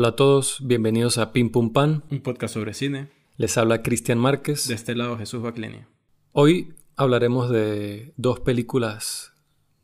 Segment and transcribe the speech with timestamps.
[0.00, 2.04] Hola a todos, bienvenidos a Pim Pum Pan.
[2.10, 3.10] Un podcast sobre cine.
[3.36, 4.66] Les habla Cristian Márquez.
[4.66, 5.90] De este lado Jesús Baclenia.
[6.32, 9.34] Hoy hablaremos de dos películas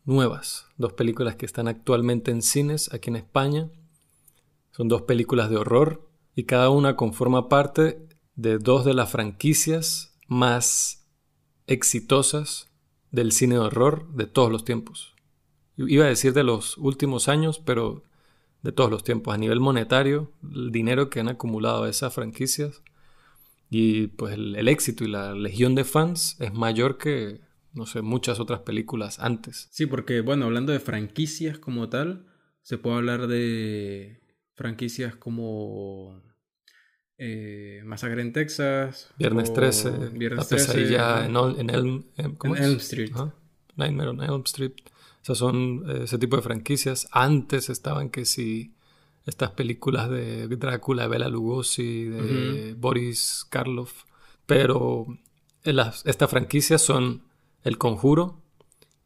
[0.06, 3.68] nuevas, dos películas que están actualmente en cines aquí en España.
[4.70, 10.18] Son dos películas de horror y cada una conforma parte de dos de las franquicias
[10.28, 11.06] más
[11.66, 12.70] exitosas
[13.10, 15.14] del cine de horror de todos los tiempos.
[15.76, 18.02] Iba a decir de los últimos años, pero
[18.62, 19.34] de todos los tiempos.
[19.34, 22.82] A nivel monetario, el dinero que han acumulado esas franquicias
[23.70, 27.40] y pues el, éxito y la legión de fans es mayor que,
[27.72, 29.68] no sé, muchas otras películas antes.
[29.70, 32.26] Sí, porque bueno, hablando de franquicias como tal,
[32.62, 34.20] se puede hablar de
[34.54, 36.22] franquicias como
[37.18, 39.10] eh, Masacre en Texas.
[39.18, 40.10] Viernes 13.
[40.12, 40.90] Viernes 13.
[40.90, 43.12] ya en, en, Elm, en Elm Street.
[43.76, 44.72] Nightmare on Elm Street.
[45.34, 47.08] Son eh, ese tipo de franquicias.
[47.10, 48.72] Antes estaban que si
[49.26, 54.04] estas películas de Drácula, de Bela Lugosi, de Boris Karloff.
[54.46, 55.06] Pero
[55.64, 57.24] estas franquicias son
[57.64, 58.40] El Conjuro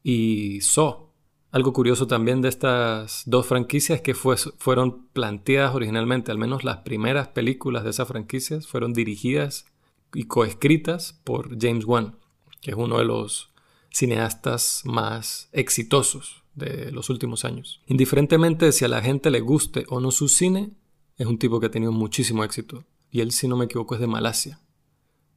[0.03, 1.11] y Saw.
[1.53, 6.79] Algo curioso también de estas dos franquicias es que fueron planteadas originalmente, al menos las
[6.79, 9.67] primeras películas de esas franquicias fueron dirigidas
[10.15, 12.17] y coescritas por James Wan,
[12.61, 13.50] que es uno de los
[13.91, 17.83] cineastas más exitosos de los últimos años.
[17.87, 20.73] Indiferentemente de si a la gente le guste o no su cine,
[21.17, 22.85] es un tipo que ha tenido muchísimo éxito.
[23.11, 24.61] Y él, si no me equivoco, es de Malasia.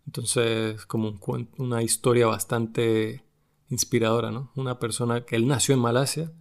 [0.06, 3.24] Entonces, como un, una historia bastante
[3.70, 4.52] inspiradora, ¿no?
[4.56, 6.31] Una persona que él nació en Malasia,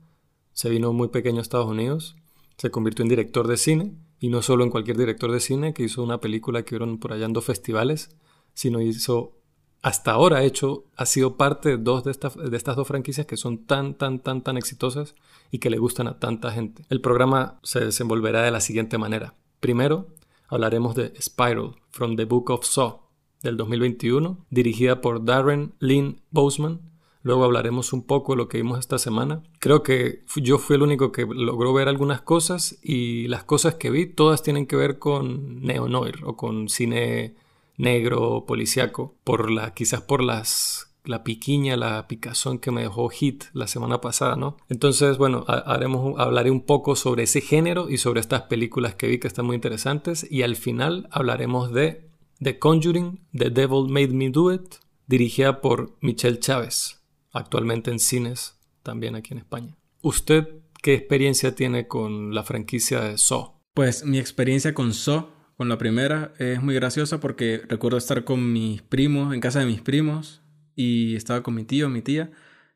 [0.53, 2.17] se vino muy pequeño a Estados Unidos,
[2.59, 5.83] se convirtió en director de cine, y no solo en cualquier director de cine, que
[5.83, 8.17] hizo una película que vieron por allá en dos festivales,
[8.55, 9.42] sino hizo
[9.83, 13.67] hasta ahora hecho, ha sido parte de dos de, de estas dos franquicias que son
[13.67, 15.17] tan, tan, tan, tan exitosas
[15.51, 16.85] y que le gustan a tanta gente.
[16.89, 19.35] El programa se desenvolverá de la siguiente manera.
[19.59, 20.07] Primero,
[20.47, 23.01] hablaremos de Spiral, From the Book of Saw,
[23.43, 26.81] del 2021, dirigida por Darren Lynn Boseman.
[27.25, 29.43] Luego hablaremos un poco de lo que vimos esta semana.
[29.59, 33.91] Creo que yo fui el único que logró ver algunas cosas y las cosas que
[33.91, 37.35] vi todas tienen que ver con neo-noir o con cine
[37.83, 43.45] negro, policiaco, por la, quizás por las la piquiña, la picazón que me dejó Hit
[43.53, 44.57] la semana pasada, ¿no?
[44.69, 49.19] Entonces, bueno, haremos, hablaré un poco sobre ese género y sobre estas películas que vi
[49.19, 52.09] que están muy interesantes y al final hablaremos de
[52.41, 54.77] The Conjuring, The Devil Made Me Do It,
[55.07, 59.77] dirigida por Michelle Chávez, actualmente en cines, también aquí en España.
[60.03, 60.49] ¿Usted
[60.83, 63.55] qué experiencia tiene con la franquicia de Saw?
[63.75, 68.53] Pues mi experiencia con Saw con la primera es muy graciosa porque recuerdo estar con
[68.53, 70.43] mis primos, en casa de mis primos,
[70.75, 72.31] y estaba con mi tío, mi tía,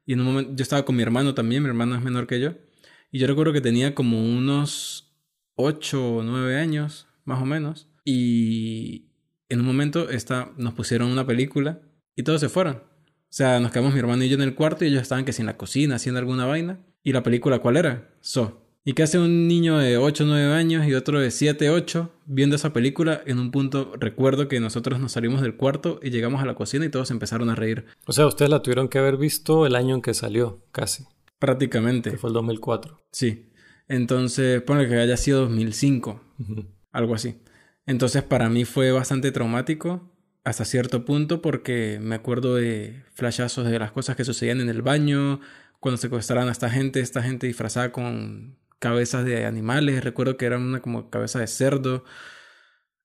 [0.05, 2.41] y en un momento yo estaba con mi hermano también, mi hermano es menor que
[2.41, 2.55] yo,
[3.11, 5.15] y yo recuerdo que tenía como unos
[5.55, 9.07] 8 o 9 años, más o menos, y
[9.49, 11.81] en un momento esta, nos pusieron una película
[12.15, 12.77] y todos se fueron.
[12.77, 15.33] O sea, nos quedamos mi hermano y yo en el cuarto y ellos estaban que
[15.33, 16.81] si en la cocina haciendo alguna vaina.
[17.03, 18.15] ¿Y la película cuál era?
[18.21, 18.66] So.
[18.89, 22.09] ¿Y qué hace un niño de 8 o 9 años y otro de 7, 8
[22.25, 23.21] viendo esa película?
[23.27, 26.85] En un punto recuerdo que nosotros nos salimos del cuarto y llegamos a la cocina
[26.85, 27.87] y todos empezaron a reír.
[28.07, 31.05] O sea, ustedes la tuvieron que haber visto el año en que salió, casi.
[31.41, 32.13] Prácticamente.
[32.13, 33.03] Que fue el 2004.
[33.11, 33.51] Sí.
[33.89, 36.21] Entonces, pone que haya sido 2005.
[36.93, 37.41] Algo así.
[37.87, 40.13] Entonces, para mí fue bastante traumático
[40.45, 44.83] hasta cierto punto porque me acuerdo de flashazos de las cosas que sucedían en el
[44.83, 45.41] baño,
[45.81, 50.63] cuando secuestraban a esta gente, esta gente disfrazada con cabezas de animales, recuerdo que eran
[50.63, 52.05] una como cabeza de cerdo.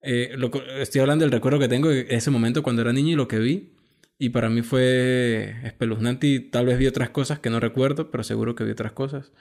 [0.02, 0.36] Eh,
[0.80, 3.40] estoy hablando del recuerdo que tengo de ese momento cuando era niño y lo que
[3.40, 3.78] vi.
[4.18, 8.24] Y para mí fue espeluznante y tal vez vi otras cosas que no recuerdo, pero
[8.24, 9.32] seguro que vi otras cosas.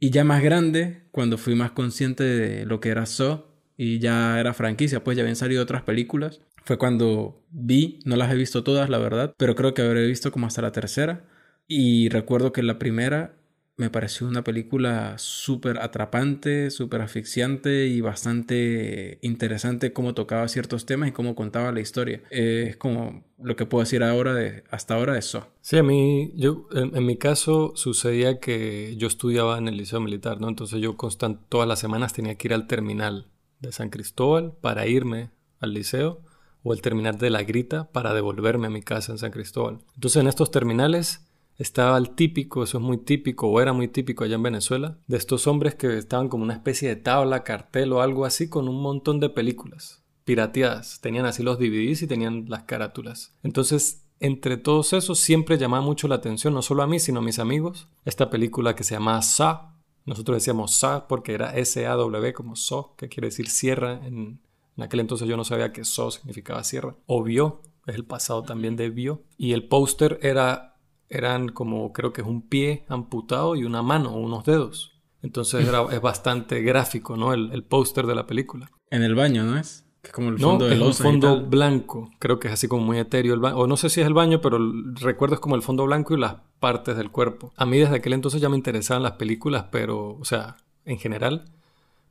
[0.00, 4.40] Y ya más grande, cuando fui más consciente de lo que era So y ya
[4.40, 8.62] era franquicia, pues ya habían salido otras películas, fue cuando vi, no las he visto
[8.62, 11.24] todas, la verdad, pero creo que habré visto como hasta la tercera.
[11.66, 13.37] Y recuerdo que la primera
[13.78, 21.10] me pareció una película súper atrapante, súper asfixiante y bastante interesante cómo tocaba ciertos temas
[21.10, 22.20] y cómo contaba la historia.
[22.30, 25.46] es como lo que puedo decir ahora de, hasta ahora de eso.
[25.60, 30.40] Sí, a mí, yo, en, mi caso sucedía que yo estudiaba en el liceo militar,
[30.40, 30.48] ¿no?
[30.48, 33.28] Entonces yo constant, todas las semanas tenía que ir al terminal
[33.60, 35.30] de San Cristóbal para irme
[35.60, 36.20] al liceo
[36.64, 39.78] o el terminal de La Grita para devolverme a mi casa en San Cristóbal.
[39.94, 41.27] Entonces en estos terminales
[41.58, 45.16] estaba el típico, eso es muy típico, o era muy típico allá en Venezuela, de
[45.16, 48.80] estos hombres que estaban como una especie de tabla, cartel o algo así con un
[48.80, 51.00] montón de películas pirateadas.
[51.00, 53.34] Tenían así los DVDs y tenían las carátulas.
[53.42, 57.22] Entonces, entre todos esos siempre llamaba mucho la atención, no solo a mí, sino a
[57.22, 59.74] mis amigos, esta película que se llama Sa,
[60.04, 64.00] Nosotros decíamos SA porque era S-A-W como SO, que quiere decir sierra.
[64.06, 64.40] En,
[64.76, 66.96] en aquel entonces yo no sabía que SO significaba sierra.
[67.06, 69.22] O vio, es el pasado también de vio.
[69.36, 70.77] Y el póster era,
[71.08, 74.92] eran como, creo que es un pie amputado y una mano o unos dedos.
[75.22, 77.32] Entonces era, es bastante gráfico, ¿no?
[77.32, 78.70] El, el póster de la película.
[78.90, 79.84] En el baño, ¿no es?
[80.02, 82.10] Que es como el fondo no, de es un fondo blanco.
[82.20, 83.56] Creo que es así como muy etéreo el baño.
[83.56, 84.58] O no sé si es el baño, pero
[84.94, 87.52] recuerdo es como el fondo blanco y las partes del cuerpo.
[87.56, 91.46] A mí desde aquel entonces ya me interesaban las películas, pero, o sea, en general.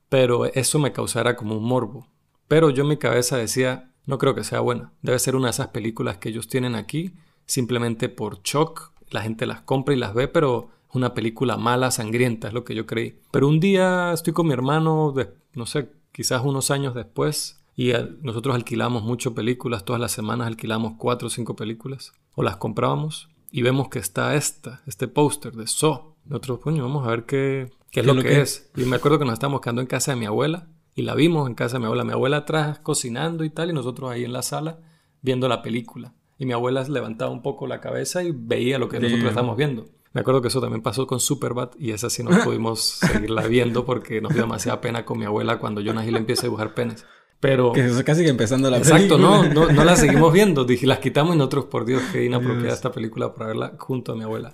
[0.10, 2.08] Pero eso me causara como un morbo.
[2.48, 4.92] Pero yo en mi cabeza decía, no creo que sea buena.
[5.02, 7.14] Debe ser una de esas películas que ellos tienen aquí,
[7.48, 8.92] simplemente por shock.
[9.10, 12.64] La gente las compra y las ve, pero es una película mala, sangrienta, es lo
[12.64, 13.20] que yo creí.
[13.32, 17.92] Pero un día estoy con mi hermano, de, no sé, quizás unos años después, y
[18.22, 23.30] nosotros alquilamos mucho películas, todas las semanas alquilamos cuatro o cinco películas, o las comprábamos,
[23.52, 26.16] y vemos que está esta, este póster de So.
[26.26, 28.70] Nosotros, coño, vamos a ver qué, qué es lo, lo que, que es.
[28.76, 31.48] Y me acuerdo que nos estábamos quedando en casa de mi abuela, y la vimos
[31.48, 32.04] en casa de mi abuela.
[32.04, 34.80] Mi abuela atrás cocinando y tal, y nosotros ahí en la sala
[35.22, 36.14] viendo la película.
[36.38, 39.86] Y mi abuela levantaba un poco la cabeza y veía lo que nosotros estábamos viendo.
[40.14, 43.86] Me acuerdo que eso también pasó con Superbad y esa sí no pudimos seguirla viendo
[43.86, 47.06] porque nos dio demasiada pena con mi abuela cuando Jonah Hill empieza a dibujar penes.
[47.40, 47.72] Pero...
[47.72, 50.66] Que eso casi que empezando la Exacto, no, no, no la seguimos viendo.
[50.66, 54.16] Dije, las quitamos y nosotros, por Dios, qué inapropiada esta película para verla junto a
[54.16, 54.54] mi abuela.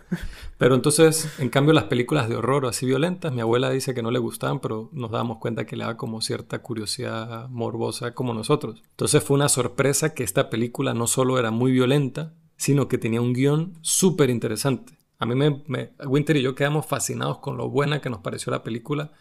[0.57, 4.01] Pero entonces, en cambio, las películas de horror o así violentas, mi abuela dice que
[4.01, 8.33] no le gustaban, pero nos dábamos cuenta que le daba como cierta curiosidad morbosa como
[8.33, 8.81] nosotros.
[8.91, 13.21] Entonces fue una sorpresa que esta película no solo era muy violenta, sino que tenía
[13.21, 14.97] un guion súper interesante.
[15.19, 18.51] A mí me, me, Winter y yo quedamos fascinados con lo buena que nos pareció
[18.51, 19.11] la película,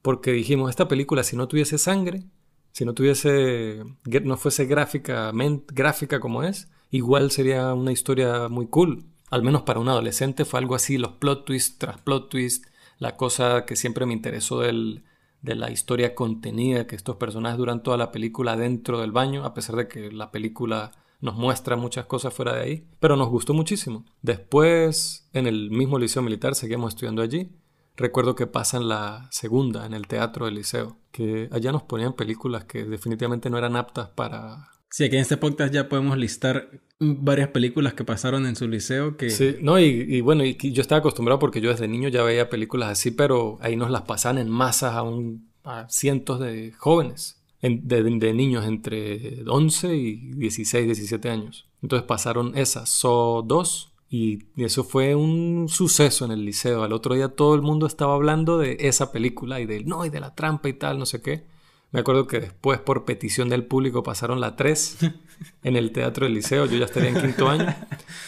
[0.00, 2.24] porque dijimos, esta película si no tuviese sangre,
[2.72, 3.82] si no tuviese,
[4.24, 9.04] no fuese gráficamente, gráfica como es, igual sería una historia muy cool.
[9.30, 12.66] Al menos para un adolescente fue algo así, los plot twist tras plot twist,
[12.98, 15.04] la cosa que siempre me interesó del,
[15.42, 19.54] de la historia contenida que estos personajes duran toda la película dentro del baño, a
[19.54, 23.54] pesar de que la película nos muestra muchas cosas fuera de ahí, pero nos gustó
[23.54, 24.04] muchísimo.
[24.22, 27.50] Después, en el mismo liceo militar, seguimos estudiando allí
[27.96, 32.64] Recuerdo que pasan la segunda en el teatro del liceo, que allá nos ponían películas
[32.64, 34.70] que definitivamente no eran aptas para...
[34.88, 39.16] Sí, aquí en este podcast ya podemos listar varias películas que pasaron en su liceo
[39.16, 39.30] que...
[39.30, 42.50] Sí, no, y, y bueno, y yo estaba acostumbrado porque yo desde niño ya veía
[42.50, 47.40] películas así, pero ahí nos las pasan en masas a, un, a cientos de jóvenes,
[47.62, 51.68] en, de, de, niños entre 11 y 16, 17 años.
[51.82, 56.82] Entonces pasaron esas, So 2, y eso fue un suceso en el liceo.
[56.82, 60.10] Al otro día todo el mundo estaba hablando de esa película y de, no, y
[60.10, 61.46] de la trampa y tal, no sé qué.
[61.92, 64.98] Me acuerdo que después, por petición del público, pasaron la 3
[65.62, 66.66] en el teatro del liceo.
[66.66, 67.66] Yo ya estaría en quinto año.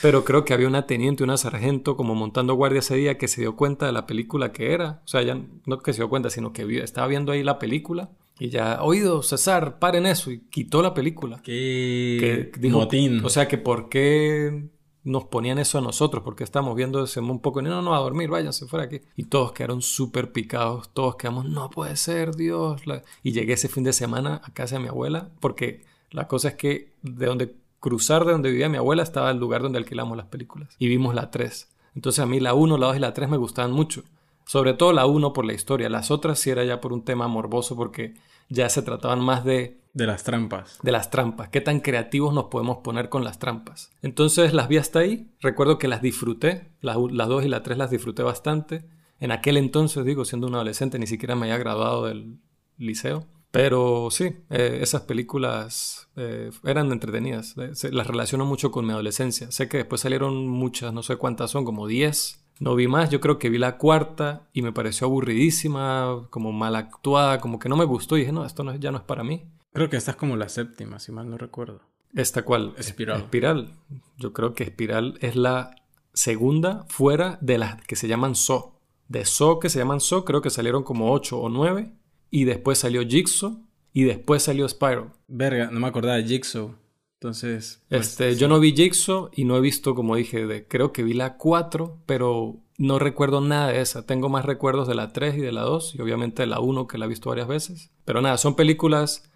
[0.03, 3.29] Pero creo que había una teniente y una sargento como montando guardia ese día que
[3.29, 5.03] se dio cuenta de la película que era.
[5.05, 8.11] O sea, ya no que se dio cuenta, sino que estaba viendo ahí la película.
[8.39, 10.31] Y ya, oído, César, paren eso.
[10.31, 11.41] Y quitó la película.
[11.43, 13.25] Qué que dijo, motín.
[13.25, 14.71] O sea, que por qué
[15.05, 18.31] nos ponían eso a nosotros porque estábamos viendo ese un poco, no, no, a dormir,
[18.31, 19.01] váyanse fuera aquí.
[19.17, 22.83] Y todos quedaron súper picados, todos quedamos, no puede ser, Dios.
[23.23, 26.55] Y llegué ese fin de semana a casa de mi abuela porque la cosa es
[26.55, 30.27] que de donde cruzar de donde vivía mi abuela estaba el lugar donde alquilamos las
[30.27, 30.77] películas.
[30.79, 31.69] Y vimos la 3.
[31.97, 34.05] Entonces a mí la 1, la 2 y la 3 me gustaban mucho.
[34.47, 35.89] Sobre todo la 1 por la historia.
[35.89, 38.15] Las otras sí era ya por un tema morboso porque
[38.49, 40.79] ya se trataban más de de las trampas.
[40.83, 41.51] De las trampas.
[41.51, 43.91] ¿Qué tan creativos nos podemos poner con las trampas?
[44.01, 45.31] Entonces las vi hasta ahí.
[45.41, 46.73] Recuerdo que las disfruté.
[46.81, 48.87] Las, dos y las tres las disfruté bastante.
[49.21, 52.39] En aquel entonces, digo, siendo un adolescente, ni siquiera me había graduado del
[52.79, 53.27] liceo.
[53.51, 57.55] Pero sí, eh, esas películas eh, eran entretenidas.
[57.59, 59.51] Eh, las relaciono mucho con mi adolescencia.
[59.51, 62.43] Sé que después salieron muchas, no sé cuántas son, como 10.
[62.61, 66.77] No vi más, yo creo que vi la cuarta y me pareció aburridísima, como mal
[66.77, 69.25] actuada, como que no me gustó y dije, no, esto no, ya no es para
[69.25, 69.45] mí.
[69.73, 71.81] Creo que esta es como la séptima, si mal no recuerdo.
[72.15, 72.75] ¿Esta cuál?
[72.77, 73.23] Espiral.
[73.23, 73.73] Espiral.
[74.19, 75.75] Yo creo que Espiral es la
[76.13, 78.79] segunda fuera de las que se llaman So.
[79.09, 81.93] De So que se llaman So, creo que salieron como ocho o nueve.
[82.31, 83.59] Y después salió Jigsaw.
[83.95, 85.13] Y después salió Spyro.
[85.29, 86.75] Verga, no me acordaba de Jigsaw.
[87.15, 87.83] Entonces.
[87.89, 88.39] Pues, este, sí.
[88.39, 91.37] yo no vi Jigsaw y no he visto, como dije, de, creo que vi la
[91.37, 94.05] 4, pero no recuerdo nada de esa.
[94.05, 96.87] Tengo más recuerdos de la 3 y de la 2, y obviamente de la 1
[96.87, 97.91] que la he visto varias veces.
[98.05, 99.31] Pero nada, son películas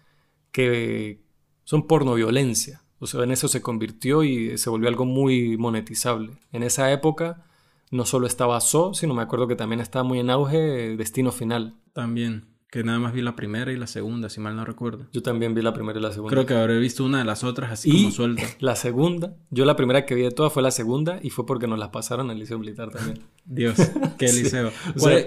[0.51, 1.21] que
[1.63, 2.81] son pornoviolencia.
[2.99, 6.39] O sea, en eso se convirtió y se volvió algo muy monetizable.
[6.51, 7.43] En esa época
[7.91, 11.75] no solo estaba So, sino me acuerdo que también estaba muy en auge Destino Final.
[11.93, 12.45] También.
[12.69, 15.07] que nada más vi la primera y la segunda, si mal no recuerdo.
[15.13, 16.31] Yo también vi la primera y la segunda.
[16.31, 18.43] Creo que habré visto una de las otras así como suelta.
[18.59, 21.65] La segunda, yo la primera que vi de todas fue la segunda y fue porque
[21.65, 23.19] nos las pasaron en el Liceo Militar también.
[23.45, 23.77] Dios,
[24.17, 24.71] qué liceo.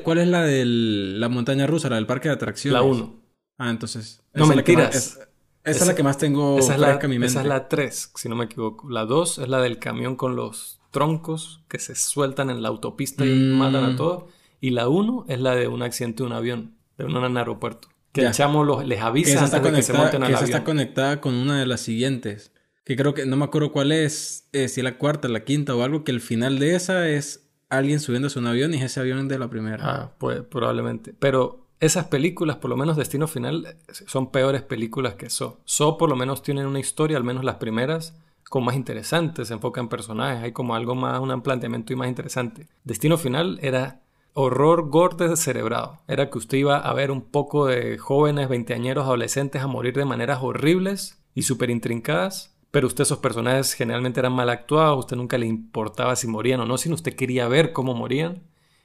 [0.03, 2.75] ¿Cuál, es la de la montaña rusa, la del parque de atracciones?
[2.75, 3.20] La uno.
[3.61, 4.23] Ah, entonces.
[4.33, 5.19] No, mentiras.
[5.65, 7.27] esa, es la que más tengo esa es la, mi mente.
[7.27, 8.89] Esa es la 3, si no me equivoco.
[8.89, 13.27] La 2 es la del camión con los troncos que se sueltan en la autopista
[13.27, 13.59] y mm.
[13.59, 14.25] matan a todos.
[14.63, 17.89] Y la 1 es la de un accidente de un avión, de un aeropuerto.
[18.13, 20.65] Que el chamo los, les avisa antes de que se monten al que esa está
[20.65, 22.53] conectada con una de las siguientes.
[22.85, 25.75] Que creo que, no me acuerdo cuál es, eh, si es la cuarta, la quinta
[25.77, 28.85] o algo, que el final de esa es alguien subiéndose a un avión y es
[28.85, 29.79] ese avión de la primera.
[29.83, 31.15] Ah, pues probablemente.
[31.19, 35.61] Pero esas películas, por lo menos Destino Final, son peores películas que So.
[35.65, 38.17] So por lo menos tienen una historia, al menos las primeras,
[38.49, 42.09] como más interesantes, se enfocan en personajes, hay como algo más, un planteamiento y más
[42.09, 42.69] interesante.
[42.85, 44.03] Destino Final era
[44.35, 46.01] horror gore cerebrado.
[46.07, 50.05] Era que usted iba a ver un poco de jóvenes, veinteañeros, adolescentes a morir de
[50.05, 52.57] maneras horribles y súper intrincadas.
[52.71, 56.67] Pero usted, esos personajes generalmente eran mal actuados, usted nunca le importaba si morían o
[56.67, 58.45] no, sino usted quería ver cómo morían.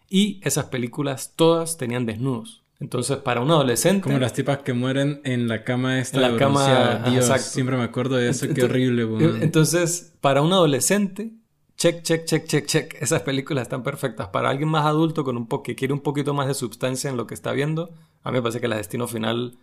[0.10, 2.65] Y esas películas todas tenían desnudos.
[2.80, 4.02] Entonces, para un adolescente.
[4.02, 6.18] Como las tipas que mueren en la cama esta.
[6.26, 7.04] En la cama.
[7.10, 9.04] Dios, siempre me acuerdo de eso, qué horrible.
[9.42, 11.32] Entonces, para un adolescente,
[11.78, 12.96] check, check, check, check, check.
[13.02, 14.28] Esas películas están perfectas.
[14.28, 17.28] Para alguien más adulto con un que quiere un poquito más de sustancia en lo
[17.28, 19.58] que está viendo, a mí me parece que la Destino Final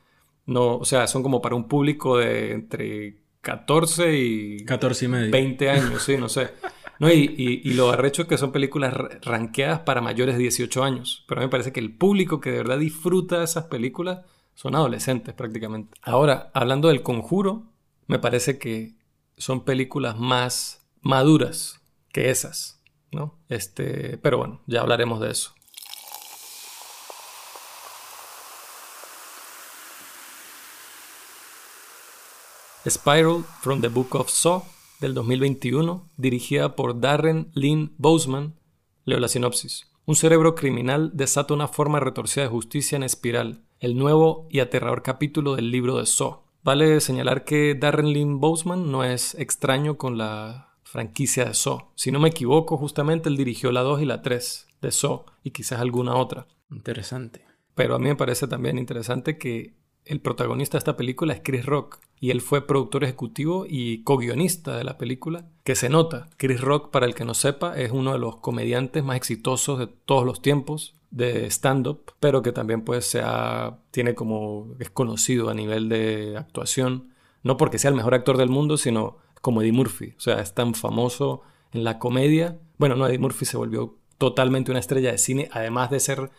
[0.46, 5.30] no, o sea, son como para un público de entre 14 y 14 y medio.
[5.30, 6.50] 20 años, sí, no sé.
[6.98, 11.24] No, y, y, lo arrecho es que son películas ranqueadas para mayores de 18 años.
[11.26, 14.20] Pero a mí me parece que el público que de verdad disfruta esas películas
[14.54, 15.98] son adolescentes prácticamente.
[16.02, 17.64] Ahora, hablando del conjuro,
[18.06, 18.94] me parece que
[19.36, 21.80] son películas más maduras
[22.12, 22.80] que esas,
[23.10, 23.38] ¿no?
[23.48, 25.54] Este, pero bueno, ya hablaremos de eso.
[32.88, 34.64] Spiral from the Book of Saw
[35.02, 38.54] del 2021, dirigida por Darren Lynn Boseman,
[39.04, 39.90] leo la sinopsis.
[40.06, 45.02] Un cerebro criminal desata una forma retorcida de justicia en espiral, el nuevo y aterrador
[45.02, 46.42] capítulo del libro de Saw.
[46.62, 51.90] Vale señalar que Darren Lynn Boseman no es extraño con la franquicia de Saw.
[51.96, 55.50] Si no me equivoco, justamente él dirigió la 2 y la 3 de Saw y
[55.50, 56.46] quizás alguna otra.
[56.70, 57.44] Interesante.
[57.74, 61.66] Pero a mí me parece también interesante que el protagonista de esta película es Chris
[61.66, 66.28] Rock y él fue productor ejecutivo y co-guionista de la película, que se nota.
[66.36, 69.88] Chris Rock, para el que no sepa, es uno de los comediantes más exitosos de
[69.88, 75.54] todos los tiempos de stand-up, pero que también pues sea, tiene como es conocido a
[75.54, 77.08] nivel de actuación,
[77.42, 80.14] no porque sea el mejor actor del mundo, sino como Eddie Murphy.
[80.16, 82.56] O sea, es tan famoso en la comedia.
[82.78, 86.30] Bueno, no, Eddie Murphy se volvió totalmente una estrella de cine, además de ser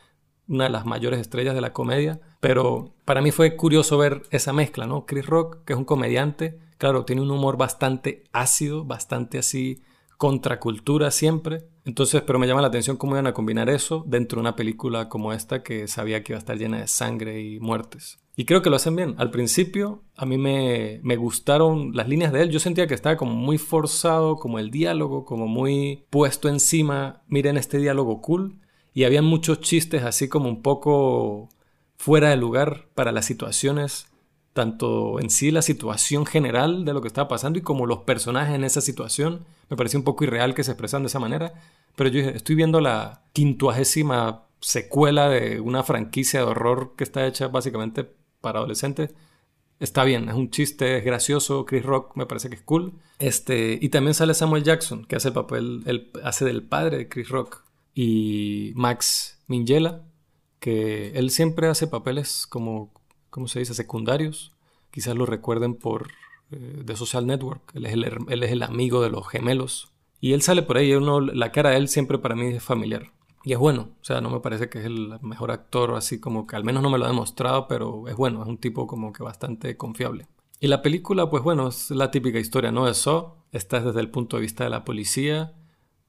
[0.53, 2.19] una de las mayores estrellas de la comedia.
[2.39, 5.05] Pero para mí fue curioso ver esa mezcla, ¿no?
[5.05, 9.81] Chris Rock, que es un comediante, claro, tiene un humor bastante ácido, bastante así
[10.17, 11.65] contracultura siempre.
[11.85, 15.09] Entonces, pero me llama la atención cómo iban a combinar eso dentro de una película
[15.09, 18.19] como esta que sabía que iba a estar llena de sangre y muertes.
[18.35, 19.15] Y creo que lo hacen bien.
[19.17, 22.49] Al principio a mí me, me, gustaron las líneas de él.
[22.49, 27.21] Yo sentía que estaba como muy forzado, como el diálogo, como muy puesto encima.
[27.27, 28.59] Miren este diálogo cool.
[28.93, 31.49] Y había muchos chistes así como un poco
[31.97, 34.07] fuera de lugar para las situaciones,
[34.53, 38.55] tanto en sí la situación general de lo que estaba pasando y como los personajes
[38.55, 39.45] en esa situación.
[39.69, 41.53] Me parecía un poco irreal que se expresaran de esa manera.
[41.95, 47.25] Pero yo dije, estoy viendo la quintuagésima secuela de una franquicia de horror que está
[47.25, 48.07] hecha básicamente
[48.41, 49.13] para adolescentes.
[49.79, 52.93] Está bien, es un chiste, es gracioso, Chris Rock me parece que es cool.
[53.19, 57.09] Este, y también sale Samuel Jackson, que hace el papel, el, hace del padre de
[57.09, 57.63] Chris Rock.
[57.93, 60.03] Y Max Minghella,
[60.59, 62.91] que él siempre hace papeles como,
[63.29, 64.51] ¿cómo se dice?, secundarios.
[64.91, 66.09] Quizás lo recuerden por
[66.51, 67.71] eh, The Social Network.
[67.75, 69.91] Él es, el, él es el amigo de los gemelos.
[70.19, 70.93] Y él sale por ahí,
[71.33, 73.11] la cara de él siempre para mí es familiar.
[73.43, 76.47] Y es bueno, o sea, no me parece que es el mejor actor, así como
[76.47, 79.11] que al menos no me lo ha demostrado, pero es bueno, es un tipo como
[79.11, 80.27] que bastante confiable.
[80.61, 82.85] Y la película, pues bueno, es la típica historia, ¿no?
[82.85, 85.53] De Saw, está desde el punto de vista de la policía,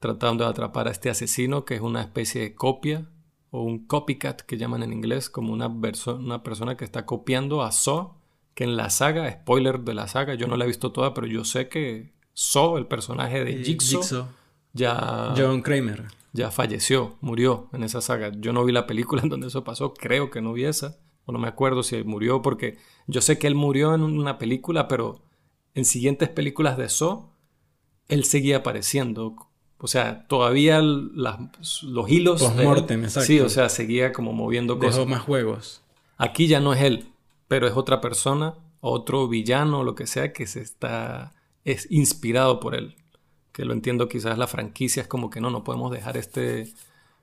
[0.05, 3.09] tratando de atrapar a este asesino, que es una especie de copia,
[3.49, 7.71] o un copycat que llaman en inglés, como una, una persona que está copiando a
[7.71, 8.13] Saw,
[8.53, 11.27] que en la saga, spoiler de la saga, yo no la he visto toda, pero
[11.27, 14.27] yo sé que Saw, el personaje de Jigsaw,
[14.73, 15.33] ya...
[15.37, 18.31] John Kramer ya falleció, murió en esa saga.
[18.37, 21.31] Yo no vi la película en donde eso pasó, creo que no vi esa, o
[21.31, 25.23] no me acuerdo si murió, porque yo sé que él murió en una película, pero
[25.73, 27.31] en siguientes películas de eso,
[28.07, 29.35] él seguía apareciendo.
[29.77, 32.41] O sea, todavía los hilos.
[32.41, 33.27] Post-mortem, exacto.
[33.27, 34.95] Sí, o sea, seguía como moviendo cosas.
[34.95, 35.81] Dejó más juegos.
[36.17, 37.09] Aquí ya no es él,
[37.47, 41.33] pero es otra persona, otro villano, lo que sea, que se está,
[41.65, 42.95] es inspirado por él.
[43.51, 46.73] Que lo entiendo, quizás la franquicia es como que no, no podemos dejar este,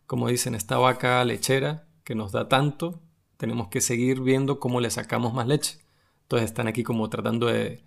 [0.06, 3.00] como dicen, esta vaca lechera que nos da tanto,
[3.36, 5.78] tenemos que seguir viendo cómo le sacamos más leche.
[6.22, 7.82] Entonces están aquí como tratando de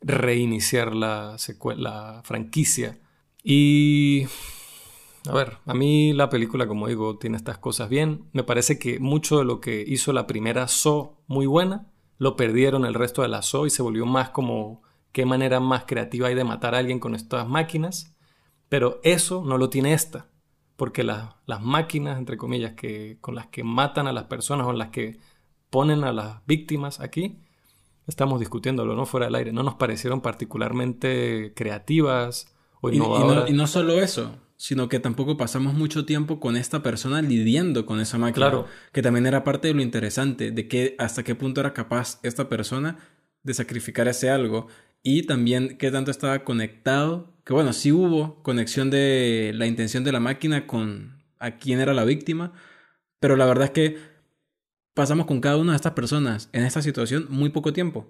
[0.00, 1.36] reiniciar la,
[1.76, 2.98] la franquicia.
[3.46, 4.26] Y
[5.28, 8.24] a ver, a mí la película, como digo, tiene estas cosas bien.
[8.32, 12.86] Me parece que mucho de lo que hizo la primera So muy buena, lo perdieron
[12.86, 14.82] el resto de la So y se volvió más como
[15.12, 18.16] qué manera más creativa hay de matar a alguien con estas máquinas.
[18.70, 20.30] Pero eso no lo tiene esta.
[20.76, 24.88] Porque las máquinas, entre comillas, que, con las que matan a las personas o las
[24.88, 25.18] que
[25.68, 27.38] ponen a las víctimas aquí,
[28.06, 29.06] estamos discutiéndolo, ¿no?
[29.06, 32.53] Fuera del aire, no nos parecieron particularmente creativas
[32.92, 33.50] innovadoras.
[33.50, 38.00] y no solo eso, sino que tampoco pasamos mucho tiempo con esta persona lidiando con
[38.00, 38.50] esa máquina.
[38.50, 38.66] Claro.
[38.92, 42.48] Que también era parte de lo interesante, de que hasta qué punto era capaz esta
[42.48, 42.98] persona
[43.42, 44.68] de sacrificar ese algo
[45.02, 50.12] y también qué tanto estaba conectado, que bueno, sí hubo conexión de la intención de
[50.12, 52.52] la máquina con a quién era la víctima,
[53.20, 53.98] pero la verdad es que
[54.94, 58.08] pasamos con cada una de estas personas en esta situación muy poco tiempo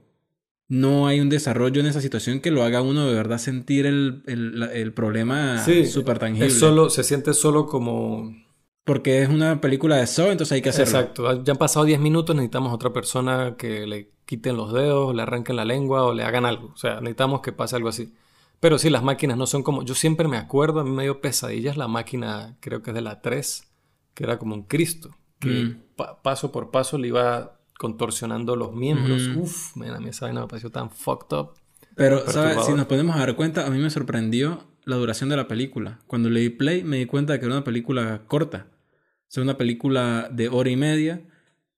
[0.74, 4.24] no hay un desarrollo en esa situación que lo haga uno de verdad sentir el,
[4.26, 6.50] el, problema súper tangible.
[6.50, 8.34] solo, se siente solo como...
[8.82, 10.98] Porque es una película de Saw, entonces hay que hacerlo.
[10.98, 11.44] Exacto.
[11.44, 15.56] Ya han pasado 10 minutos, necesitamos otra persona que le quiten los dedos, le arranquen
[15.56, 16.72] la lengua o le hagan algo.
[16.74, 18.12] O sea, necesitamos que pase algo así.
[18.58, 19.84] Pero sí, las máquinas no son como...
[19.84, 23.00] Yo siempre me acuerdo, a mí me dio pesadillas la máquina, creo que es de
[23.00, 23.72] la 3,
[24.12, 25.16] que era como un Cristo.
[25.38, 25.84] Que mm.
[26.22, 29.28] paso por paso le iba contorsionando los miembros.
[29.36, 31.50] Uf, a mí esa vaina me pareció tan fucked up.
[31.94, 32.64] Pero, ¿sabes?
[32.64, 36.00] Si nos podemos dar cuenta, a mí me sorprendió la duración de la película.
[36.06, 38.68] Cuando leí Play me di cuenta de que era una película corta.
[38.94, 41.28] O sea, una película de hora y media.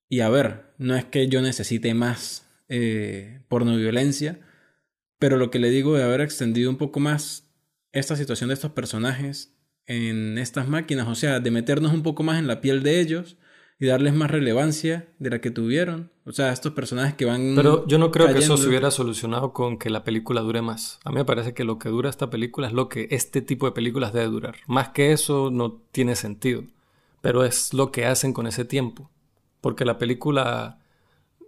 [0.09, 4.39] Y a ver, no es que yo necesite más eh, violencia,
[5.19, 7.51] pero lo que le digo de haber extendido un poco más
[7.91, 12.39] esta situación de estos personajes en estas máquinas, o sea, de meternos un poco más
[12.39, 13.39] en la piel de ellos
[13.79, 16.11] y darles más relevancia de la que tuvieron.
[16.25, 17.55] O sea, estos personajes que van.
[17.55, 20.99] Pero yo no creo que eso se hubiera solucionado con que la película dure más.
[21.05, 23.67] A mí me parece que lo que dura esta película es lo que este tipo
[23.67, 24.57] de películas debe durar.
[24.67, 26.65] Más que eso no tiene sentido.
[27.21, 29.11] Pero es lo que hacen con ese tiempo.
[29.61, 30.79] Porque la película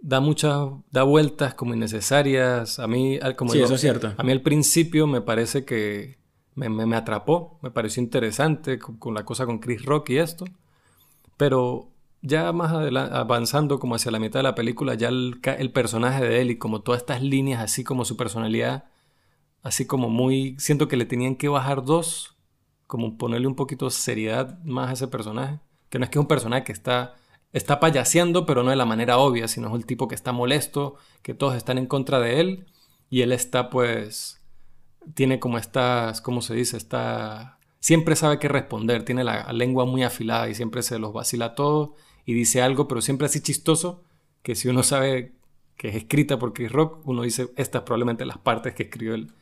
[0.01, 0.69] da muchas.
[0.91, 2.79] da vueltas como innecesarias.
[2.79, 4.13] A mí, como sí, eso es cierto.
[4.15, 6.19] A mí al principio me parece que.
[6.55, 10.43] Me, me, atrapó, me pareció interesante con, con la cosa con Chris Rock y esto.
[11.37, 11.89] Pero
[12.21, 12.71] ya más
[13.11, 16.81] avanzando como hacia la mitad de la película, ya el, personaje de él y como
[16.81, 18.85] todas estas líneas, así como su personalidad,
[19.63, 20.55] así como muy...
[20.59, 22.37] Siento que le tenían que bajar dos,
[22.87, 25.59] como ponerle un poquito de seriedad más a ese personaje.
[25.89, 27.15] Que no es que es un personaje que está,
[27.53, 30.95] está payaseando, pero no de la manera obvia, sino es el tipo que está molesto,
[31.21, 32.65] que todos están en contra de él,
[33.09, 34.35] y él está pues...
[35.15, 36.77] Tiene como estas, ¿cómo se dice?
[36.77, 37.57] Está...
[37.79, 41.95] Siempre sabe qué responder, tiene la lengua muy afilada y siempre se los vacila todo
[42.29, 44.03] y dice algo, pero siempre así chistoso,
[44.43, 45.33] que si uno sabe
[45.75, 49.33] que es escrita por Chris Rock, uno dice, estas probablemente las partes que escribió él.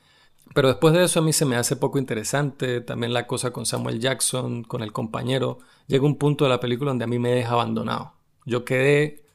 [0.56, 3.66] Pero después de eso a mí se me hace poco interesante, también la cosa con
[3.66, 7.32] Samuel Jackson, con el compañero, llega un punto de la película donde a mí me
[7.32, 8.14] deja abandonado.
[8.46, 9.26] Yo quedé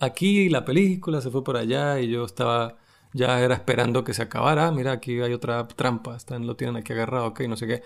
[0.00, 2.78] aquí, la película se fue por allá y yo estaba
[3.12, 4.70] ya era esperando que se acabara.
[4.70, 7.82] Mira, aquí hay otra trampa, están, lo tienen aquí agarrado, ok, no sé qué.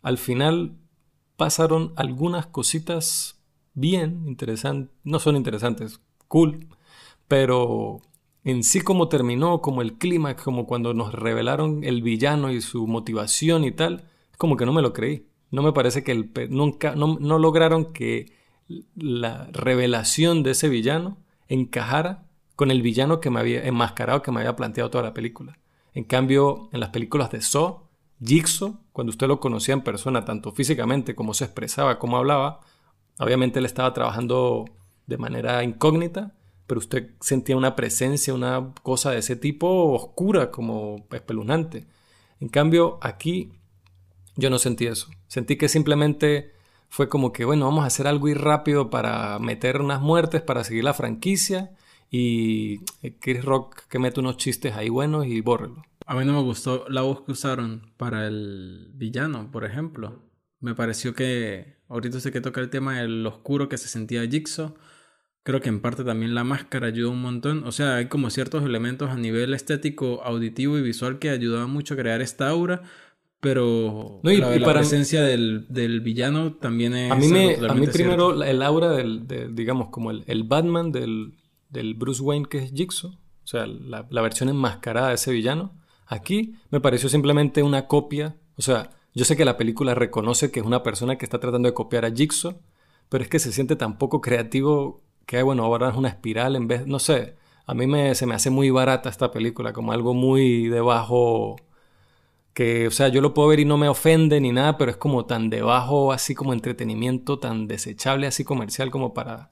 [0.00, 0.78] Al final
[1.36, 3.35] pasaron algunas cositas
[3.76, 6.66] bien, interesantes, no son interesantes, cool,
[7.28, 8.00] pero
[8.42, 12.88] en sí como terminó, como el clímax, como cuando nos revelaron el villano y su
[12.88, 14.08] motivación y tal,
[14.38, 15.28] como que no me lo creí.
[15.50, 18.32] No me parece que el, nunca, no, no lograron que
[18.96, 24.40] la revelación de ese villano encajara con el villano que me había enmascarado, que me
[24.40, 25.58] había planteado toda la película.
[25.92, 27.82] En cambio, en las películas de Saw,
[28.24, 32.60] Jigsaw, cuando usted lo conocía en persona, tanto físicamente como se expresaba, como hablaba,
[33.18, 34.64] Obviamente él estaba trabajando
[35.06, 36.34] de manera incógnita,
[36.66, 41.86] pero usted sentía una presencia, una cosa de ese tipo oscura, como espeluznante.
[42.40, 43.52] En cambio, aquí
[44.34, 45.08] yo no sentí eso.
[45.28, 46.52] Sentí que simplemente
[46.88, 50.64] fue como que, bueno, vamos a hacer algo y rápido para meter unas muertes, para
[50.64, 51.74] seguir la franquicia.
[52.10, 52.78] Y
[53.20, 55.82] Chris Rock que mete unos chistes ahí buenos y bórrelo.
[56.06, 60.22] A mí no me gustó la voz que usaron para el villano, por ejemplo.
[60.60, 64.74] Me pareció que ahorita sé que toca el tema del oscuro que se sentía Jigsaw.
[65.42, 67.64] Creo que en parte también la máscara ayudó un montón.
[67.64, 71.94] O sea, hay como ciertos elementos a nivel estético, auditivo y visual que ayudaban mucho
[71.94, 72.82] a crear esta aura.
[73.40, 77.12] Pero no, y, la, presencia del, del, villano también es.
[77.12, 81.34] A mí, me, a mí primero el aura del, digamos, como el, el Batman del,
[81.68, 85.78] del Bruce Wayne que es Jigsaw, o sea, la, la versión enmascarada de ese villano.
[86.06, 90.60] Aquí me pareció simplemente una copia, o sea, yo sé que la película reconoce que
[90.60, 92.60] es una persona que está tratando de copiar a Jigsaw,
[93.08, 96.68] pero es que se siente tan poco creativo que, bueno, ahora es una espiral en
[96.68, 100.12] vez, no sé, a mí me, se me hace muy barata esta película, como algo
[100.12, 101.56] muy debajo,
[102.52, 104.98] que, o sea, yo lo puedo ver y no me ofende ni nada, pero es
[104.98, 109.50] como tan debajo, así como entretenimiento, tan desechable, así comercial como para,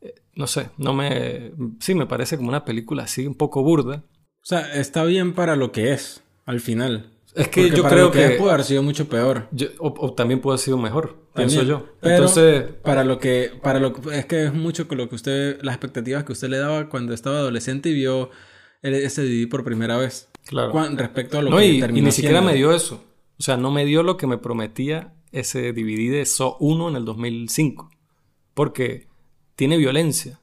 [0.00, 4.04] eh, no sé, no me, sí, me parece como una película así un poco burda.
[4.42, 7.15] O sea, está bien para lo que es, al final.
[7.36, 9.48] Es que yo creo que, puede haber sido mucho peor.
[9.78, 11.86] o, también puede haber sido mejor, pienso yo.
[12.00, 15.16] Pero Entonces, para lo que, para lo que, es que es mucho con lo que
[15.16, 18.30] usted, las expectativas que usted le daba cuando estaba adolescente y vio
[18.80, 20.30] ese DVD por primera vez.
[20.46, 20.72] Claro.
[20.94, 23.04] respecto a lo no, que y, y ni siquiera me dio eso.
[23.38, 26.96] O sea, no me dio lo que me prometía ese DVD de So 1 en
[26.96, 27.90] el 2005.
[28.54, 29.08] Porque
[29.56, 30.40] tiene violencia,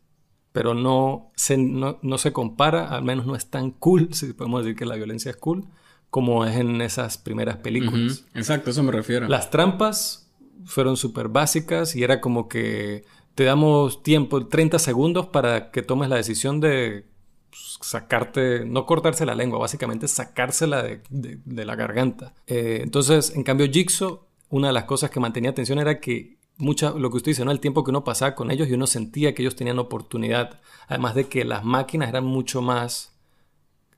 [0.52, 4.64] pero no se, no, no se compara, al menos no es tan cool, si podemos
[4.64, 5.66] decir que la violencia es cool
[6.14, 8.24] como es en esas primeras películas.
[8.36, 9.28] Exacto, eso me refiero.
[9.28, 10.30] Las trampas
[10.64, 16.10] fueron súper básicas y era como que te damos tiempo, 30 segundos para que tomes
[16.10, 17.08] la decisión de
[17.50, 22.36] pues, sacarte, no cortarse la lengua, básicamente sacársela de, de, la garganta.
[22.46, 26.92] Eh, entonces, en cambio, Jigsaw, una de las cosas que mantenía atención era que mucha,
[26.92, 27.50] lo que usted dice, ¿no?
[27.50, 30.62] El tiempo que uno pasaba con ellos y uno sentía que ellos tenían oportunidad.
[30.88, 33.13] Además de que las máquinas eran mucho más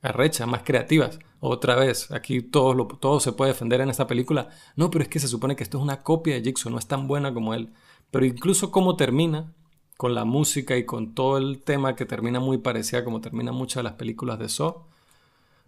[0.06, 1.20] arrechas, más creativas.
[1.40, 4.50] Otra vez, aquí todo, lo, todo se puede defender en esta película.
[4.76, 6.88] No, pero es que se supone que esto es una copia de Jigsaw, no es
[6.88, 7.74] tan buena como él.
[8.12, 9.54] Pero incluso cómo termina,
[9.98, 13.78] con la música y con todo el tema que termina muy parecida como termina muchas
[13.78, 14.84] de las películas de Saw,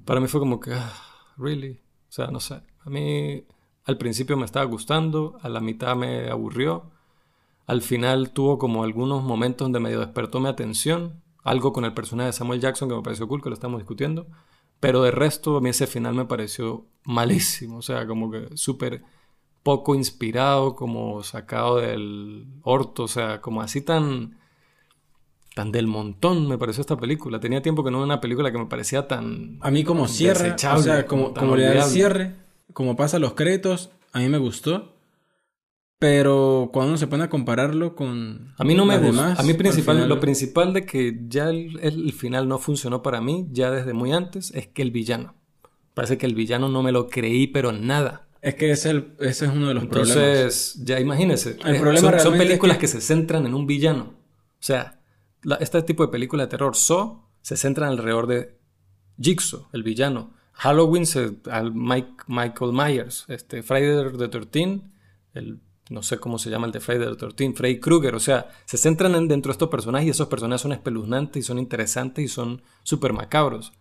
[0.05, 0.93] para mí fue como que, ah,
[1.37, 3.43] really, o sea, no sé, a mí
[3.85, 6.91] al principio me estaba gustando, a la mitad me aburrió,
[7.65, 12.27] al final tuvo como algunos momentos donde medio despertó mi atención, algo con el personaje
[12.27, 14.27] de Samuel Jackson que me pareció cool, que lo estamos discutiendo,
[14.79, 17.77] pero de resto, a mí ese final me pareció malísimo.
[17.77, 19.01] O sea, como que súper
[19.63, 23.03] poco inspirado, como sacado del orto.
[23.03, 24.37] O sea, como así tan.
[25.55, 27.39] tan del montón me pareció esta película.
[27.39, 29.57] Tenía tiempo que no era una película que me parecía tan.
[29.61, 30.53] A mí, como cierre.
[30.53, 32.35] O sea, como, como le da el cierre,
[32.73, 34.96] como pasa los créditos, a mí me gustó.
[35.99, 38.53] Pero cuando uno se pone a compararlo con.
[38.57, 39.33] A mí no me gusta.
[39.33, 43.71] A mí principal, lo principal de que ya el, final no funcionó para mí, ya
[43.71, 45.35] desde muy antes, es que el villano.
[45.95, 48.27] Parece que el villano no me lo creí, pero nada.
[48.43, 50.15] Es que ese es, el, ese es uno de los problemas.
[50.15, 51.57] Entonces, ya imagínese.
[51.65, 52.87] El problema son, películas que...
[52.87, 54.13] se centran en un villano.
[54.13, 54.99] O sea,
[55.59, 58.59] este tipo de película de terror, So, se centran alrededor de
[59.19, 60.35] Jigsaw, el villano.
[60.53, 63.25] Halloween, se, al Mike, Michael Myers.
[63.27, 64.81] Este, Friday the 13
[65.33, 68.49] el no sé cómo se llama el de Friday the 13, Freddy Krueger, o sea,
[68.65, 72.25] se centran en, dentro de estos personajes y esos personajes son espeluznantes y son interesantes
[72.25, 73.73] y son súper macabros.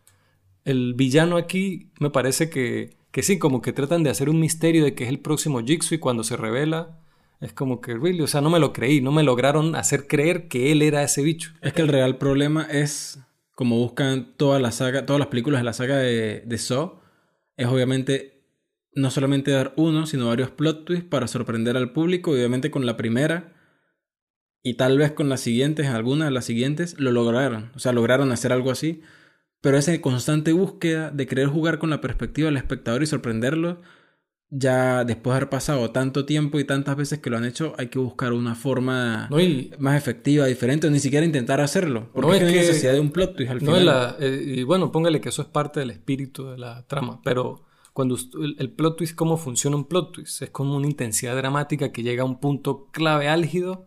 [0.64, 4.84] El villano aquí me parece que, que sí, como que tratan de hacer un misterio
[4.84, 7.00] de que es el próximo Jigsaw y cuando se revela
[7.40, 10.48] es como que, really, o sea, no me lo creí, no me lograron hacer creer
[10.48, 11.52] que él era ese bicho.
[11.60, 13.18] Es que el real problema es,
[13.54, 16.98] como buscan toda la saga, todas las películas de la saga de, de Saw,
[17.56, 18.35] es obviamente
[18.96, 22.32] no solamente dar uno, sino varios plot twists para sorprender al público.
[22.32, 23.52] Obviamente con la primera
[24.62, 27.70] y tal vez con las siguientes, algunas de las siguientes, lo lograron.
[27.76, 29.02] O sea, lograron hacer algo así.
[29.60, 33.82] Pero esa constante búsqueda de querer jugar con la perspectiva del espectador y sorprenderlo,
[34.48, 37.88] ya después de haber pasado tanto tiempo y tantas veces que lo han hecho, hay
[37.88, 39.28] que buscar una forma
[39.78, 42.10] más efectiva, diferente, o ni siquiera intentar hacerlo.
[42.12, 44.16] Porque no es que necesidad de un plot twist al final.
[44.20, 47.65] Eh, y bueno, póngale que eso es parte del espíritu de la trama, pero
[47.96, 48.18] cuando
[48.58, 50.42] el, plot twist, ¿cómo funciona un plot twist?
[50.42, 53.86] Es como una intensidad dramática que llega a un punto clave álgido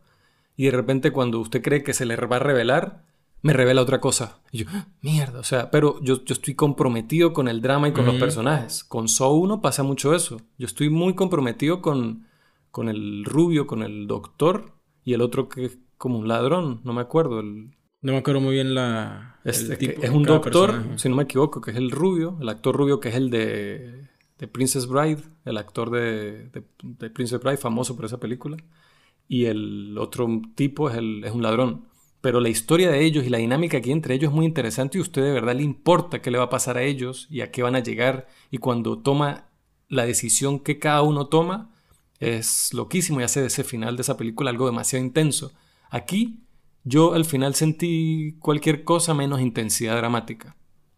[0.57, 3.05] y de repente cuando usted cree que se le va a revelar,
[3.43, 4.39] me revela otra cosa.
[4.51, 7.93] Y yo, ¡Ah, mierda, o sea, pero yo, yo, estoy comprometido con el drama y
[7.93, 8.83] con los personajes.
[8.83, 10.41] Con So 1 pasa mucho eso.
[10.57, 12.25] Yo estoy muy comprometido con,
[12.71, 14.73] con el rubio, con el doctor
[15.05, 18.41] y el otro que es como un ladrón, no me acuerdo, el, no me acuerdo
[18.41, 19.39] muy bien la.
[19.43, 22.99] Es, es un doctor, si no me equivoco, que es el rubio, el actor rubio
[22.99, 24.07] que es el de,
[24.37, 28.57] de Princess Bride, el actor de, de, Princess Bride, famoso por esa película.
[29.27, 31.87] Y el otro tipo es, el, es un ladrón.
[32.21, 34.99] Pero la historia de ellos y la dinámica aquí entre ellos es muy interesante y
[34.99, 37.51] a usted de verdad le importa qué le va a pasar a ellos y a
[37.51, 38.27] qué van a llegar.
[38.51, 39.45] Y cuando toma
[39.87, 41.71] la decisión que cada uno toma,
[42.19, 45.53] es loquísimo y hace de ese final de esa película algo demasiado intenso.
[45.89, 46.39] Aquí
[46.83, 50.55] yo al final sentí cualquier cosa menos intensidad dramática.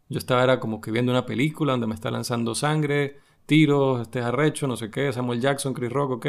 [0.10, 4.20] Yo estaba era como que viendo una película donde me está lanzando sangre, tiros, este
[4.20, 6.28] arrecho, no sé qué, Samuel Jackson, Chris Rock, ok.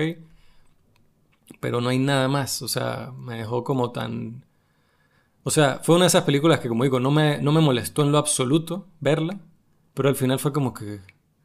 [1.61, 4.45] Pero no hay nada más, o sea, me dejó como tan...
[5.45, 8.03] O sea, fue una de esas películas que, como digo, no me, no me molestó
[8.03, 9.41] en lo absoluto verla,
[9.95, 11.01] pero al final fue como que,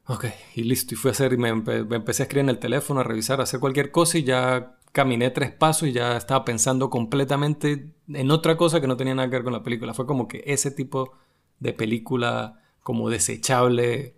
[0.05, 2.99] ok, y listo, y fui a hacer, y me, empecé a escribir en el teléfono,
[2.99, 6.89] a revisar, a hacer cualquier cosa y ya caminé tres pasos y ya estaba pensando
[6.89, 9.93] completamente en otra cosa que no tenía nada que ver con la película.
[9.93, 11.13] Fue como que ese tipo
[11.59, 14.15] de película como desechable,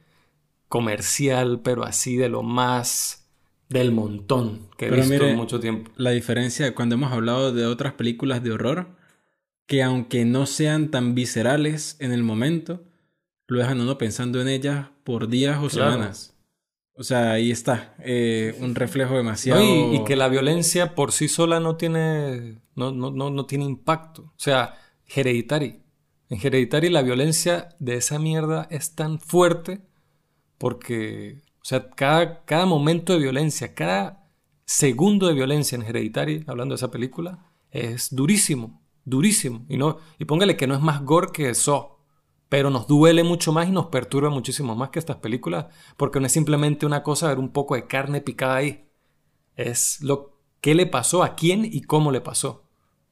[0.68, 3.28] comercial, pero así de lo más
[3.70, 5.92] del montón que he visto en mucho tiempo.
[5.96, 8.88] La diferencia cuando hemos hablado de otras películas de horror,
[9.66, 12.84] que aunque no sean tan viscerales en el momento,
[13.48, 16.36] lo dejan uno pensando en ellas por días o semanas.
[17.00, 19.62] O sea, ahí está, eh, un reflejo demasiado...
[19.64, 24.24] y, que la violencia por sí sola no tiene, no, no, no, no tiene impacto.
[24.24, 24.76] O sea,
[25.08, 25.82] Hereditary.
[26.30, 29.82] En Hereditary la violencia de esa mierda es tan fuerte
[30.58, 34.30] porque, o sea, cada, cada momento de violencia, cada
[34.66, 39.66] segundo de violencia en Hereditary, hablando de esa película, es durísimo durísimo.
[39.68, 41.99] Y, no, y póngale que no es más gore que eso,
[42.50, 46.26] pero nos duele mucho más y nos perturba muchísimo más que estas películas, porque no
[46.26, 48.90] es simplemente una cosa ver un poco de carne picada ahí.
[49.56, 52.68] Es lo que le pasó a quién y cómo le pasó.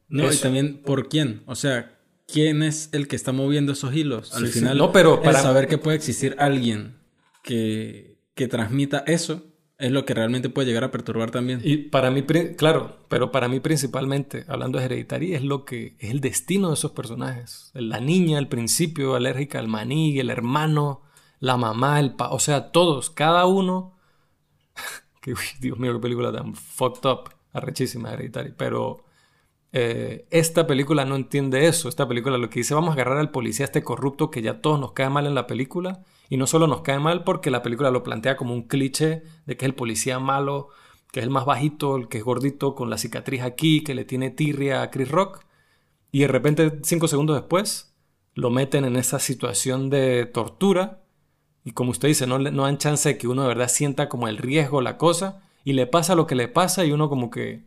[0.10, 1.44] No, y también por quién.
[1.46, 4.34] O sea, quién es el que está moviendo esos hilos.
[4.34, 6.98] Al final, no, pero para saber que puede existir alguien
[7.44, 9.46] que, que transmita eso
[9.78, 11.62] es lo que realmente puede llegar a perturbar también.
[11.64, 12.24] Y para mí,
[12.58, 16.74] claro, pero para mí principalmente, hablando de Hereditary, es lo que es el destino de
[16.74, 17.72] esos personajes.
[17.74, 21.04] La niña al principio alérgica al maní, el hermano,
[21.40, 23.96] la mamá, el pa o sea, todos, cada uno.
[25.22, 29.06] que, Dios mío, qué película tan fucked up, arrechísima Hereditary, pero
[29.74, 31.88] eh, esta película no entiende eso.
[31.88, 34.80] Esta película lo que dice, vamos a agarrar al policía este corrupto que ya todos
[34.80, 36.04] nos cae mal en la película.
[36.30, 39.58] Y no solo nos cae mal porque la película lo plantea como un cliché de
[39.58, 40.70] que es el policía malo,
[41.12, 44.06] que es el más bajito, el que es gordito, con la cicatriz aquí, que le
[44.06, 45.46] tiene tirria a Chris Rock.
[46.12, 47.94] Y de repente, cinco segundos después,
[48.34, 51.04] lo meten en esa situación de tortura.
[51.64, 54.28] Y como usted dice, no, no dan chance de que uno de verdad sienta como
[54.28, 55.44] el riesgo, la cosa.
[55.64, 57.66] Y le pasa lo que le pasa y uno como que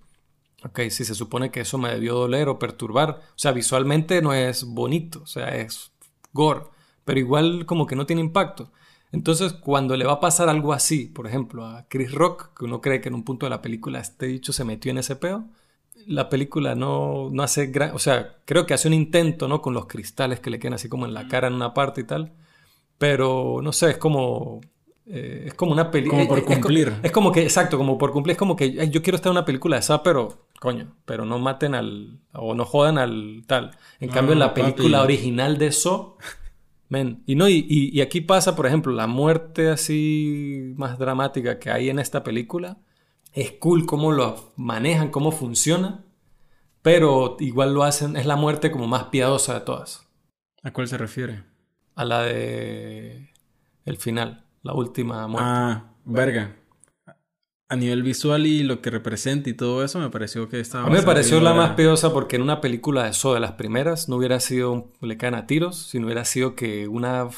[0.63, 3.23] Ok, si se supone que eso me debió doler o perturbar.
[3.31, 5.91] O sea, visualmente no es bonito, o sea, es
[6.33, 6.65] gore,
[7.11, 8.71] pero igual como que no tiene impacto.
[9.11, 12.81] Entonces, cuando le va a pasar algo así, por ejemplo, a Chris Rock, que uno
[12.81, 15.49] cree que en un punto de la película este dicho se metió en ese peo,
[16.07, 17.97] la película no, no hace gran...
[17.97, 19.61] O sea, creo que hace un intento, ¿no?
[19.61, 22.05] Con los cristales que le quedan así como en la cara en una parte y
[22.05, 22.33] tal.
[22.97, 24.61] Pero, no sé, es como...
[25.07, 26.29] Eh, es como una película...
[26.29, 26.95] Como por cumplir.
[27.03, 28.35] Es, como que, exacto, como por cumplir.
[28.35, 31.41] Es como que yo quiero estar en una película de esa, pero coño, pero no
[31.41, 33.77] maten al, o no jodan al tal.
[33.99, 36.17] En cambio, en la película original de eso,
[36.91, 41.89] men, y no, y, aquí pasa, por ejemplo, la muerte así más dramática que hay
[41.89, 42.77] en esta película,
[43.33, 46.05] es cool cómo lo manejan, cómo funciona,
[46.83, 50.07] pero igual lo hacen, es la muerte como más piadosa de todas.
[50.63, 51.45] ¿A cuál se refiere?
[51.95, 53.31] A la de
[53.87, 55.49] el final, la última muerte.
[55.49, 56.60] Ah, verga
[57.71, 60.87] a nivel visual y lo que representa y todo eso, me pareció que estaba...
[60.87, 63.53] A mí me pareció la más peosa porque en una película de eso, de las
[63.53, 67.29] primeras, no hubiera sido un le caen a tiros, sino hubiera sido que una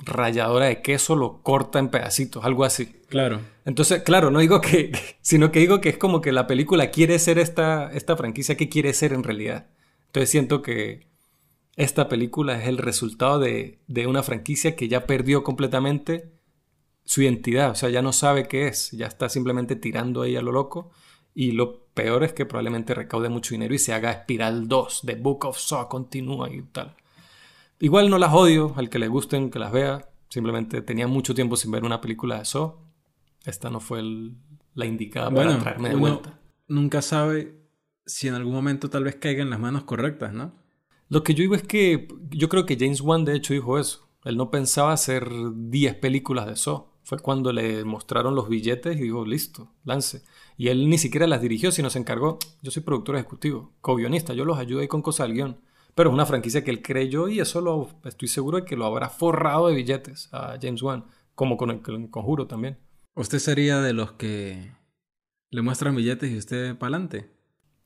[0.00, 2.94] ralladora de queso lo corta en pedacitos, algo así.
[3.10, 3.42] Claro.
[3.66, 7.18] Entonces, claro, no digo que, sino que digo que es como que la película quiere
[7.18, 9.66] ser esta, esta franquicia que quiere ser en realidad.
[10.06, 11.06] Entonces siento que
[11.76, 16.32] esta película es el resultado de, de una franquicia que ya perdió completamente
[17.04, 20.42] su identidad, o sea, ya no sabe qué es, ya está simplemente tirando ahí a
[20.42, 20.90] lo loco.
[21.34, 25.14] Y lo peor es que probablemente recaude mucho dinero y se haga Espiral 2, The
[25.16, 26.94] Book of Saw, continúa y tal.
[27.80, 30.08] Igual no las odio, al que le gusten, que las vea.
[30.28, 32.76] Simplemente tenía mucho tiempo sin ver una película de Saw.
[33.44, 34.02] Esta no fue
[34.74, 36.40] la indicada para traerme de vuelta.
[36.68, 37.60] Nunca sabe
[38.06, 40.54] si en algún momento tal vez caiga en las manos correctas, ¿no?
[41.08, 44.08] Lo que yo digo es que yo creo que James Wan de hecho dijo eso.
[44.24, 49.02] Él no pensaba hacer 10 películas de Saw fue cuando le mostraron los billetes y
[49.02, 50.22] dijo, listo, lance.
[50.56, 54.46] Y él ni siquiera las dirigió, sino se encargó, yo soy productor ejecutivo, co-guionista, yo
[54.46, 55.60] los ayudo ahí con cosas del guion.
[55.94, 58.86] Pero es una franquicia que él creyó y eso lo, estoy seguro de que lo
[58.86, 62.78] habrá forrado de billetes a James Wan, como con el, conjuro también.
[63.14, 64.72] ¿Usted sería de los que
[65.50, 67.30] le muestran billetes y usted para adelante?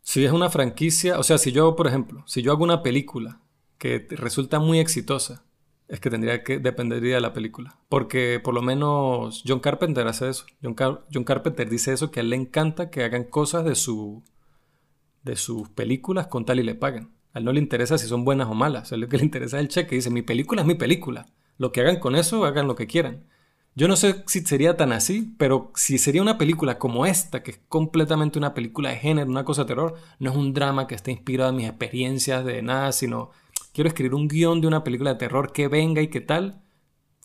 [0.00, 3.42] Si es una franquicia, o sea, si yo, por ejemplo, si yo hago una película
[3.78, 5.44] que resulta muy exitosa
[5.88, 7.78] es que tendría que dependería de la película.
[7.88, 10.44] Porque por lo menos John Carpenter hace eso.
[10.62, 10.76] John,
[11.12, 14.22] John, Carpenter dice eso, que a él le encanta que hagan cosas de, su,
[15.22, 17.10] de sus películas con tal y le paguen.
[17.32, 18.92] A él no le interesa si son buenas o malas.
[18.92, 19.96] A él lo que le interesa es el cheque.
[19.96, 21.26] Dice, mi película es mi película.
[21.56, 23.24] Lo que hagan con eso, hagan lo que quieran.
[23.74, 27.52] Yo no sé si sería tan así, pero si sería una película como esta, que
[27.52, 30.96] es completamente una película de género, una cosa de terror, no es un drama que
[30.96, 33.30] esté inspirado en mis experiencias de nada, sino
[33.78, 36.60] quiero escribir un guion de una película de terror que venga y que tal,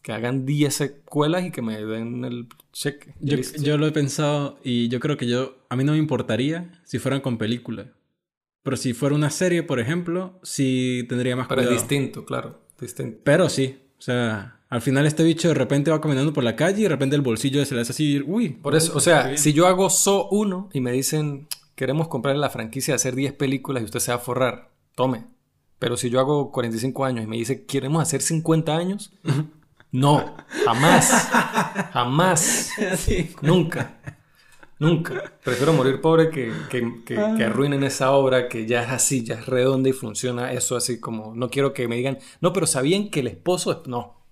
[0.04, 3.16] que hagan 10 secuelas y que me den el cheque.
[3.20, 6.80] Yo, yo, lo he pensado y yo creo que yo, a mí no me importaría
[6.84, 7.88] si fueran con película.
[8.62, 13.22] Pero si fuera una serie, por ejemplo, sí tendría más Pero es distinto, claro, distinto.
[13.24, 16.82] Pero sí, o sea, al final este bicho de repente va caminando por la calle
[16.82, 18.50] y de repente el bolsillo se le hace así, uy.
[18.50, 22.52] Por eso, o sea, si yo hago So 1 y me dicen, queremos comprarle la
[22.52, 25.33] franquicia de hacer 10 películas y usted se va a forrar, tome.
[25.84, 29.12] Pero si yo hago 45 años y me dice, queremos hacer 50 años,
[29.91, 31.12] no, jamás,
[31.91, 32.69] jamás,
[33.41, 33.98] nunca,
[34.80, 35.34] nunca.
[35.43, 39.36] Prefiero morir pobre que, que, que, que, arruinen esa obra que ya es así, ya
[39.36, 43.10] es redonda y funciona eso así como, no quiero que me digan, no, pero sabían
[43.10, 44.24] que el esposo es, no,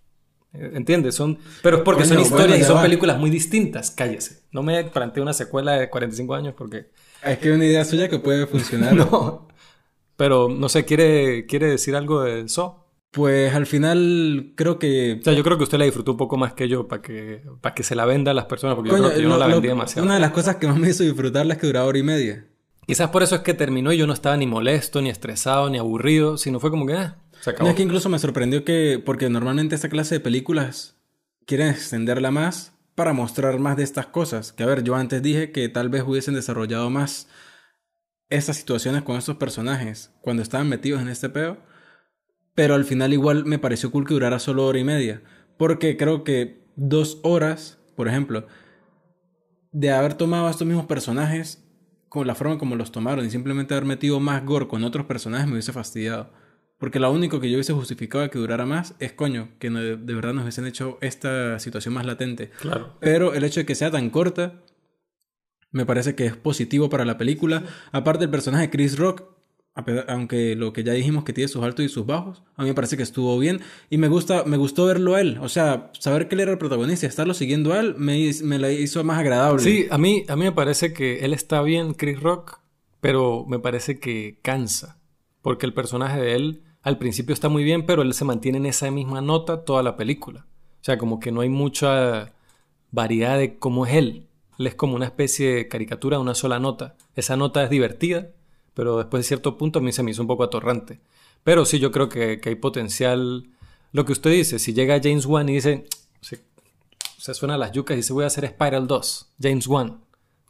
[0.54, 1.16] ¿Entiendes?
[1.16, 3.90] Son, pero es porque son historias y son películas muy distintas.
[3.92, 4.44] Cállese.
[4.52, 6.92] No me planteé una secuela de 45 años porque...
[7.24, 8.94] Es que es una idea suya que puede funcionar.
[8.96, 9.51] no.
[10.22, 12.86] Pero, no sé, ¿quiere, ¿quiere decir algo de eso?
[13.10, 15.18] Pues al final creo que...
[15.20, 17.42] O sea, yo creo que usted la disfrutó un poco más que yo para que,
[17.60, 19.48] para que se la venda a las personas, porque yo creo que yo no la
[19.48, 20.06] vendí demasiado.
[20.06, 22.46] Una de las cosas que más me hizo disfrutarla es que duraba hora y media.
[22.86, 25.80] Quizás por eso es que terminó y yo no estaba ni molesto, ni estresado, ni
[25.80, 26.94] aburrido, sino fue como que...
[26.94, 30.98] Ah, es que incluso me sorprendió que, porque normalmente esta clase de películas
[31.48, 34.54] quieren extenderla más para mostrar más de estas cosas.
[34.54, 37.28] Que a ver, yo antes dije que tal vez hubiesen desarrollado más
[38.32, 41.58] estas situaciones con estos personajes cuando estaban metidos en este peo.
[42.56, 45.22] Pero al final igual me pareció cool que durara solo hora y media.
[45.58, 48.48] Porque creo que dos horas, por ejemplo,
[49.72, 51.64] de haber tomado a estos mismos personajes
[52.10, 55.48] con la forma como los tomaron y simplemente haber metido más gore con otros personajes
[55.48, 56.30] me hubiese fastidiado.
[56.78, 60.34] Porque lo único que yo hubiese justificado que durara más es coño, que de, verdad
[60.34, 62.50] nos hubiesen hecho esta situación más latente.
[62.60, 62.98] Claro.
[63.00, 64.56] Pero el hecho de que sea tan corta,
[65.72, 67.64] me parece que es positivo para la película.
[67.92, 69.24] Aparte, el personaje de Chris Rock,
[70.08, 72.76] aunque lo que ya dijimos que tiene sus altos y sus bajos, a mí me
[72.76, 73.62] parece que estuvo bien.
[73.90, 75.40] Y me, gusta, me gustó verlo a él.
[75.42, 78.60] O sea, saber que él era el protagonista y estarlo siguiendo a él me, me
[78.60, 79.64] la hizo más agradable.
[79.64, 82.60] Sí, a mí, a mí me parece que él está bien, Chris Rock,
[83.00, 85.00] pero me parece que cansa.
[85.42, 88.66] Porque el personaje de él al principio está muy bien, pero él se mantiene en
[88.66, 90.48] esa misma nota toda la película.
[90.82, 92.34] O sea, como que no hay mucha
[92.92, 94.28] variedad de cómo es él.
[94.68, 96.96] Es como una especie de caricatura de una sola nota.
[97.16, 98.30] Esa nota es divertida,
[98.74, 101.00] pero después de cierto punto a mí se me hizo un poco atorrante.
[101.44, 103.50] Pero sí, yo creo que, hay potencial.
[103.92, 105.86] Lo que usted dice, si llega James Wan y dice,
[106.22, 106.44] se,
[107.18, 110.02] se suena las yucas y dice voy a hacer Spiral 2, James Wan.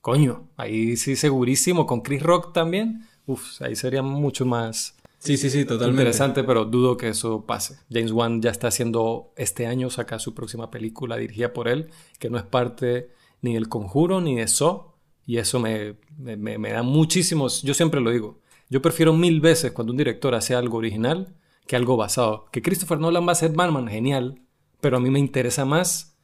[0.02, 3.08] Coño, ahí sí segurísimo, con Chris Rock también.
[3.28, 6.02] Uf, ahí sería mucho más Sí, sí, sí, totalmente.
[6.02, 7.78] Interesante, pero dudo que eso pase.
[7.92, 12.32] James Wan ya está haciendo este año, saca su próxima película dirigida por él, que
[12.32, 14.96] no es parte ni del conjuro ni de eso.
[15.26, 17.62] Y eso me, me, me da muchísimos.
[17.62, 18.40] Yo siempre lo digo.
[18.70, 21.36] Yo prefiero mil veces cuando un director hace algo original
[21.68, 22.46] que algo basado.
[22.52, 24.42] Que Christopher Nolan va a hacer Batman, genial.
[24.80, 26.18] Pero a mí me interesa más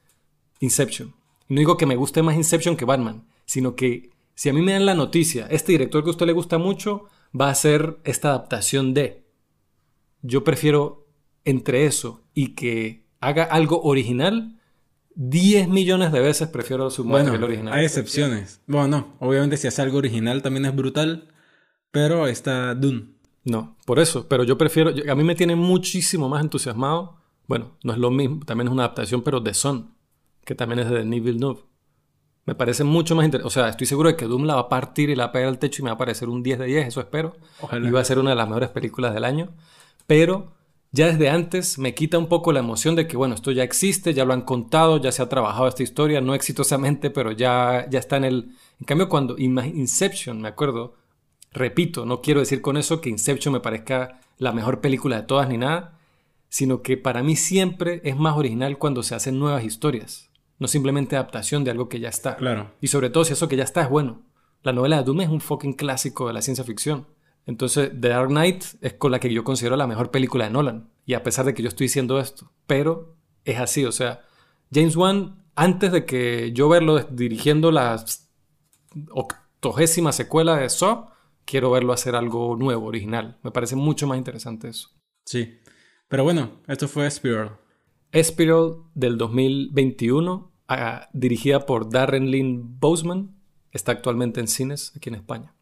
[0.59, 1.13] Inception.
[1.47, 4.73] No digo que me guste más Inception que Batman, sino que si a mí me
[4.73, 7.05] dan la noticia, este director que a usted le gusta mucho
[7.39, 9.25] va a ser esta adaptación de.
[10.21, 11.07] Yo prefiero
[11.45, 14.56] entre eso y que haga algo original,
[15.19, 17.73] 10 millones de veces prefiero su bueno, el original.
[17.73, 18.61] Hay excepciones.
[18.67, 21.33] Bueno, no, obviamente si hace algo original también es brutal,
[21.89, 23.15] pero está Dune.
[23.43, 27.17] No, por eso, pero yo prefiero, a mí me tiene muchísimo más entusiasmado.
[27.47, 29.95] Bueno, no es lo mismo, también es una adaptación, pero de Son,
[30.45, 31.61] que también es de Denis Villeneuve.
[32.45, 33.47] Me parece mucho más interesante.
[33.47, 35.33] O sea, estoy seguro de que Doom la va a partir y la va a
[35.33, 37.35] pegar al techo y me va a parecer un 10 de 10, eso espero.
[37.83, 39.49] Y va a ser una de las mejores películas del año.
[40.05, 40.56] Pero
[40.97, 44.13] ya desde antes me quita un poco la emoción de que, bueno, esto ya existe,
[44.13, 47.99] ya lo han contado, ya se ha trabajado esta historia, no exitosamente, pero ya, ya
[47.99, 48.51] está en el...
[48.79, 50.95] En cambio, cuando Inception, me acuerdo,
[51.51, 55.47] repito, no quiero decir con eso que Inception me parezca la mejor película de todas
[55.47, 55.97] ni nada,
[56.49, 60.27] sino que para mí siempre es más original cuando se hacen nuevas historias
[60.59, 62.35] no simplemente adaptación de algo que ya está.
[62.35, 62.71] Claro.
[62.81, 64.21] Y sobre todo si eso que ya está es bueno.
[64.63, 67.07] La novela de Doom es un fucking clásico de la ciencia ficción.
[67.47, 70.89] Entonces, The Dark Knight es con la que yo considero la mejor película de Nolan.
[71.05, 74.21] Y a pesar de que yo estoy diciendo esto, pero es así, o sea,
[74.71, 78.03] James Wan, antes de que yo verlo dirigiendo la
[79.11, 81.07] octogésima secuela de Saw,
[81.45, 83.39] quiero verlo hacer algo nuevo, original.
[83.41, 84.89] Me parece mucho más interesante eso.
[85.25, 85.59] Sí.
[86.09, 87.57] Pero bueno, esto fue Spiral.
[88.11, 93.37] Espiral del 2021, ah, dirigida por Darren Lynn Boseman,
[93.71, 95.55] está actualmente en cines aquí en España.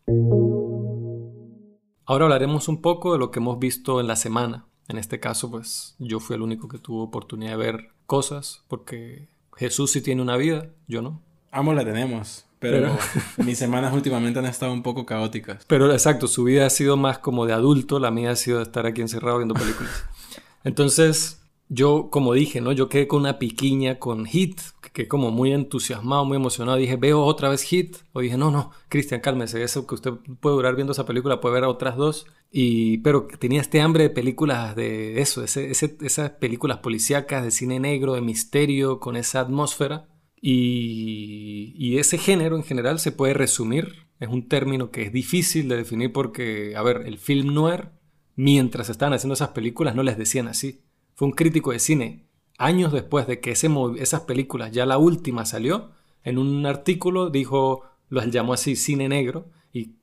[2.05, 4.65] Ahora hablaremos un poco de lo que hemos visto en la semana.
[4.87, 9.27] En este caso, pues yo fui el único que tuvo oportunidad de ver cosas porque
[9.55, 11.21] Jesús sí tiene una vida, yo no.
[11.51, 12.95] Ambos la tenemos, pero,
[13.37, 15.65] mis semanas últimamente han estado un poco caóticas.
[15.67, 18.63] Pero exacto, su vida ha sido más como de adulto, la mía ha sido de
[18.63, 20.05] estar aquí encerrado viendo películas.
[20.63, 22.71] Entonces, yo, como dije, ¿no?
[22.71, 24.59] Yo quedé con una piquiña con Hit,
[24.93, 26.77] que como muy entusiasmado, muy emocionado.
[26.77, 27.97] Dije, veo otra vez Hit.
[28.13, 29.63] O dije, no, no, Cristian, cálmese.
[29.63, 32.27] Eso que usted puede durar viendo esa película, puede ver otras dos.
[32.51, 38.13] Y, pero tenía este hambre de películas de eso, esas películas policíacas de cine negro,
[38.13, 40.07] de misterio, con esa atmósfera.
[40.39, 44.05] Y, y ese género en general se puede resumir.
[44.19, 47.89] Es un término que es difícil de definir porque, a ver, el film noir,
[48.35, 50.85] mientras estaban haciendo esas películas, no les decían así
[51.15, 52.25] fue un crítico de cine,
[52.57, 55.91] años después de que ese esas películas, ya la última salió,
[56.23, 59.95] en un artículo dijo, los llamó así cine negro, y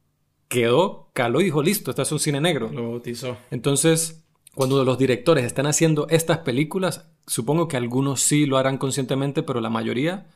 [0.49, 2.71] quedó, caló y dijo, listo, este es un cine negro.
[2.73, 3.37] Lo bautizó.
[3.51, 9.43] Entonces, cuando los directores están haciendo estas películas, supongo que algunos sí lo harán conscientemente,
[9.43, 10.27] pero la mayoría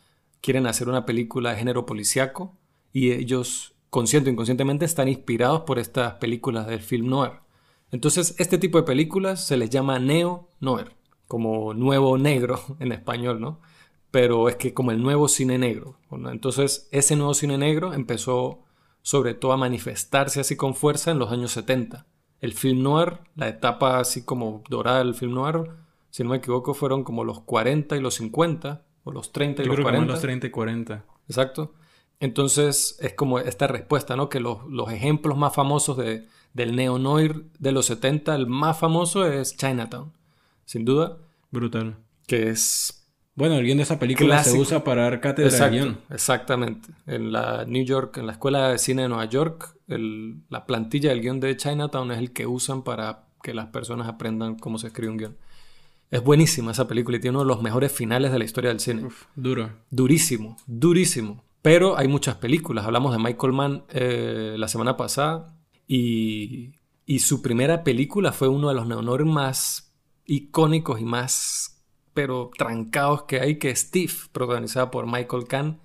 [0.40, 2.56] quieren hacer una película de género policiaco
[2.92, 7.32] y ellos, consciente o inconscientemente, están inspirados por estas películas del film noir.
[7.91, 10.93] Entonces, este tipo de películas se les llama neo-noir,
[11.28, 13.61] como nuevo negro en español, ¿no?
[14.11, 15.99] Pero es que como el nuevo cine negro.
[16.11, 18.62] Entonces, ese nuevo cine negro empezó
[19.03, 22.07] sobre todo a manifestarse así con fuerza en los años 70.
[22.41, 25.70] El film noir, la etapa así como dorada del film noir,
[26.11, 29.66] si no me equivoco, fueron como los 40 y los 50, o los 30 y
[29.66, 30.12] los 40.
[30.12, 31.05] los 30 y 40.
[31.28, 31.74] Exacto.
[32.18, 34.28] Entonces es como esta respuesta, ¿no?
[34.28, 36.26] Que los, los ejemplos más famosos de,
[36.57, 40.12] del neo-noir de los 70, el más famoso es Chinatown,
[40.64, 41.18] sin duda.
[41.50, 41.96] Brutal.
[42.26, 43.07] Que es...
[43.34, 46.00] Bueno, el guion de esa película se usa para dar cátedra de guion.
[46.09, 46.88] Exactamente.
[47.07, 51.20] En la New York, en la Escuela de Cine de Nueva York, la plantilla del
[51.20, 55.12] guion de Chinatown es el que usan para que las personas aprendan cómo se escribe
[55.12, 55.36] un guion.
[56.11, 58.80] Es buenísima esa película y tiene uno de los mejores finales de la historia del
[58.80, 59.07] cine.
[59.34, 59.70] duro.
[59.90, 61.44] Durísimo, durísimo.
[61.61, 62.86] Pero hay muchas películas.
[62.86, 65.55] Hablamos de Michael Mann eh, la semana pasada.
[65.87, 66.72] Y,
[67.18, 71.84] su primera película fue uno de los neonor más icónicos y más,
[72.14, 75.80] pero trancados que hay, que es Steve, protagonizada por Michael Kahn,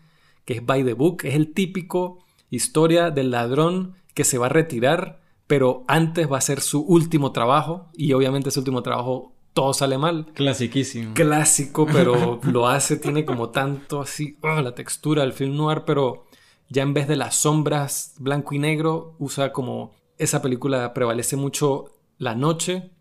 [0.45, 1.24] que es By the Book.
[1.24, 6.41] Es el típico historia del ladrón que se va a retirar, pero antes va a
[6.41, 10.28] ser su último trabajo y obviamente ese último trabajo todo sale mal.
[10.34, 11.14] Clasiquísimo.
[11.14, 16.26] Clásico, pero lo hace, tiene como tanto así, oh, la textura del film noir, pero
[16.72, 21.97] ya en vez de las sombras blanco y negro, usa como esa película prevalece mucho
[22.17, 22.91] la noche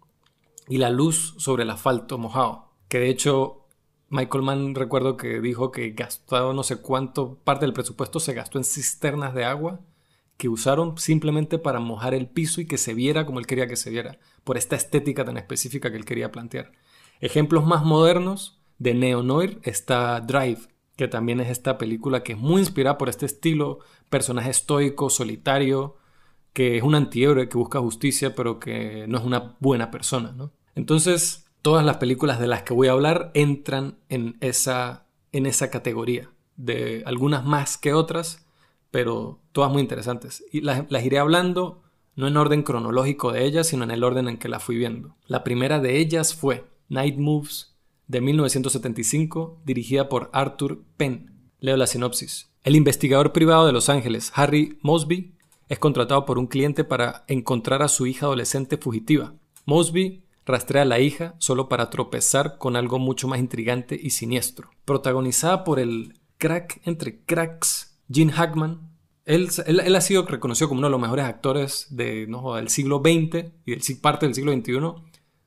[0.68, 2.72] y la luz sobre el asfalto mojado.
[2.88, 3.68] Que de hecho,
[4.08, 8.58] Michael Mann recuerdo que dijo que gastó no sé cuánto, parte del presupuesto se gastó
[8.58, 9.80] en cisternas de agua
[10.36, 13.76] que usaron simplemente para mojar el piso y que se viera como él quería que
[13.76, 16.72] se viera, por esta estética tan específica que él quería plantear.
[17.20, 20.62] Ejemplos más modernos de neo-noir está Drive,
[21.00, 23.78] que también es esta película que es muy inspirada por este estilo,
[24.10, 25.96] personaje estoico, solitario,
[26.52, 30.52] que es un antihéroe que busca justicia, pero que no es una buena persona, ¿no?
[30.74, 35.70] Entonces, todas las películas de las que voy a hablar entran en esa, en esa
[35.70, 38.44] categoría, de algunas más que otras,
[38.90, 40.44] pero todas muy interesantes.
[40.52, 41.80] Y las, las iré hablando
[42.14, 45.16] no en orden cronológico de ellas, sino en el orden en que la fui viendo.
[45.24, 47.69] La primera de ellas fue Night Moves
[48.10, 51.30] de 1975, dirigida por Arthur Penn.
[51.60, 52.50] Leo la sinopsis.
[52.64, 55.36] El investigador privado de Los Ángeles, Harry Mosby,
[55.68, 59.34] es contratado por un cliente para encontrar a su hija adolescente fugitiva.
[59.64, 64.70] Mosby rastrea a la hija solo para tropezar con algo mucho más intrigante y siniestro.
[64.84, 68.90] Protagonizada por el crack entre cracks, Gene Hackman.
[69.24, 69.50] Él,
[69.94, 73.70] ha sido reconocido como uno de los mejores actores de, no, del siglo XX y
[73.70, 74.80] del, parte del siglo XXI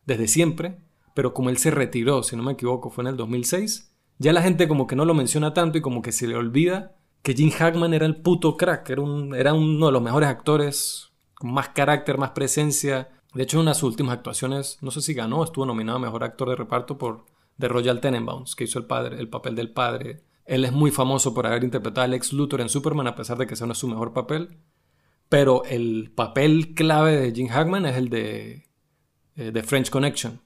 [0.05, 0.82] desde siempre
[1.13, 4.41] pero como él se retiró, si no me equivoco, fue en el 2006, ya la
[4.41, 7.51] gente como que no lo menciona tanto y como que se le olvida que Jim
[7.51, 11.69] Hackman era el puto crack, era, un, era uno de los mejores actores, con más
[11.69, 13.09] carácter, más presencia.
[13.33, 16.01] De hecho, en una de sus últimas actuaciones, no sé si ganó, estuvo nominado a
[16.01, 17.25] Mejor Actor de Reparto por
[17.57, 20.21] The Royal Tenenbaums, que hizo el, padre, el papel del padre.
[20.45, 23.47] Él es muy famoso por haber interpretado a ex Luthor en Superman, a pesar de
[23.47, 24.57] que ese no su mejor papel.
[25.29, 28.67] Pero el papel clave de Jim Hackman es el de
[29.35, 30.41] The eh, French Connection,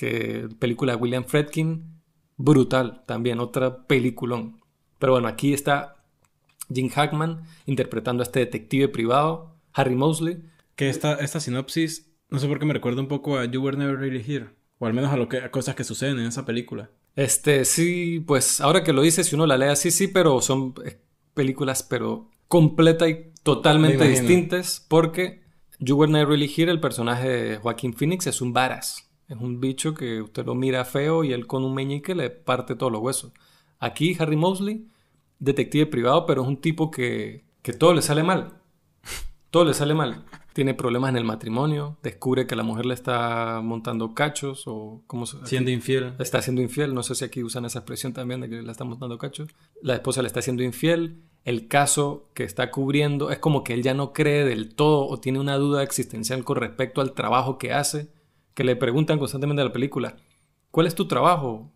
[0.00, 2.00] que película de William Fredkin,
[2.38, 4.62] brutal también, otra peliculón.
[4.98, 5.96] Pero bueno, aquí está
[6.72, 10.38] Jim Hackman interpretando a este detective privado, Harry Mosley.
[10.74, 13.76] Que esta, esta sinopsis, no sé por qué me recuerda un poco a You Were
[13.76, 14.48] Never Really Here,
[14.78, 16.88] o al menos a, lo que, a cosas que suceden en esa película.
[17.14, 20.72] Este, sí, pues ahora que lo dices, si uno la lee así, sí, pero son
[20.82, 20.98] eh,
[21.34, 25.42] películas, pero completa y totalmente distintas, porque
[25.78, 29.09] You Were Never Really Here, el personaje de Joaquín Phoenix, es un varas.
[29.30, 32.74] Es un bicho que usted lo mira feo y él con un meñique le parte
[32.74, 33.32] todos los huesos.
[33.78, 34.88] Aquí Harry Mosley,
[35.38, 38.54] detective privado, pero es un tipo que, que todo le sale mal.
[39.50, 40.24] Todo le sale mal.
[40.52, 45.26] Tiene problemas en el matrimonio, descubre que la mujer le está montando cachos o como
[45.26, 46.14] siendo infiel.
[46.18, 48.82] Está siendo infiel, no sé si aquí usan esa expresión también de que le está
[48.82, 49.48] montando cachos.
[49.80, 53.84] La esposa le está siendo infiel, el caso que está cubriendo es como que él
[53.84, 57.72] ya no cree del todo o tiene una duda existencial con respecto al trabajo que
[57.72, 58.08] hace,
[58.54, 60.16] que le preguntan constantemente en la película,
[60.70, 61.72] ¿cuál es tu trabajo?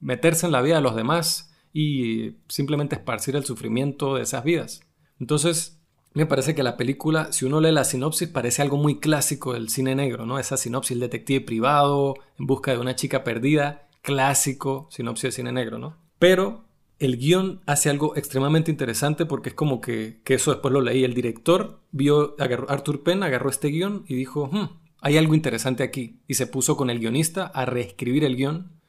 [0.00, 4.80] Meterse en la vida de los demás y simplemente esparcir el sufrimiento de esas vidas.
[5.18, 5.80] Entonces,
[6.12, 9.68] me parece que la película, si uno lee la sinopsis, parece algo muy clásico del
[9.68, 10.38] cine negro, ¿no?
[10.38, 15.52] Esa sinopsis, el detective privado en busca de una chica perdida, clásico, sinopsis de cine
[15.52, 15.96] negro, ¿no?
[16.18, 16.64] Pero
[16.98, 21.04] el guion hace algo extremadamente interesante porque es como que, que eso después lo leí.
[21.04, 26.20] El director vio, Arthur Penn agarró este guion y dijo, hmm, hay algo interesante aquí.
[26.28, 28.80] Y se puso con el guionista a reescribir el guion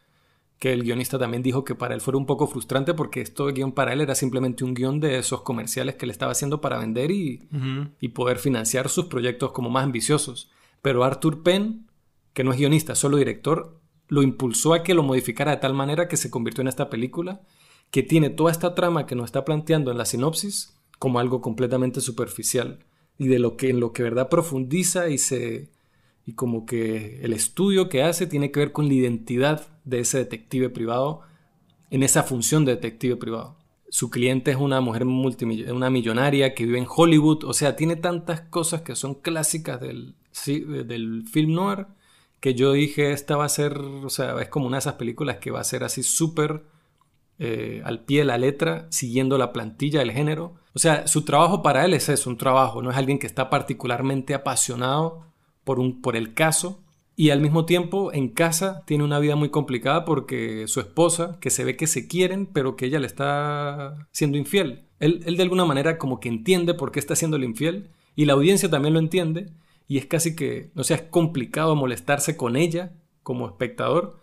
[0.61, 3.53] que el guionista también dijo que para él fue un poco frustrante porque esto de
[3.53, 6.77] guion para él era simplemente un guion de esos comerciales que le estaba haciendo para
[6.77, 7.49] vender y,
[7.99, 10.51] y, poder financiar sus proyectos como más ambiciosos.
[10.83, 11.87] Pero Arthur Penn,
[12.33, 16.07] que no es guionista, solo director, lo impulsó a que lo modificara de tal manera
[16.07, 17.41] que se convirtió en esta película
[17.89, 22.01] que tiene toda esta trama que nos está planteando en la sinopsis como algo completamente
[22.01, 22.85] superficial
[23.17, 25.71] y de lo que en lo que verdad profundiza y se
[26.31, 30.19] y como que el estudio que hace tiene que ver con la identidad de ese
[30.19, 31.23] detective privado
[31.89, 33.57] en esa función de detective privado.
[33.89, 38.39] Su cliente es una mujer una millonaria que vive en Hollywood, o sea, tiene tantas
[38.39, 40.15] cosas que son clásicas del,
[40.87, 41.87] del film noir
[42.39, 45.37] que yo dije, esta va a ser, o sea, es como una de esas películas
[45.37, 46.63] que va a ser así súper
[47.39, 50.55] eh, al pie de la letra, siguiendo la plantilla del género.
[50.73, 53.49] O sea, su trabajo para él es eso, un trabajo, no es alguien que está
[53.49, 55.30] particularmente apasionado
[55.63, 56.83] por, un, por el caso
[57.15, 61.49] y al mismo tiempo en casa tiene una vida muy complicada porque su esposa, que
[61.49, 64.85] se ve que se quieren, pero que ella le está siendo infiel.
[64.99, 68.25] Él, él de alguna manera como que entiende por qué está siendo el infiel y
[68.25, 69.51] la audiencia también lo entiende
[69.87, 72.93] y es casi que, no sea, es complicado molestarse con ella
[73.23, 74.19] como espectador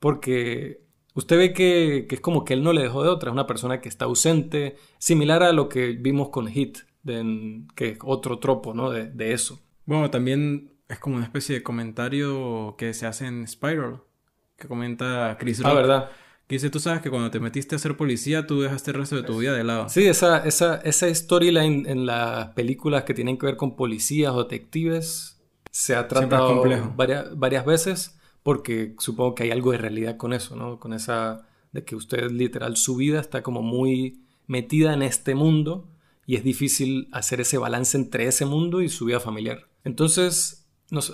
[0.00, 0.82] porque
[1.14, 3.46] usted ve que, que, es como que él no le dejó de otra, es una
[3.46, 8.40] persona que está ausente, similar a lo que vimos con Hit, de, que es otro
[8.40, 8.90] tropo ¿no?
[8.90, 9.60] de, de eso.
[9.86, 14.02] Bueno, también es como una especie de comentario que se hace en Spiral,
[14.56, 15.72] que comenta Chris ah, Rock.
[15.72, 16.10] Ah, ¿verdad?
[16.46, 19.16] Que dice, tú sabes que cuando te metiste a ser policía, tú dejaste el resto
[19.16, 19.88] de tu vida de lado.
[19.88, 24.42] Sí, esa, esa, esa storyline en las películas que tienen que ver con policías o
[24.44, 25.40] detectives
[25.70, 26.62] se ha tratado
[26.94, 30.78] varias, varias veces porque supongo que hay algo de realidad con eso, ¿no?
[30.78, 35.88] Con esa de que usted literal su vida está como muy metida en este mundo
[36.26, 39.68] y es difícil hacer ese balance entre ese mundo y su vida familiar.
[39.84, 40.61] Entonces,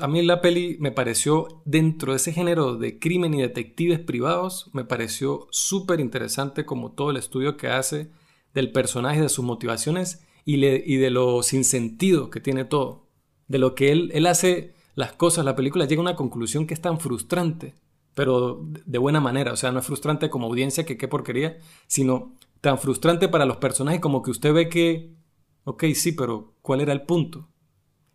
[0.00, 4.70] a mí la peli me pareció, dentro de ese género de crimen y detectives privados,
[4.72, 8.10] me pareció súper interesante como todo el estudio que hace
[8.54, 13.06] del personaje, de sus motivaciones y, de lo sin sentido que tiene todo.
[13.46, 16.74] De lo que él, él hace las cosas, la película llega a una conclusión que
[16.74, 17.74] es tan frustrante,
[18.14, 19.52] pero de buena manera.
[19.52, 23.58] O sea, no es frustrante como audiencia que qué porquería, sino tan frustrante para los
[23.58, 25.14] personajes como que usted ve que,
[25.62, 27.48] ok, sí, pero ¿cuál era el punto?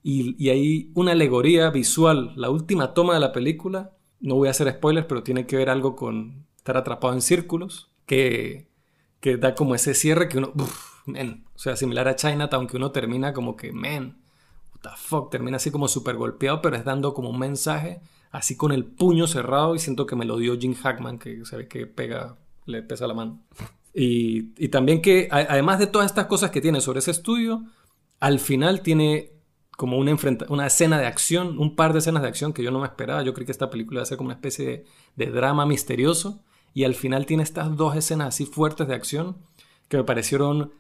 [0.04, 2.34] Y, hay una alegoría visual.
[2.36, 5.70] La última toma de la película, no voy a hacer spoilers, pero tiene que ver
[5.70, 8.68] algo con estar atrapado en círculos, que,
[9.22, 13.34] que da como ese cierre que uno, o sea, similar a Chinatown, aunque uno termina
[13.34, 14.22] como que, man,
[14.74, 18.02] what the fuck, termina así como súper golpeado, pero es dando como un mensaje,
[18.32, 21.68] así con el puño cerrado, y siento que me lo dio Jim Hackman, que se
[21.70, 23.42] que pega, le pesa la mano.
[23.94, 27.64] Y, y también que, además de todas estas cosas que tiene sobre ese estudio,
[28.20, 29.33] al final tiene
[29.78, 30.16] como una,
[30.50, 33.24] una escena de acción, un par de escenas de acción que yo no me esperaba.
[33.24, 36.44] Yo creí que esta película iba a ser como una especie de, drama misterioso.
[36.74, 39.38] Y al final tiene estas dos escenas así fuertes de acción
[39.88, 40.74] que me parecieron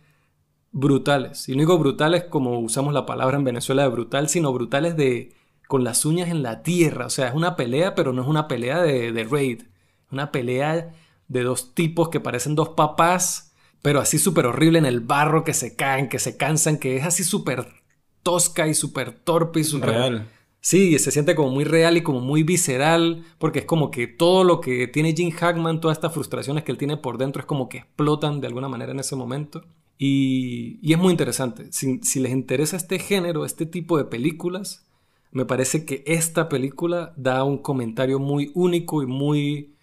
[0.72, 1.48] brutales.
[1.50, 5.36] Y no digo brutales como usamos la palabra en Venezuela de brutal, sino brutales de
[5.68, 7.06] con las uñas en la tierra.
[7.06, 9.64] O sea, es una pelea, pero no es una pelea de, de raid.
[10.12, 10.94] Una pelea
[11.28, 15.54] de dos tipos que parecen dos papás, pero así súper horrible en el barro, que
[15.54, 17.83] se caen, que se cansan, que es así súper
[18.24, 19.90] tosca y súper torpe y súper...
[19.90, 20.28] Real.
[20.64, 24.46] Sí, se siente como muy real y como muy visceral, porque es como que todo
[24.46, 27.68] lo que tiene Jim Hackman, todas estas frustraciones que él tiene por dentro, es como
[27.68, 29.66] que explotan de alguna manera en ese momento.
[29.98, 31.68] Y, y es muy interesante.
[31.74, 34.86] Si, si, les interesa este género, este tipo de películas,
[35.32, 39.76] me parece que esta película da un comentario muy único y muy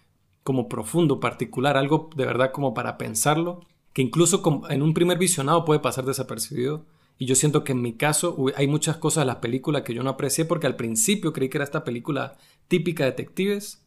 [0.43, 3.61] como profundo, particular, algo de verdad como para pensarlo,
[3.93, 6.85] que incluso en un primer visionado puede pasar desapercibido
[7.21, 10.01] y yo siento que en mi caso hay muchas cosas de la película que yo
[10.01, 12.35] no aprecié porque al principio creí que era esta película
[12.67, 13.85] típica de detectives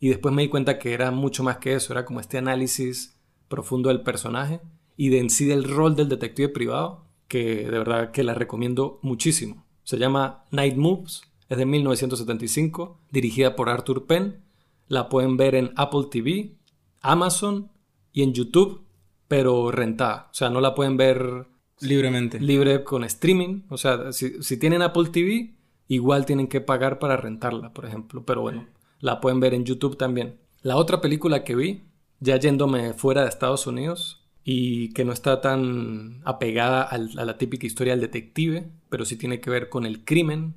[0.00, 3.20] y después me di cuenta que era mucho más que eso, era como este análisis
[3.46, 4.62] profundo del personaje
[4.96, 8.98] y de en sí del rol del detective privado, que de verdad que la recomiendo
[9.02, 9.64] muchísimo.
[9.84, 14.42] Se llama Night Moves, es de 1975, dirigida por Arthur Penn.
[14.88, 16.56] La pueden ver en Apple TV,
[17.00, 17.70] Amazon
[18.12, 18.84] y en YouTube,
[19.28, 20.30] pero rentada.
[20.32, 21.51] O sea, no la pueden ver
[21.82, 22.40] libremente.
[22.40, 23.62] Libre con streaming.
[23.68, 25.54] O sea, si, si tienen Apple TV,
[25.88, 28.24] igual tienen que pagar para rentarla, por ejemplo.
[28.24, 28.66] Pero bueno,
[29.00, 30.36] la pueden ver en YouTube también.
[30.62, 31.82] La otra película que vi,
[32.20, 37.66] ya yéndome fuera de Estados Unidos, y que no está tan apegada a la típica
[37.66, 40.54] historia del detective, pero sí tiene que ver con el crimen.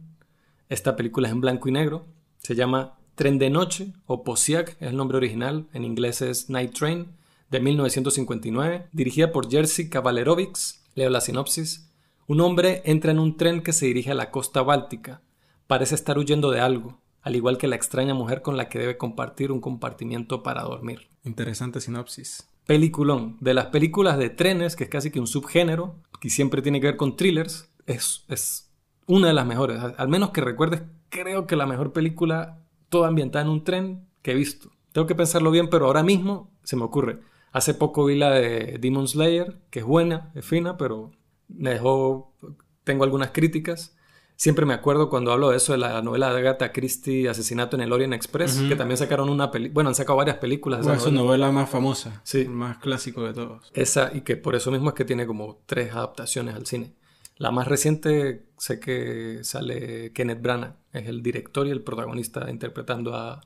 [0.70, 2.06] Esta película es en blanco y negro.
[2.40, 5.68] Se llama Tren de Noche o Posiak, es el nombre original.
[5.74, 7.08] En inglés es Night Train,
[7.52, 10.84] de 1959, dirigida por Jerzy Kavalerovics.
[10.96, 11.92] Leo la sinopsis.
[12.28, 15.22] Un hombre entra en un tren que se dirige a la costa báltica.
[15.68, 18.98] Parece estar huyendo de algo, al igual que la extraña mujer con la que debe
[18.98, 21.08] compartir un compartimiento para dormir.
[21.24, 23.38] Interesante sinopsis peliculón.
[23.40, 26.88] De las películas de trenes, que es casi que un subgénero, que siempre tiene que
[26.88, 28.72] ver con thrillers, es, es
[29.06, 29.80] una de las mejores.
[29.98, 34.32] Al menos que recuerdes, creo que la mejor película toda ambientada en un tren que
[34.32, 34.72] he visto.
[34.92, 37.20] Tengo que pensarlo bien, pero ahora mismo se me ocurre.
[37.56, 41.12] Hace poco vi la de Demon Slayer, que es buena, es fina, pero
[41.48, 42.36] me dejó.
[42.84, 43.96] Tengo algunas críticas.
[44.36, 47.84] Siempre me acuerdo cuando hablo de eso de la novela de Agatha Christie, Asesinato en
[47.84, 49.74] el Orient Express, que también sacaron una película.
[49.74, 50.86] Bueno, han sacado varias películas.
[50.86, 51.50] De esa novela.
[51.50, 52.20] más famosa.
[52.26, 52.44] Sí.
[52.44, 53.72] más clásico de todos.
[53.74, 56.92] Esa, y que por eso mismo es que tiene como tres adaptaciones al cine.
[57.38, 63.16] La más reciente, sé que sale Kenneth Branagh, es el director y el protagonista interpretando
[63.16, 63.40] a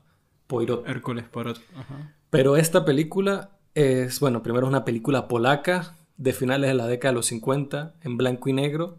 [0.48, 0.88] Poirot.
[0.88, 1.60] Hércules Poirot.
[2.28, 7.12] Pero esta película es, bueno, primero es una película polaca de finales de la década
[7.12, 8.98] de los 50, en blanco y negro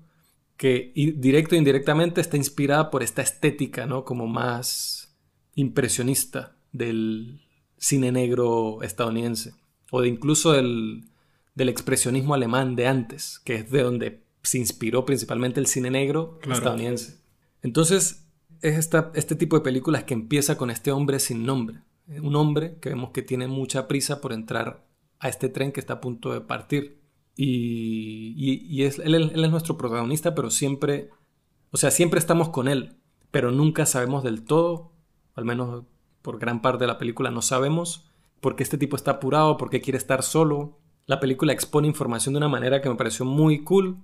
[0.62, 4.06] que directo e indirectamente está inspirada por esta estética, ¿no?
[4.06, 5.18] Como más
[5.56, 7.42] impresionista del
[7.80, 9.56] cine negro estadounidense,
[9.90, 11.08] o de incluso del,
[11.58, 17.18] expresionismo alemán de antes, que es de donde se inspiró principalmente el cine negro estadounidense.
[17.64, 18.28] Entonces,
[18.62, 21.80] es esta, este tipo de películas que empieza con este hombre sin nombre,
[22.22, 24.86] un hombre que vemos que tiene mucha prisa por entrar
[25.20, 27.01] a este tren que está a punto de partir
[27.36, 31.09] y, es, él, es nuestro protagonista, pero siempre,
[31.72, 32.97] o sea, siempre estamos con él,
[33.32, 34.91] pero nunca sabemos del todo,
[35.36, 35.86] al menos
[36.22, 39.70] por gran parte de la película no sabemos por qué este tipo está apurado, por
[39.70, 40.80] qué quiere estar solo.
[41.05, 43.97] La película expone información de una manera que me pareció muy cool.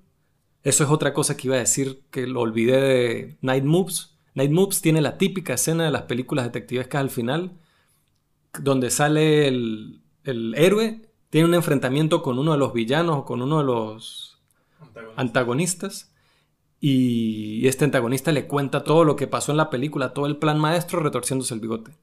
[0.64, 4.18] Eso es otra cosa que iba a decir que lo olvidé de Night Moves.
[4.36, 7.58] Night Moves tiene la típica escena de las películas detectivescas al final,
[8.62, 13.42] donde sale el, el héroe tiene un enfrentamiento con uno de los villanos o con
[13.42, 14.40] uno de los
[15.16, 16.14] antagonistas.
[16.80, 20.60] y este antagonista le cuenta todo lo que pasó en la película, todo el plan
[20.60, 21.98] maestro retorciéndose el bigote.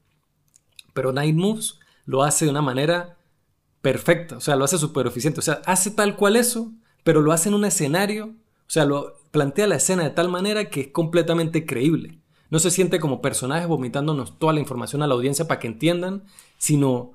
[0.93, 3.17] Pero Night Moves lo hace de una manera
[3.81, 6.71] perfecta, o sea, lo hace súper eficiente, o sea, hace tal cual eso,
[7.03, 10.69] pero lo hace en un escenario, o sea, lo plantea la escena de tal manera
[10.69, 12.19] que es completamente creíble.
[12.49, 16.23] No se siente como personajes vomitándonos toda la información a la audiencia para que entiendan,
[16.57, 17.13] sino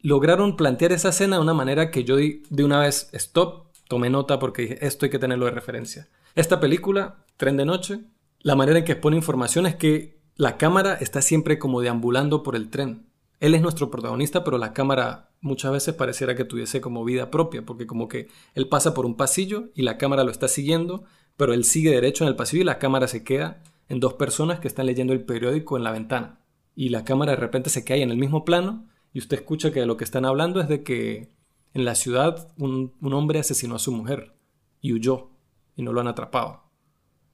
[0.00, 4.38] lograron plantear esa escena de una manera que yo de una vez stop, tomé nota
[4.38, 6.08] porque esto hay que tenerlo de referencia.
[6.34, 8.00] Esta película, Tren de Noche,
[8.40, 12.56] la manera en que expone información es que la cámara está siempre como deambulando por
[12.56, 13.06] el tren.
[13.38, 17.66] Él es nuestro protagonista, pero la cámara muchas veces pareciera que tuviese como vida propia,
[17.66, 21.04] porque como que él pasa por un pasillo y la cámara lo está siguiendo,
[21.36, 24.60] pero él sigue derecho en el pasillo y la cámara se queda en dos personas
[24.60, 26.38] que están leyendo el periódico en la ventana.
[26.74, 29.84] Y la cámara de repente se cae en el mismo plano y usted escucha que
[29.86, 31.28] lo que están hablando es de que
[31.74, 34.34] en la ciudad un, hombre asesinó a su mujer
[34.80, 35.30] y huyó
[35.76, 36.62] y no lo han atrapado.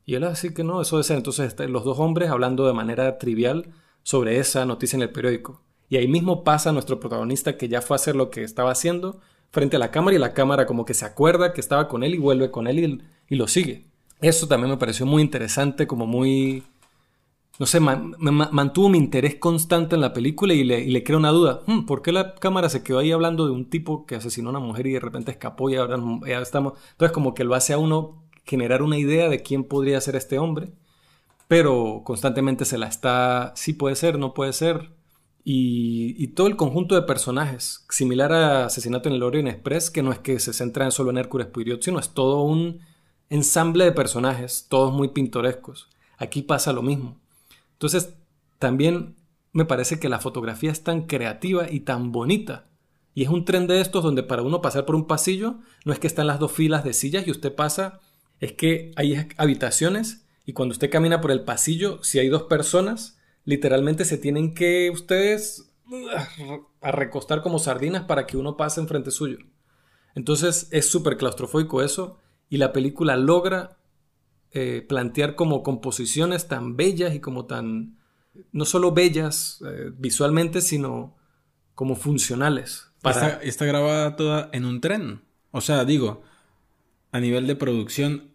[0.05, 1.17] Y él así que no, eso debe ser.
[1.17, 3.73] Entonces los dos hombres hablando de manera trivial
[4.03, 5.63] sobre esa noticia en el periódico.
[5.89, 9.21] Y ahí mismo pasa nuestro protagonista que ya fue a hacer lo que estaba haciendo
[9.51, 12.15] frente a la cámara y la cámara como que se acuerda que estaba con él
[12.15, 13.87] y vuelve con él y, y lo sigue.
[14.21, 16.65] Eso también me pareció muy interesante, como muy
[17.59, 21.63] no sé, mantuvo mi interés constante en la película y le, y crea una duda.
[21.67, 24.53] Hmm, ¿Por qué la cámara se quedó ahí hablando de un tipo que asesinó a
[24.53, 25.99] una mujer y de repente escapó y ahora
[26.41, 26.75] estamos...
[26.93, 30.39] Entonces como que lo hace a uno generar una idea de quién podría ser este
[30.39, 30.73] hombre,
[31.49, 33.53] pero constantemente se la está...
[33.57, 34.93] Sí puede ser, no puede ser.
[35.45, 40.13] Y, todo el conjunto de personajes, similar a Asesinato en el Orient Express, que no
[40.13, 42.81] es que se centra solo en Hércules Poirot, sino es todo un
[43.31, 45.89] ensamble de personajes, todos muy pintorescos.
[46.19, 47.17] Aquí pasa lo mismo
[47.79, 48.17] entonces,
[48.59, 49.15] también
[49.53, 52.67] me parece que la fotografía es tan creativa y tan bonita.
[53.15, 56.01] Y es un tren de estos donde para uno pasar por un pasillo no es
[56.01, 58.01] que están las dos filas de sillas y usted pasa,
[58.41, 63.21] es que hay habitaciones y cuando usted camina por el pasillo, si hay dos personas,
[63.45, 65.73] literalmente se tienen que ustedes
[66.81, 69.39] a recostar como sardinas para que uno pase enfrente suyo.
[70.17, 72.19] Entonces es súper claustrofóbico eso
[72.49, 73.78] y la película logra
[74.53, 77.99] eh, plantear como composiciones tan bellas y como tan,
[78.53, 81.17] no solo bellas eh, visualmente, sino
[81.75, 82.91] como funcionales.
[83.03, 83.29] Para...
[83.29, 85.23] Está, está, grabada toda en un tren.
[85.51, 86.23] O sea, digo,
[87.13, 88.31] a nivel de producción,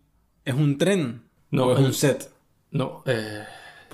[0.45, 1.23] ¿es un tren?
[1.51, 2.31] No, ¿O es un set?
[2.71, 3.43] No, eh,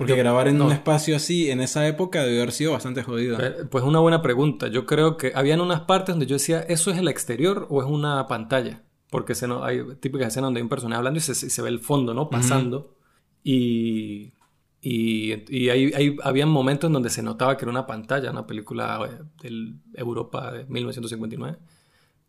[0.00, 3.36] porque grabar en un espacio así en esa época debe haber sido bastante jodido.
[3.70, 4.68] Pues una buena pregunta.
[4.68, 7.86] Yo creo que habían unas partes donde yo decía, ¿eso es el exterior o es
[7.86, 8.82] una pantalla?
[9.10, 11.80] Porque se no, hay típicas escenas donde hay un personaje hablando y se, ve el
[11.80, 12.30] fondo, ¿no?
[12.30, 12.94] Pasando.
[13.42, 14.32] Y,
[14.80, 19.20] y, y hay, habían momentos en donde se notaba que era una pantalla, una película
[19.42, 21.58] de Europa de 1959.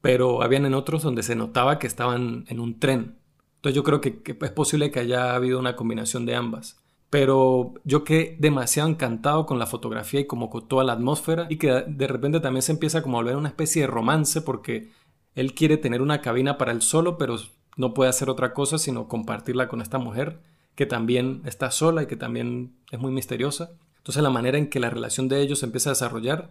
[0.01, 3.19] Pero habían en otros donde se notaba que estaban en un tren.
[3.57, 8.05] Entonces yo creo que es posible que haya habido una combinación de ambas pero yo
[8.05, 12.07] quedé demasiado encantado con la fotografía y como con toda la atmósfera y que de
[12.07, 14.91] repente también se empieza como a volver una especie de romance porque
[15.35, 17.37] él quiere tener una cabina para él solo, pero
[17.77, 20.39] no puede hacer otra cosa sino compartirla con esta mujer
[20.75, 23.71] que también está sola y que también es muy misteriosa.
[23.97, 26.49] Entonces la manera en que la relación de ellos empieza a desarrollar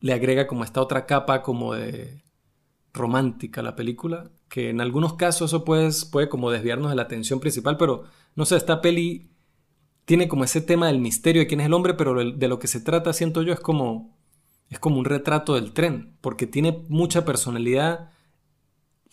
[0.00, 2.22] le agrega como esta otra capa como de
[2.92, 7.02] romántica a la película, que en algunos casos eso puede, puede como desviarnos de la
[7.02, 8.04] atención principal, pero
[8.34, 9.30] no sé, esta peli
[10.04, 12.66] tiene como ese tema del misterio de quién es el hombre, pero de lo que
[12.66, 14.18] se trata, siento yo, es como,
[14.68, 18.10] es como un retrato del tren, porque tiene mucha personalidad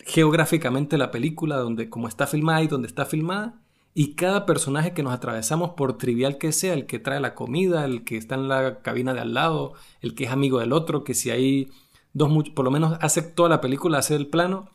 [0.09, 3.61] geográficamente la película, donde como está filmada y donde está filmada,
[3.93, 7.85] y cada personaje que nos atravesamos, por trivial que sea, el que trae la comida,
[7.85, 11.03] el que está en la cabina de al lado, el que es amigo del otro,
[11.03, 11.69] que si hay
[12.13, 14.69] dos, por lo menos hace toda la película, hace el plano,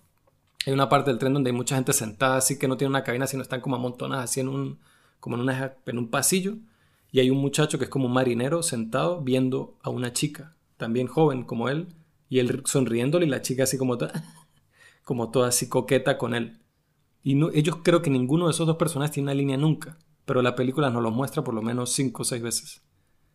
[0.66, 3.04] hay una parte del tren donde hay mucha gente sentada, así que no tiene una
[3.04, 4.78] cabina, sino están como amontonadas así en un,
[5.20, 6.56] como en, un pasillo,
[7.10, 11.06] y hay un muchacho que es como un marinero sentado viendo a una chica, también
[11.06, 11.88] joven como él,
[12.28, 13.96] y él sonriéndole y la chica así como,
[15.04, 16.60] como toda así coqueta con él.
[17.22, 20.56] Y ellos creo que ninguno de esos dos personajes tiene una línea nunca, pero la
[20.56, 22.82] película nos lo muestra por lo menos cinco o seis veces.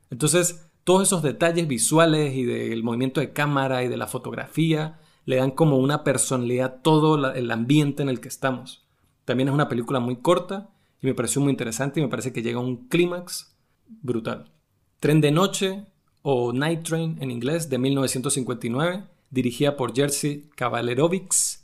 [0.09, 5.35] Entonces, todos esos detalles visuales y del movimiento de cámara y de la fotografía le
[5.35, 8.87] dan como una personalidad a todo el ambiente en el que estamos.
[9.25, 12.41] También es una película muy corta y me pareció muy interesante y me parece que
[12.41, 13.55] llega a un clímax
[14.01, 14.51] brutal.
[14.99, 15.85] Tren de Noche
[16.21, 21.58] o Night Train en inglés de 1959, dirigida por Jerzy Kavalerovics.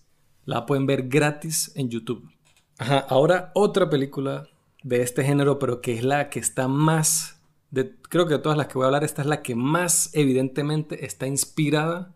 [0.46, 2.30] La pueden ver gratis en YouTube.
[2.78, 4.48] Ajá, ahora otra película
[4.84, 7.42] de este género, pero que es la que está más,
[7.72, 10.12] de, creo que de todas las que voy a hablar, esta es la que más
[10.14, 12.16] evidentemente está inspirada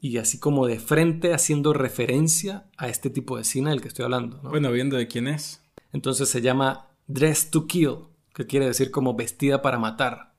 [0.00, 4.04] y así como de frente haciendo referencia a este tipo de cine del que estoy
[4.04, 4.38] hablando.
[4.42, 5.62] Bueno, viendo de quién es.
[5.92, 7.96] Entonces se llama Dress to Kill,
[8.34, 10.34] que quiere decir como vestida para matar,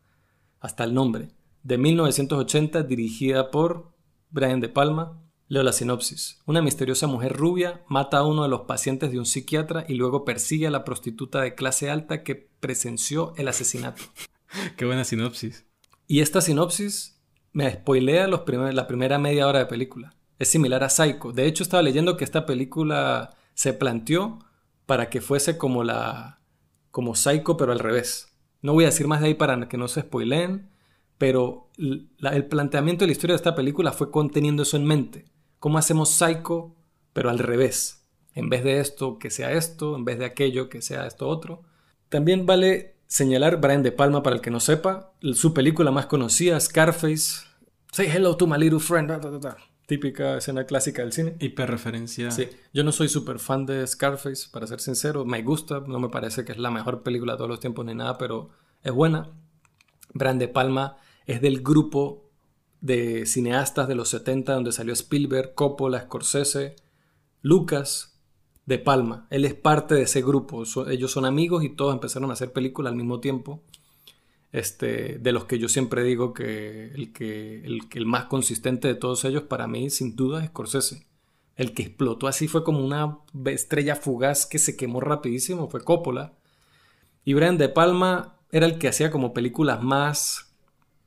[0.59, 1.29] hasta el nombre,
[1.63, 3.91] de 1980 dirigida por
[4.29, 5.19] Brian De Palma.
[5.47, 6.39] Leo la sinopsis.
[6.45, 10.25] Una misteriosa mujer rubia mata a uno de los pacientes de un psiquiatra y luego
[10.25, 14.01] persigue a la prostituta de clase alta que presenció el asesinato.
[14.77, 15.65] Qué buena sinopsis.
[16.07, 17.21] Y esta sinopsis
[17.53, 18.41] me spoilea los
[18.73, 20.15] la primera media hora de película.
[20.39, 21.31] Es similar a Psycho.
[21.31, 24.39] De hecho, estaba leyendo que esta película se planteó
[24.87, 26.41] para que fuese como la
[26.89, 28.35] como Psycho pero al revés.
[28.61, 30.71] No voy a decir más de ahí para que no se spoileen,
[31.19, 35.34] pero el planteamiento de la historia de esta película fue conteniendo eso en mente.
[35.65, 36.75] ¿Cómo hacemos Psycho
[37.11, 38.05] pero al revés?
[38.35, 41.63] En vez de esto, que sea esto, en vez de aquello, que sea esto otro.
[42.07, 46.59] También vale señalar Brian De Palma para el que no sepa, su película más conocida,
[46.59, 47.47] Scarface.
[47.91, 49.11] Say hello to my little friend
[49.87, 51.35] típica escena clásica del cine.
[51.39, 52.29] Hiperreferencia.
[52.29, 55.25] Sí, yo no soy súper fan de Scarface, para ser sincero.
[55.25, 57.95] Me gusta, no me parece que es la mejor película de todos los tiempos ni
[57.95, 58.51] nada, pero
[58.83, 59.31] es buena.
[60.13, 62.24] Brand De Palma es del grupo
[62.85, 66.75] de cineastas de los 70 donde salió Spielberg, Coppola, Scorsese,
[67.41, 68.21] Lucas,
[68.67, 69.25] De Palma.
[69.31, 70.63] Él es parte de ese grupo.
[70.87, 73.63] ellos son amigos y todos empezaron a hacer películas al mismo tiempo
[74.51, 78.93] este, de los que yo siempre digo que el, que el, el más consistente de
[78.93, 81.07] todos ellos para mí sin duda es Scorsese.
[81.55, 86.33] El que explotó así fue como una estrella fugaz que se quemó rapidísimo, fue Coppola.
[87.23, 90.53] Y Brian De Palma era el que hacía como películas más,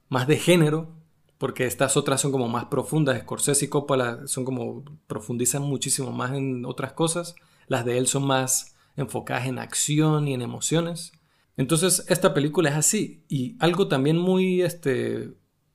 [0.09, 0.97] más de género,
[1.39, 3.20] porque estas otras son como más profundas.
[3.20, 7.36] Scorsese y Coppola son como profundizan muchísimo más en otras cosas.
[7.68, 11.12] Las de él son más enfocadas en acción y en emociones.
[11.57, 13.24] Entonces, esta película es así.
[13.28, 15.32] Y algo también muy este,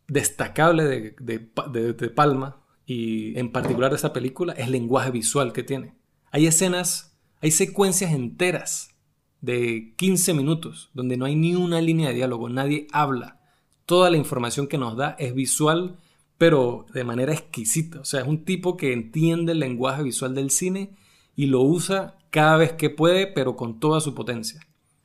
[0.07, 5.63] destacable de, de, Palma, y en particular de esta película, es el lenguaje visual que
[5.63, 5.95] tiene.
[6.31, 8.95] Hay escenas, hay secuencias enteras
[9.41, 13.41] de 15 minutos donde no hay ni una línea de diálogo, nadie habla.
[13.85, 15.97] Toda la información que nos da es visual,
[16.37, 17.99] pero de manera exquisita.
[17.99, 20.95] O sea, es un tipo que entiende el lenguaje visual del cine
[21.35, 24.59] y lo usa cada vez que puede, pero con toda su potencia.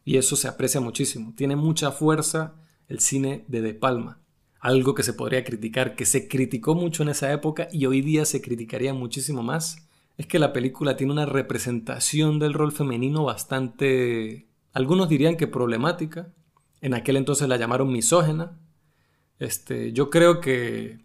[0.05, 1.35] Y eso se aprecia muchísimo.
[1.37, 2.55] Tiene mucha fuerza
[2.89, 4.21] el cine de De Palma.
[4.61, 8.25] Algo que se podría criticar, que se criticó mucho en esa época y hoy día
[8.25, 14.49] se criticaría muchísimo más, es que la película tiene una representación del rol femenino bastante,
[14.73, 16.33] algunos dirían que problemática.
[16.81, 18.59] En aquel entonces la llamaron misógena.
[19.39, 20.99] Este, yo creo que,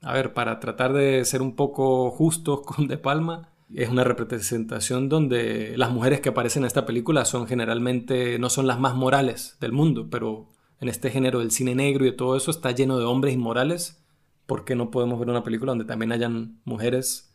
[0.00, 5.08] a ver, para tratar de ser un poco justos con De Palma, es una representación
[5.08, 9.56] donde las mujeres que aparecen en esta película son generalmente, no son las más morales
[9.60, 10.48] del mundo, pero
[10.80, 14.04] en este género del cine negro y todo eso está lleno de hombres inmorales.
[14.46, 17.34] ¿Por qué no podemos ver una película donde también hayan mujeres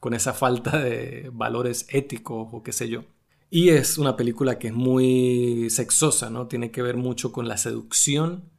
[0.00, 3.04] con esa falta de valores éticos o qué sé yo.
[3.50, 6.46] Y es una película que es muy sexosa, ¿no?
[6.48, 8.50] Tiene que ver mucho con la seducción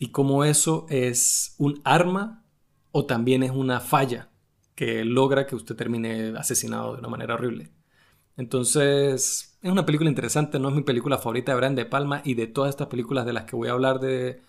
[0.00, 2.42] y cómo eso es un arma
[2.90, 4.30] o también es una falla
[4.74, 7.70] que logra que usted termine asesinado de una manera horrible.
[8.36, 12.34] Entonces, es una película interesante, no es mi película favorita de Brian De Palma y
[12.34, 14.42] de todas estas películas de las que voy a hablar de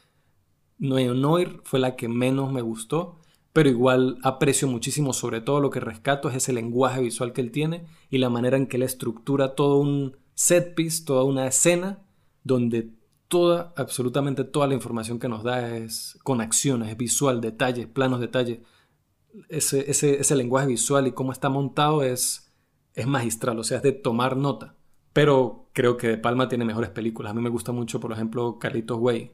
[0.79, 3.21] Noir fue la que menos me gustó
[3.53, 7.51] pero igual aprecio muchísimo sobre todo lo que rescato es ese lenguaje visual que él
[7.51, 11.99] tiene y la manera en que él estructura todo un set piece, toda una escena
[12.43, 12.91] donde
[13.31, 18.19] toda, absolutamente toda la información que nos da es con acciones, es visual, detalles, planos,
[18.19, 18.59] detalles.
[19.47, 22.53] Ese, ese, ese lenguaje visual y cómo está montado es,
[22.93, 24.75] es magistral, o sea, es de tomar nota.
[25.13, 27.31] Pero creo que De Palma tiene mejores películas.
[27.31, 29.31] A mí me gusta mucho, por ejemplo, Carlitos Way.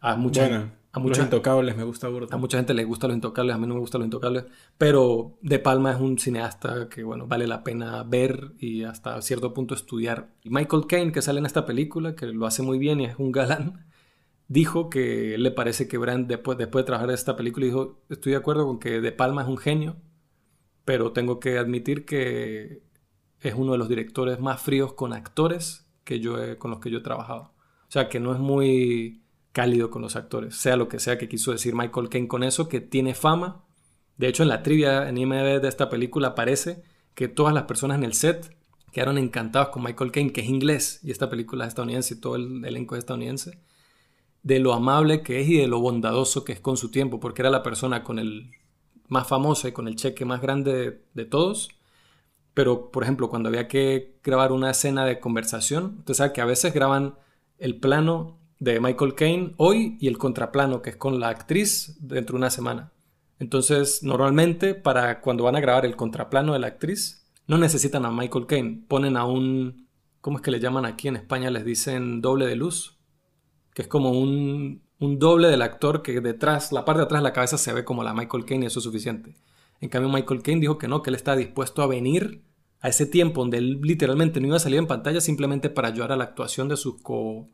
[0.00, 3.58] A mucha, a los intocables me gusta A mucha gente le gusta los intocables, a
[3.58, 4.44] mí no me gustan los intocables,
[4.76, 9.54] pero De Palma es un cineasta que bueno, vale la pena ver y hasta cierto
[9.54, 10.28] punto estudiar.
[10.44, 13.32] Michael Caine, que sale en esta película, que lo hace muy bien y es un
[13.32, 13.86] galán,
[14.48, 18.32] dijo que le parece que Brand, después, después de trabajar en esta película, dijo, estoy
[18.32, 19.96] de acuerdo con que De Palma es un genio,
[20.84, 22.82] pero tengo que admitir que
[23.40, 26.98] es uno de los directores más fríos con actores que yo con los que yo
[26.98, 27.54] he trabajado.
[27.88, 29.21] O sea, que no es muy
[29.52, 32.68] cálido con los actores, sea lo que sea que quiso decir Michael Caine con eso,
[32.68, 33.64] que tiene fama.
[34.16, 36.82] De hecho, en la trivia en IMDb de esta película aparece
[37.14, 38.56] que todas las personas en el set
[38.90, 42.36] quedaron encantados con Michael Caine, que es inglés, y esta película es estadounidense y todo
[42.36, 43.58] el elenco es estadounidense,
[44.42, 47.42] de lo amable que es y de lo bondadoso que es con su tiempo, porque
[47.42, 48.50] era la persona con el
[49.08, 51.70] más famosa y con el cheque más grande de, de todos.
[52.54, 56.46] Pero, por ejemplo, cuando había que grabar una escena de conversación, usted sabe que a
[56.46, 57.14] veces graban
[57.58, 62.34] el plano de Michael Caine hoy y el contraplano, que es con la actriz dentro
[62.34, 62.92] de una semana.
[63.40, 68.12] Entonces, normalmente, para cuando van a grabar el contraplano de la actriz, no necesitan a
[68.12, 69.88] Michael Caine, ponen a un,
[70.20, 71.50] ¿cómo es que le llaman aquí en España?
[71.50, 73.00] Les dicen doble de luz,
[73.74, 77.28] que es como un, un doble del actor que detrás, la parte de atrás de
[77.28, 79.34] la cabeza se ve como la Michael Caine y eso es suficiente.
[79.80, 82.44] En cambio, Michael Caine dijo que no, que él está dispuesto a venir
[82.78, 86.12] a ese tiempo donde él literalmente no iba a salir en pantalla simplemente para ayudar
[86.12, 87.48] a la actuación de sus co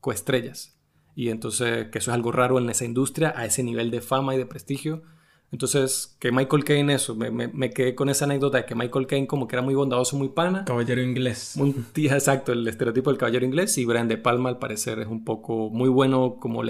[0.00, 0.78] coestrellas.
[1.14, 4.34] Y entonces, que eso es algo raro en esa industria, a ese nivel de fama
[4.34, 5.02] y de prestigio.
[5.50, 9.26] Entonces, que Michael Caine eso, me, me, quedé con esa anécdota de que Michael Caine
[9.26, 10.64] como que era muy bondadoso, muy pana.
[10.66, 11.54] Caballero inglés.
[11.56, 13.78] Muy, exacto, el estereotipo del caballero inglés.
[13.78, 16.62] Y Brian De Palma al parecer es un poco muy bueno como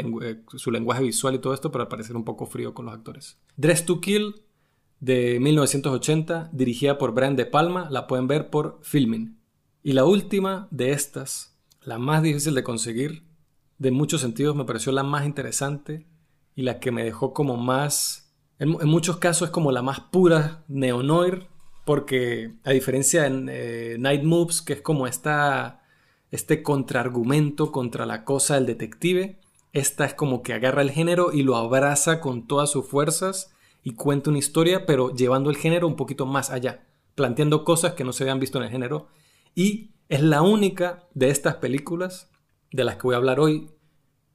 [0.56, 3.38] su lenguaje visual y todo esto, pero al parecer un poco frío con los actores.
[3.56, 4.42] Dress to Kill
[5.00, 9.38] de 1980, dirigida por Brian De Palma, la pueden ver por Filming.
[9.82, 11.57] Y la última de estas
[11.88, 13.24] la más difícil de conseguir,
[13.78, 16.06] de muchos sentidos me pareció la más interesante
[16.54, 20.64] y la que me dejó como más, en, muchos casos es como la más pura
[20.68, 21.46] neo-noir,
[21.86, 25.82] porque a diferencia en eh, Night Moves, que es como esta,
[26.30, 29.38] este contraargumento contra la cosa del detective,
[29.72, 33.94] esta es como que agarra el género y lo abraza con todas sus fuerzas y
[33.94, 36.84] cuenta una historia, pero llevando el género un poquito más allá,
[37.14, 39.08] planteando cosas que no se habían visto en el género
[39.54, 42.30] y es la única de estas películas
[42.72, 43.70] de las que voy a hablar hoy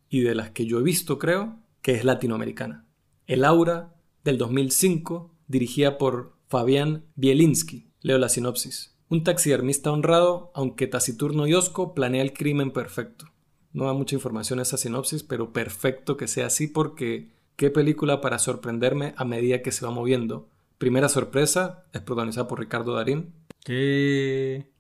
[0.10, 2.86] y de las que yo he visto, creo, que es latinoamericana.
[3.26, 7.90] El Aura del 2005, dirigida por Fabián Bielinski.
[8.02, 8.96] Leo la sinopsis.
[9.10, 13.26] Un taxidermista honrado, aunque taciturno y osco, planea el crimen perfecto.
[13.72, 18.38] No da mucha información esa sinopsis, pero perfecto que sea así porque qué película para
[18.38, 20.48] sorprenderme a medida que se va moviendo.
[20.78, 23.34] Primera sorpresa, es protagonizada por Ricardo Darín.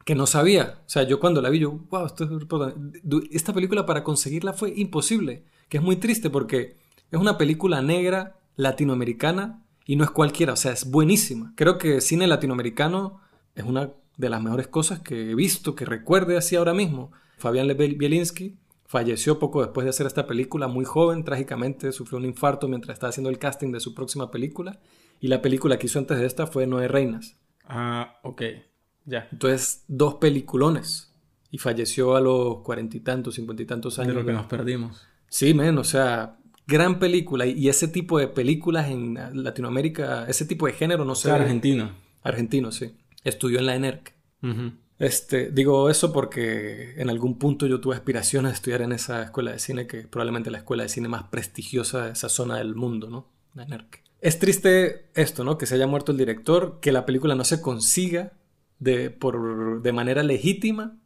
[0.05, 0.79] Que no sabía.
[0.85, 4.73] O sea, yo cuando la vi, yo, wow, esto es esta película para conseguirla fue
[4.75, 6.75] imposible, que es muy triste porque
[7.11, 11.53] es una película negra latinoamericana y no es cualquiera, o sea, es buenísima.
[11.55, 13.19] Creo que cine latinoamericano
[13.55, 17.11] es una de las mejores cosas que he visto, que recuerde así ahora mismo.
[17.37, 18.57] Fabián Bielinski
[18.93, 23.09] Falleció poco después de hacer esta película, muy joven, trágicamente sufrió un infarto mientras estaba
[23.09, 24.79] haciendo el casting de su próxima película.
[25.19, 27.39] Y la película que hizo antes de esta fue Nueve Reinas.
[27.65, 28.43] Ah, ok.
[29.05, 29.27] Ya.
[29.31, 31.13] Entonces, dos peliculones.
[31.51, 34.15] Y falleció a los cuarenta y tantos, cincuenta y tantos años.
[34.15, 35.05] De lo que nos perdimos.
[35.27, 37.45] Sí, men, o sea, gran película.
[37.45, 41.29] Y ese tipo de películas en Latinoamérica, ese tipo de género, no sé.
[41.29, 41.91] argentino.
[42.23, 42.95] Argentino, sí.
[43.23, 44.13] Estudió en la ENERC.
[44.99, 49.51] Este, digo eso porque en algún punto yo tuve aspiraciones de estudiar en esa escuela
[49.51, 52.75] de cine, que es probablemente la escuela de cine más prestigiosa de esa zona del
[52.75, 53.27] mundo, ¿no?
[53.53, 54.01] La NERC.
[54.21, 55.57] Es triste esto, ¿no?
[55.57, 58.33] Que se haya muerto el director, que la película no se consiga
[58.79, 60.99] de, por, de manera legítima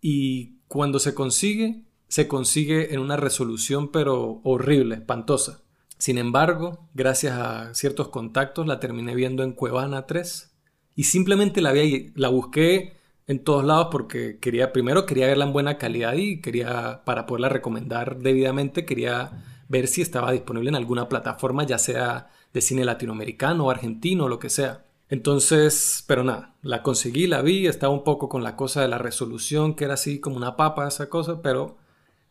[0.00, 5.62] y cuando se consigue, se consigue en una resolución pero horrible, espantosa.
[5.98, 10.54] Sin embargo, gracias a ciertos contactos la terminé viendo en Cuevana 3
[10.94, 12.96] y simplemente la, vi, la busqué
[13.26, 17.48] en todos lados porque quería, primero quería verla en buena calidad y quería, para poderla
[17.48, 23.66] recomendar debidamente, quería ver si estaba disponible en alguna plataforma, ya sea de cine latinoamericano
[23.66, 24.86] o argentino o lo que sea.
[25.10, 28.98] Entonces, pero nada, la conseguí, la vi, estaba un poco con la cosa de la
[28.98, 31.78] resolución, que era así como una papa esa cosa, pero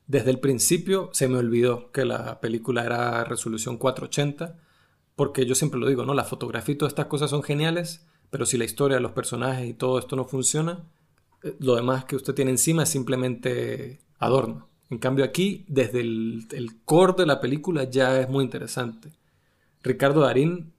[0.05, 4.59] desde el principio se me olvidó que la película era resolución 480,
[5.15, 6.13] porque yo siempre lo digo, ¿no?
[6.13, 9.73] La fotografía y todas estas cosas son geniales, pero si la historia, los personajes y
[9.73, 10.83] todo esto no funciona,
[11.43, 14.69] eh, lo demás que usted tiene encima es simplemente adorno.
[14.89, 19.09] En cambio aquí, desde el, core de la película ya es muy interesante.
[19.83, 20.73] Ricardo Darín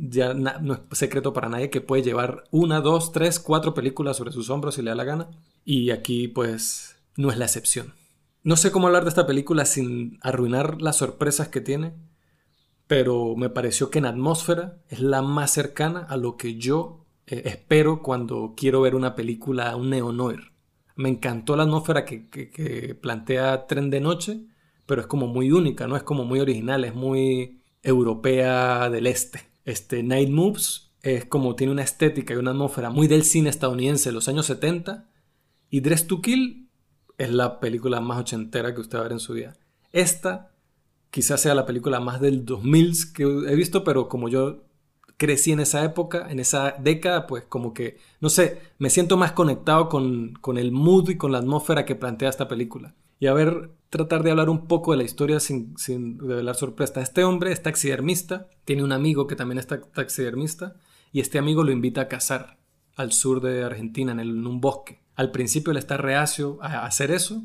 [0.00, 4.32] ya no es secreto para nadie que puede llevar una, dos, tres, cuatro películas sobre
[4.32, 5.28] sus hombros si le da la gana.
[5.64, 7.94] Y aquí pues no es la excepción.
[8.42, 11.94] No sé cómo hablar de esta película sin arruinar las sorpresas que tiene,
[12.86, 17.42] pero me pareció que en atmósfera es la más cercana a lo que yo eh,
[17.44, 20.52] espero cuando quiero ver una película, un neo-noir.
[20.96, 24.46] Me encantó la atmósfera que, plantea Tren de Noche,
[24.86, 25.96] pero es como muy única, ¿no?
[25.96, 29.40] Es como muy original, es muy europea del este.
[29.68, 34.08] Este Night Moves es como tiene una estética y una atmósfera muy del cine estadounidense
[34.08, 35.06] de los años 70.
[35.68, 36.70] Y Dress to Kill
[37.18, 39.58] es la película más ochentera que usted va a ver en su vida.
[39.92, 40.52] Esta
[41.10, 44.64] quizás sea la película más del 2000 que he visto, pero como yo
[45.18, 49.32] crecí en esa época, en esa década, pues como que, no sé, me siento más
[49.32, 52.94] conectado con, con el mood y con la atmósfera que plantea esta película.
[53.20, 57.00] Y a ver, tratar de hablar un poco de la historia sin, sin revelar sorpresa.
[57.00, 60.76] Este hombre es taxidermista, tiene un amigo que también es taxidermista,
[61.12, 62.58] y este amigo lo invita a cazar
[62.96, 65.00] al sur de Argentina, en, un bosque.
[65.14, 67.44] Al principio él está reacio a hacer eso,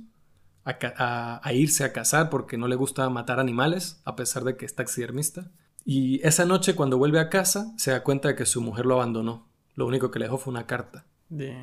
[0.65, 4.75] a, irse a cazar porque no le gusta matar animales, a pesar de que es
[4.75, 5.51] taxidermista.
[5.85, 8.95] Y esa noche cuando vuelve a casa se da cuenta de que su mujer lo
[8.95, 9.47] abandonó.
[9.75, 11.05] Lo único que le dejó fue una carta.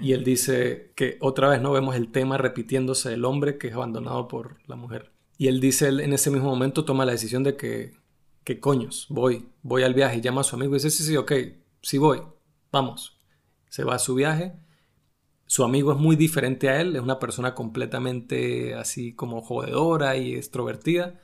[0.01, 3.75] Y él dice que otra vez no vemos el tema repitiéndose del hombre que es
[3.75, 5.13] abandonado por la mujer.
[5.39, 7.93] Y él dice, en ese mismo momento toma la decisión de que,
[8.45, 11.33] que coños, voy, voy al viaje, llama a su amigo y dice, sí, sí, ok,
[11.83, 12.21] sí voy,
[12.71, 13.19] vamos.
[13.69, 14.55] Se va a su viaje
[15.51, 20.37] su amigo es muy diferente a él, es una persona completamente así como jodedora y
[20.37, 21.21] extrovertida.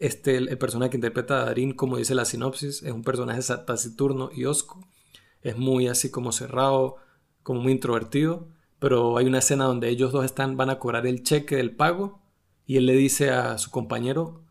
[0.00, 4.30] Este, el, personaje que interpreta a Darín, como dice la sinopsis, es un personaje taciturno
[4.34, 4.84] y osco.
[5.40, 6.96] Es muy así como cerrado,
[7.50, 8.46] como muy introvertido.
[8.78, 12.22] Pero hay una escena donde ellos dos están, van a cobrar el cheque del pago
[12.64, 14.44] y él le dice a su compañero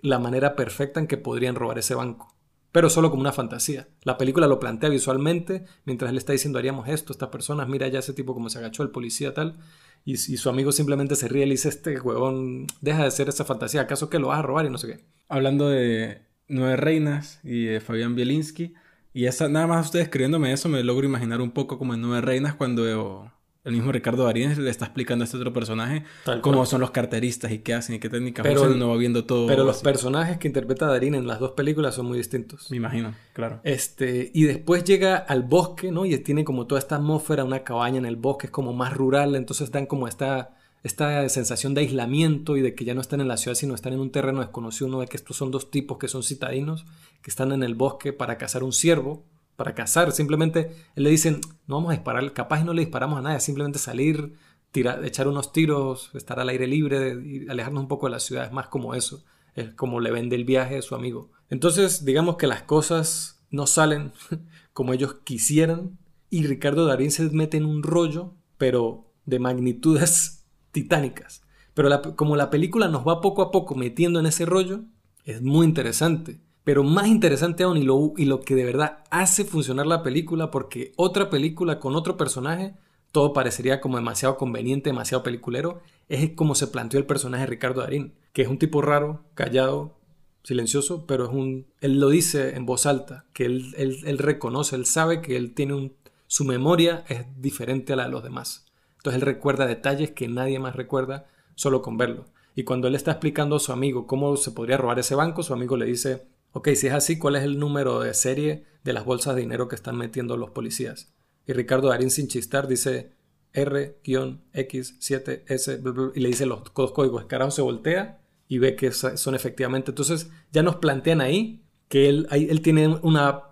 [0.00, 2.32] la manera perfecta en que podrían robar ese banco
[2.72, 3.86] pero solo como una fantasía.
[4.02, 7.98] La película lo plantea visualmente, mientras él está diciendo haríamos esto, estas personas, mira ya
[7.98, 9.58] ese tipo como se agachó el policía tal,
[10.06, 13.44] y, su amigo simplemente se ríe y le dice, este huevón, deja de ser esa
[13.44, 15.04] fantasía, ¿acaso que lo vas a robar y no sé qué?
[15.28, 18.72] Hablando de Nueve Reinas y de Fabián Bielinski,
[19.12, 22.20] y esa, nada más ustedes escribiéndome eso me logro imaginar un poco como en Nueve
[22.20, 23.30] Reinas cuando
[23.64, 26.04] el mismo Ricardo Darín le está explicando a este otro personaje
[26.40, 29.24] cómo son los carteristas y qué hacen y qué técnicas pero, usan, no va viendo
[29.24, 29.46] todo.
[29.46, 32.70] Pero los personajes que interpreta Darín en las dos películas son muy distintos.
[32.70, 33.60] Me imagino, claro.
[33.62, 36.04] Este, y después llega al bosque, ¿no?
[36.04, 39.36] Y tiene como toda esta atmósfera, una cabaña en el bosque, es como más rural,
[39.36, 43.28] entonces dan como esta, esta sensación de aislamiento y de que ya no están en
[43.28, 45.00] la ciudad, sino están en un terreno desconocido, ¿no?
[45.00, 46.86] De que estos son dos tipos que son citadinos,
[47.22, 49.24] que están en el bosque para cazar un ciervo
[49.56, 50.12] para cazar.
[50.12, 54.34] Simplemente le dicen, no vamos a disparar, capaz no le disparamos a nadie, simplemente salir,
[54.70, 58.44] tirar, echar unos tiros, estar al aire libre, y alejarnos un poco de la ciudad.
[58.44, 59.24] Es más como eso.
[59.54, 61.30] Es como le vende el viaje a su amigo.
[61.50, 64.12] Entonces, digamos que las cosas no salen
[64.72, 65.98] como ellos quisieran.
[66.30, 70.41] Y Ricardo Darín se mete en un rollo, pero de magnitudes
[70.72, 71.42] titánicas.
[71.74, 74.82] Pero como la película nos va poco a poco metiendo en ese rollo,
[75.24, 76.40] es muy interesante.
[76.64, 80.50] Pero más interesante aún y lo, y lo que de verdad hace funcionar la película,
[80.50, 82.74] porque otra película con otro personaje
[83.12, 87.82] todo parecería como demasiado conveniente, demasiado peliculero, es como se planteó el personaje de Ricardo
[87.82, 89.98] Darín, que es un tipo raro, callado,
[90.42, 94.86] silencioso, pero es un, él lo dice en voz alta, que él, él, reconoce, él
[94.86, 95.96] sabe que él tiene un,
[96.26, 98.61] su memoria es diferente a la de los demás.
[99.02, 101.26] Entonces él recuerda detalles que nadie más recuerda
[101.56, 102.26] solo con verlo.
[102.54, 105.52] Y cuando él está explicando a su amigo cómo se podría robar ese banco, su
[105.52, 106.22] amigo le dice,
[106.52, 109.66] ok, si es así, ¿cuál es el número de serie de las bolsas de dinero
[109.66, 111.12] que están metiendo los policías?
[111.48, 113.10] Y Ricardo Darín sin chistar dice
[113.54, 117.22] R-X7S y le dice los dos códigos.
[117.22, 119.90] El carajo se voltea y ve que son efectivamente.
[119.90, 123.42] Entonces ya nos plantean ahí que él, él tiene una,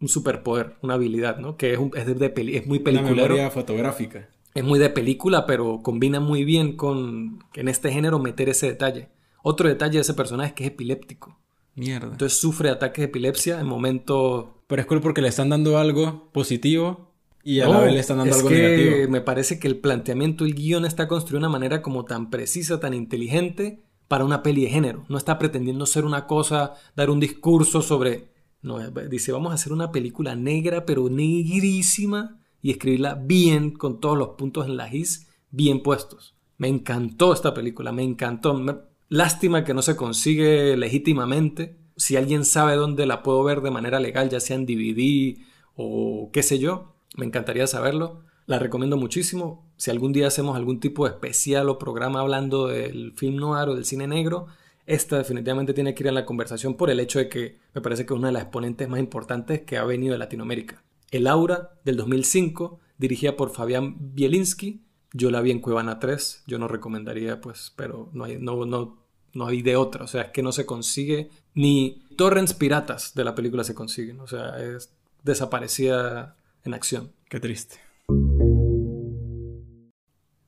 [0.00, 1.56] un superpoder, una habilidad, ¿no?
[1.56, 3.34] Que es, es, de, es muy peliculero.
[3.34, 4.28] Una fotográfica.
[4.54, 9.08] Es muy de película, pero combina muy bien con en este género meter ese detalle.
[9.42, 11.38] Otro detalle de ese personaje es que es epiléptico.
[11.74, 12.10] Mierda.
[12.10, 14.46] Entonces sufre ataques de epilepsia en momentos...
[14.66, 17.12] Pero es cool porque le están dando algo positivo
[17.44, 19.10] y a la vez le están dando algo negativo.
[19.10, 22.80] Me parece que el planteamiento, el guion está construido de una manera como tan precisa,
[22.80, 25.04] tan inteligente para una peli de género.
[25.08, 28.28] No está pretendiendo ser una cosa, dar un discurso sobre...
[28.60, 34.18] No, dice, vamos a hacer una película negra, pero negrísima, y escribirla bien, con todos
[34.18, 36.34] los puntos en la GIS bien puestos.
[36.56, 38.60] Me encantó esta película, me encantó.
[39.08, 41.78] Lástima que no se consigue legítimamente.
[41.96, 45.38] Si alguien sabe dónde la puedo ver de manera legal, ya sea en DVD
[45.74, 48.24] o qué sé yo, me encantaría saberlo.
[48.46, 49.66] La recomiendo muchísimo.
[49.76, 53.74] Si algún día hacemos algún tipo de especial o programa hablando del film noir o
[53.74, 54.46] del cine negro,
[54.86, 58.06] esta definitivamente tiene que ir en la conversación por el hecho de que me parece
[58.06, 60.82] que es una de las exponentes más importantes que ha venido de Latinoamérica.
[61.10, 64.82] El Aura del 2005, dirigida por Fabián Bielinski.
[65.12, 68.98] Yo la vi en Cuevana 3, yo no recomendaría, pues, pero no hay, no, no,
[69.32, 70.04] no hay de otra.
[70.04, 74.20] O sea, es que no se consigue, ni torrents piratas de la película se consiguen.
[74.20, 74.92] O sea, es
[75.22, 77.12] desaparecida en acción.
[77.28, 77.76] Qué triste.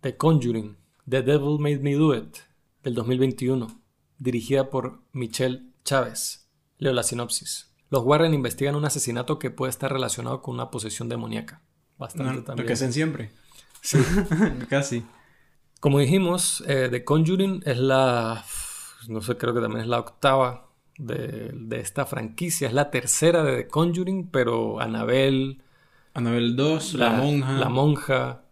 [0.03, 0.77] The Conjuring,
[1.09, 2.37] The Devil Made Me Do It,
[2.83, 3.81] del 2021,
[4.19, 6.49] dirigida por Michelle Chávez.
[6.79, 7.70] Leo la sinopsis.
[7.91, 11.61] Los Warren investigan un asesinato que puede estar relacionado con una posesión demoníaca.
[11.99, 12.65] Bastante también.
[12.65, 13.33] Lo que hacen siempre.
[13.83, 13.99] Sí.
[14.71, 15.05] Casi.
[15.81, 18.45] Como dijimos, eh, The Conjuring es la.
[19.09, 20.69] No sé, creo que también es la octava
[20.99, 22.69] de, esta franquicia.
[22.69, 25.59] Es la tercera de The Conjuring, pero Annabelle.
[26.15, 27.53] Annabelle 2, La, Monja.
[27.53, 28.43] La Monja.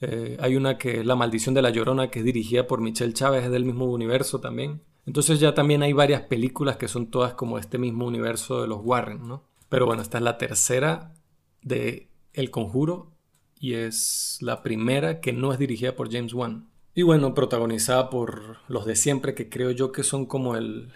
[0.00, 3.12] Eh, hay una que es La Maldición de la Llorona, que es dirigida por Michelle
[3.12, 4.82] Chávez, es del mismo universo también.
[5.06, 8.80] Entonces ya también hay varias películas que son todas como este mismo universo de los
[8.82, 9.44] Warren, ¿no?
[9.68, 11.14] Pero bueno, esta es la tercera
[11.62, 13.12] de El Conjuro
[13.58, 16.68] y es la primera que no es dirigida por James Wan.
[16.94, 20.92] Y bueno, protagonizada por los de siempre, que creo yo que son como el,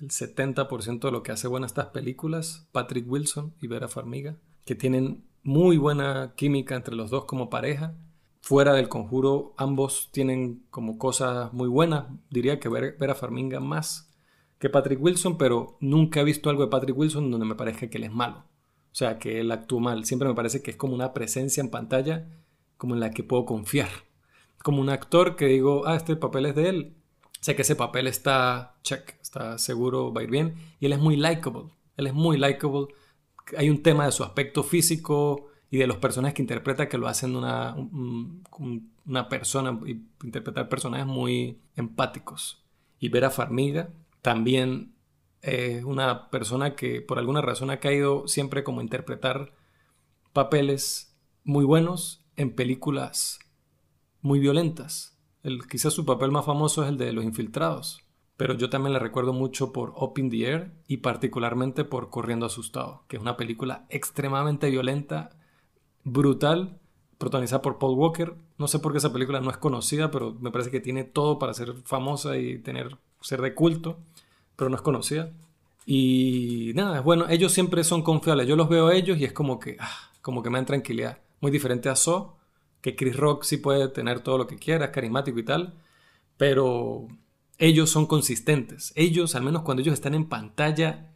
[0.00, 4.74] el 70% de lo que hace buenas estas películas, Patrick Wilson y Vera Farmiga, que
[4.74, 7.94] tienen muy buena química entre los dos como pareja
[8.40, 12.06] fuera del conjuro, ambos tienen como cosas muy buenas.
[12.30, 14.10] Diría que ver, a Farminga más
[14.58, 17.98] que Patrick Wilson, pero nunca he visto algo de Patrick Wilson donde me parezca que
[17.98, 18.44] él es malo.
[18.90, 20.04] O sea, que él actúa mal.
[20.04, 22.28] Siempre me parece que es como una presencia en pantalla
[22.76, 23.88] como en la que puedo confiar.
[24.62, 26.96] Como un actor que digo, ah, este papel es de él.
[27.40, 30.56] Sé que ese papel está check, está seguro, va a ir bien.
[30.80, 31.70] Y él es muy likable.
[31.96, 32.88] Él es muy likable.
[33.56, 37.08] Hay un tema de su aspecto físico, y de los personajes que interpreta que lo
[37.08, 37.74] hacen una,
[39.06, 39.78] una persona,
[40.22, 42.62] interpretar personajes muy empáticos.
[42.98, 43.90] Y Vera Farmiga
[44.22, 44.94] también
[45.42, 49.52] es una persona que por alguna razón ha caído siempre como interpretar
[50.32, 51.14] papeles
[51.44, 53.38] muy buenos en películas
[54.22, 55.18] muy violentas.
[55.42, 58.04] El, quizás su papel más famoso es el de Los Infiltrados,
[58.36, 62.46] pero yo también le recuerdo mucho por Up in the Air y particularmente por Corriendo
[62.46, 65.30] Asustado, que es una película extremadamente violenta
[66.04, 66.78] brutal,
[67.18, 68.34] protagonizada por Paul Walker.
[68.58, 71.38] No sé por qué esa película no es conocida, pero me parece que tiene todo
[71.38, 73.98] para ser famosa y tener ser de culto,
[74.56, 75.32] pero no es conocida.
[75.86, 78.46] Y nada, bueno, ellos siempre son confiables.
[78.46, 81.18] Yo los veo a ellos y es como que, ah, como que me dan tranquilidad.
[81.40, 82.36] Muy diferente a So,
[82.80, 85.74] que Chris Rock sí puede tener todo lo que quiera, es carismático y tal,
[86.36, 87.08] pero
[87.58, 88.92] ellos son consistentes.
[88.96, 91.12] Ellos, al menos cuando ellos están en pantalla,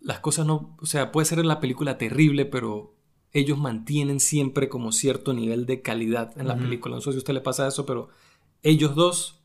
[0.00, 2.94] las cosas no, o sea, puede ser en la película terrible, pero
[3.34, 6.94] ellos mantienen siempre como cierto nivel de calidad en la película.
[6.94, 8.08] No sé si a usted le pasa eso, pero
[8.62, 9.40] ellos dos,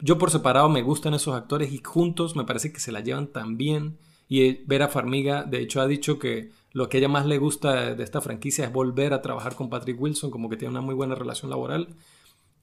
[0.00, 3.28] yo por separado me gustan esos actores y juntos me parece que se la llevan
[3.28, 3.98] tan bien.
[4.28, 7.38] Y eh, Vera Farmiga, de hecho, ha dicho que lo que a ella más le
[7.38, 10.80] gusta de esta franquicia es volver a trabajar con Patrick Wilson, como que tiene una
[10.80, 11.94] muy buena relación laboral.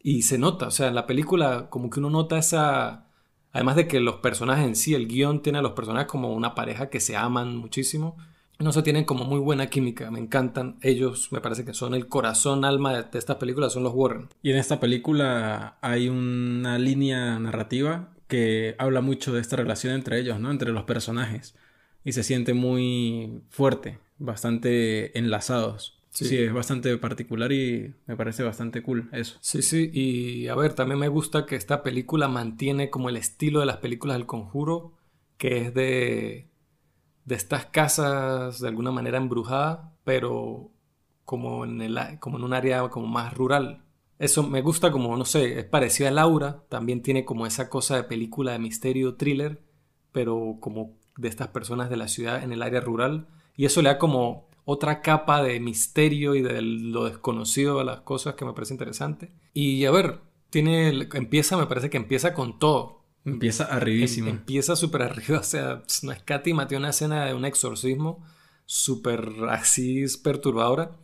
[0.04, 3.06] Y se nota, o sea, en la película como que uno nota esa...
[3.54, 6.56] Además de que los personajes en sí, el guion tiene a los personajes como una
[6.56, 8.18] pareja que se aman muchísimo
[8.60, 10.78] no se tienen como muy buena química, me encantan.
[10.82, 14.30] Ellos me parece que son el corazón, alma de, de esta película, son los Warren.
[14.42, 20.20] Y en esta película hay una línea narrativa que habla mucho de esta relación entre
[20.20, 20.52] ellos, ¿no?
[20.52, 21.56] Entre los personajes.
[22.04, 25.94] Y se siente muy fuerte, bastante enlazados.
[26.10, 26.36] Sí.
[26.36, 29.38] es bastante particular y me parece bastante cool eso.
[29.40, 33.60] Sí, sí, y a ver, también me gusta que esta película mantiene como el estilo
[33.60, 34.94] de las películas del conjuro,
[35.38, 36.48] que es de,
[37.28, 40.72] de estas casas de alguna manera embrujadas, pero
[41.26, 43.84] como en, el, como en un área como más rural.
[44.18, 47.98] Eso me gusta como, no sé, es parecido a Laura, también tiene como esa cosa
[47.98, 49.62] de película de misterio, thriller,
[50.14, 53.28] pero como de estas personas de la ciudad en el área rural.
[53.58, 58.00] Y eso le da como otra capa de misterio y de lo desconocido a las
[58.02, 59.34] cosas que me parece interesante.
[59.54, 62.97] Y a ver, tiene, empieza, me parece que empieza con todo.
[63.28, 64.30] Empieza arribísimo.
[64.30, 68.24] Em, empieza súper arriba, o sea, no es Katy una escena de un exorcismo
[68.66, 70.98] súper así perturbadora.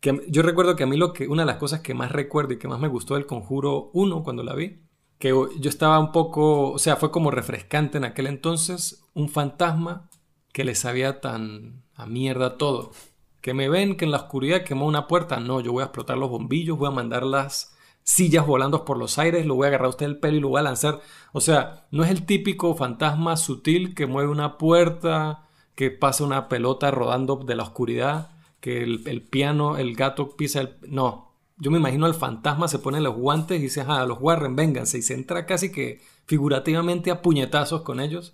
[0.00, 2.52] Que yo recuerdo que a mí lo que, una de las cosas que más recuerdo
[2.52, 4.82] y que más me gustó del Conjuro 1 cuando la vi,
[5.18, 10.10] que yo estaba un poco, o sea, fue como refrescante en aquel entonces, un fantasma
[10.52, 12.92] que le sabía tan a mierda todo.
[13.40, 15.40] Que me ven que en la oscuridad quemó una puerta.
[15.40, 17.74] No, yo voy a explotar los bombillos, voy a mandar las
[18.08, 20.48] sillas volando por los aires, lo voy a agarrar a usted el pelo y lo
[20.48, 21.02] voy a lanzar.
[21.32, 26.48] O sea, no es el típico fantasma sutil que mueve una puerta, que pasa una
[26.48, 28.30] pelota rodando de la oscuridad,
[28.60, 30.76] que el, piano, el gato pisa el...
[30.88, 34.56] No, yo me imagino al fantasma se pone los guantes y dice, ah, los Warren,
[34.56, 38.32] vénganse, y se entra casi que figurativamente a puñetazos con ellos.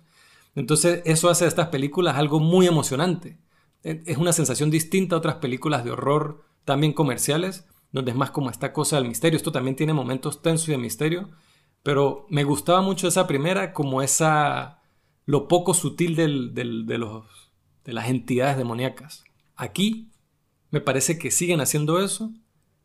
[0.55, 3.37] Entonces eso hace de estas películas algo muy emocionante.
[3.83, 7.65] E, es una sensación distinta a otras películas de horror también comerciales,
[7.95, 9.37] donde es más como esta cosa del misterio.
[9.37, 11.29] Esto también tiene momentos tensos y de misterio,
[11.81, 14.81] pero me gustaba mucho esa primera como esa
[15.25, 17.25] lo poco sutil del, de, los,
[17.85, 19.23] de las entidades demoníacas.
[19.55, 20.11] Aquí
[20.71, 22.33] me parece que siguen haciendo eso,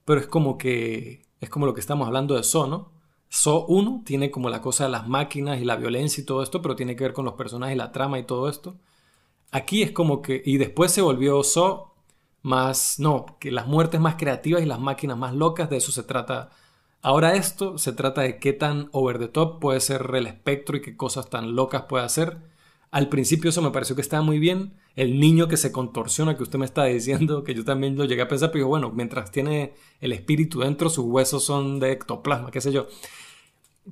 [0.04, 2.92] pero es como que es como lo que estamos hablando de So, ¿no?
[3.28, 6.62] So 1 tiene como la cosa de las máquinas y la violencia y todo esto,
[6.62, 8.76] pero tiene que ver con los personajes y la trama y todo esto.
[9.50, 11.89] Aquí es como que, y después se volvió So
[12.42, 16.02] más, no, que las muertes más creativas y las máquinas más locas, de eso se
[16.02, 16.50] trata.
[17.02, 20.82] Ahora esto se trata de qué tan over the top puede ser el espectro y
[20.82, 22.38] qué cosas tan locas puede hacer.
[22.90, 24.74] Al principio eso me pareció que estaba muy bien.
[24.96, 28.22] El niño que se contorsiona, que usted me está diciendo, que yo también lo llegué
[28.22, 32.60] a pensar, pero bueno, mientras tiene el espíritu dentro, sus huesos son de ectoplasma, qué
[32.60, 32.88] sé yo.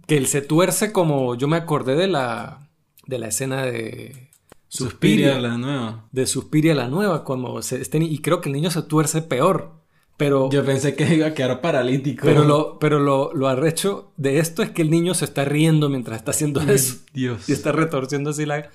[0.07, 2.69] Que él se tuerce como yo me acordé de la,
[3.07, 4.28] de la escena de
[4.69, 6.09] Suspiria, la nueva.
[6.13, 9.79] De Suspiria la nueva, como se este y creo que el niño se tuerce peor.
[10.19, 12.27] Pero, Yo pensé que iba a quedar paralítico.
[12.27, 15.89] Pero lo, pero lo, lo arrecho de esto es que el niño se está riendo
[15.89, 16.97] mientras está haciendo eso.
[17.13, 17.49] Dios.
[17.49, 18.69] Y está retorciendo así la.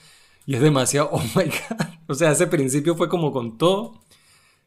[0.46, 1.10] Y es demasiado.
[1.12, 1.86] Oh my god.
[2.08, 4.02] O sea, ese principio fue como con todo.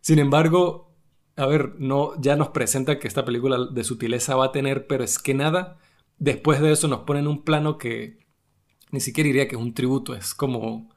[0.01, 0.95] Sin embargo,
[1.37, 5.05] a ver, no, ya nos presenta que esta película de sutileza va a tener, pero
[5.05, 5.79] es que nada.
[6.19, 8.19] Después de eso nos ponen un plano que
[8.91, 10.89] ni siquiera diría que es un tributo, es como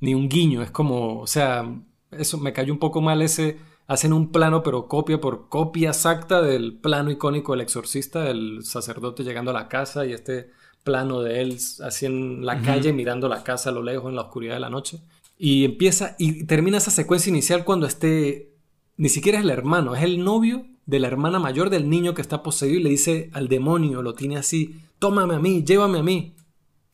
[0.00, 1.70] ni un guiño, es como, o sea,
[2.10, 6.40] eso me cayó un poco mal ese, hacen un plano pero copia por copia exacta
[6.42, 10.50] del plano icónico del exorcista, del sacerdote llegando a la casa y este
[10.84, 14.22] plano de él así en la calle mirando la casa a lo lejos en la
[14.22, 15.00] oscuridad de la noche.
[15.36, 18.54] Y empieza y termina esa secuencia inicial cuando este,
[18.96, 22.22] ni siquiera es el hermano, es el novio de la hermana mayor del niño que
[22.22, 26.02] está poseído y le dice al demonio, lo tiene así, tómame a mí, llévame a
[26.02, 26.34] mí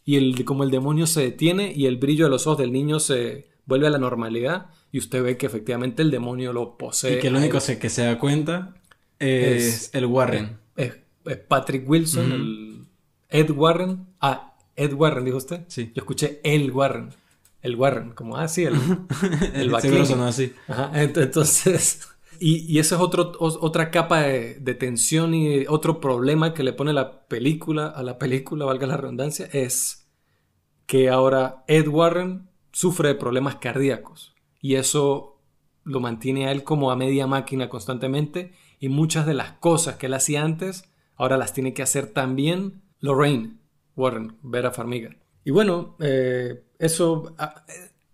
[0.06, 3.00] y el, como el demonio se detiene y el brillo de los ojos del niño
[3.00, 7.18] se vuelve a la normalidad y usted ve que efectivamente el demonio lo posee.
[7.18, 8.74] Y que el único que se da cuenta
[9.18, 10.58] es, el Warren.
[10.76, 10.94] Es,
[11.48, 12.86] Patrick Wilson, el
[13.28, 14.06] Ed Warren.
[14.20, 15.64] Ah, Ed Warren, dijo usted.
[15.66, 15.90] Sí.
[15.92, 17.10] Yo escuché el Warren.
[17.60, 18.68] El Warren, como así, ah,
[19.54, 20.52] el, el Seguro sonó así.
[20.68, 22.06] Ajá, entonces...
[22.40, 27.26] Y, eso es otro, otra capa de, tensión y otro problema que le pone la
[27.26, 30.08] película a la película, valga la redundancia, es
[30.86, 35.40] que ahora Ed Warren sufre de problemas cardíacos y eso
[35.84, 40.06] lo mantiene a él como a media máquina constantemente y muchas de las cosas que
[40.06, 40.84] él hacía antes
[41.16, 43.58] ahora las tiene que hacer también Lorraine
[43.96, 45.16] Warren, Vera Farmiga.
[45.44, 47.34] Y bueno, eh, eso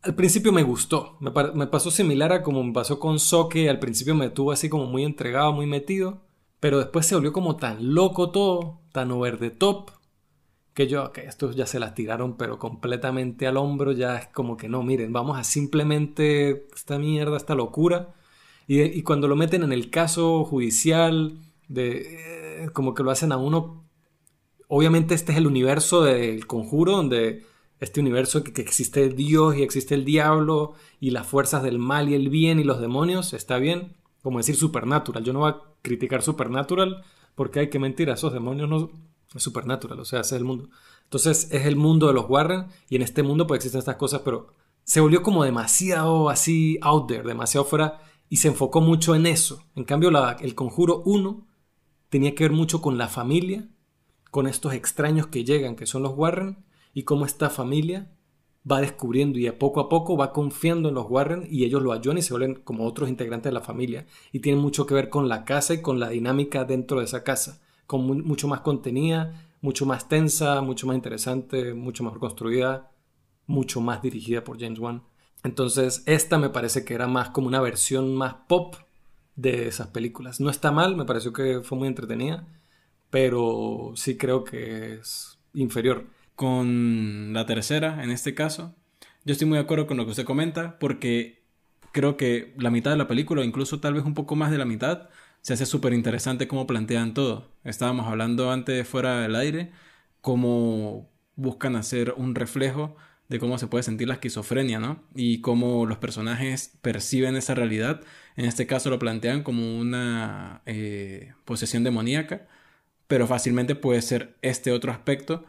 [0.03, 1.17] al principio me gustó.
[1.21, 3.69] Me, pasó similar a como me pasó con Soke.
[3.69, 6.23] Al principio me tuvo así como muy entregado, muy metido.
[6.61, 9.91] Pero después se volvió como tan loco todo, tan over the top,
[10.75, 13.93] que yo, ok, estos ya se las tiraron, pero completamente al hombro.
[13.93, 18.15] Ya es como que no, miren, vamos a simplemente esta mierda, esta locura.
[18.69, 21.39] Y, cuando lo meten en el caso judicial,
[21.69, 23.85] de, eh, como que lo hacen a uno.
[24.69, 27.45] Obviamente, este es el universo del conjuro donde
[27.83, 32.15] este universo que, existe Dios y existe el diablo y las fuerzas del mal y
[32.15, 33.97] el bien y los demonios, está bien.
[34.23, 35.25] Como decir Supernatural.
[35.25, 37.03] Yo no voy a criticar Supernatural
[37.35, 38.91] porque hay que mentir, a esos demonios no
[39.35, 40.69] es Supernatural, o sea, ese es el mundo.
[41.05, 44.23] Entonces es el mundo de los Warren y en este mundo pues existen estas cosas,
[44.25, 44.55] pero
[44.85, 49.65] se volvió como demasiado así out there, demasiado fuera y se enfocó mucho en eso.
[49.75, 51.47] En cambio, la, el Conjuro 1
[52.11, 53.69] tenía que ver mucho con la familia,
[54.31, 56.65] con estos extraños que llegan, que son los Warren,
[56.95, 58.11] y cómo esta familia
[58.71, 61.93] va descubriendo y a poco a poco va confiando en los Warren y ellos lo
[61.93, 64.07] ayudan y se vuelven como otros integrantes de la familia.
[64.31, 67.25] Y tiene mucho que ver con la casa y con la dinámica dentro de esa
[67.25, 72.91] casa, con mucho más contenida, mucho más tensa, mucho más interesante, mucho mejor construida,
[73.47, 75.03] mucho más dirigida por James Wan.
[75.45, 78.77] Entonces, esta me parece que era más como una versión más pop
[79.35, 80.41] de esas películas.
[80.41, 82.47] No está mal, me pareció que fue muy entretenida,
[83.11, 86.07] pero sí creo que es inferior.
[86.35, 88.75] Con la tercera, en este caso,
[89.25, 91.43] yo estoy muy de acuerdo con lo que usted comenta, porque
[91.93, 94.65] creo que la mitad de la película, incluso tal vez un poco más de la
[94.65, 95.09] mitad,
[95.43, 97.53] se hace súper interesante cómo plantean todo.
[97.65, 99.73] Estábamos hablando antes fuera del aire,
[100.21, 102.97] cómo buscan hacer un reflejo
[103.29, 105.03] de cómo se puede sentir la esquizofrenia, ¿no?
[105.15, 108.03] Y cómo los personajes perciben esa realidad.
[108.37, 112.47] En este caso lo plantean como una eh, posesión demoníaca,
[113.07, 115.45] pero fácilmente puede ser este otro aspecto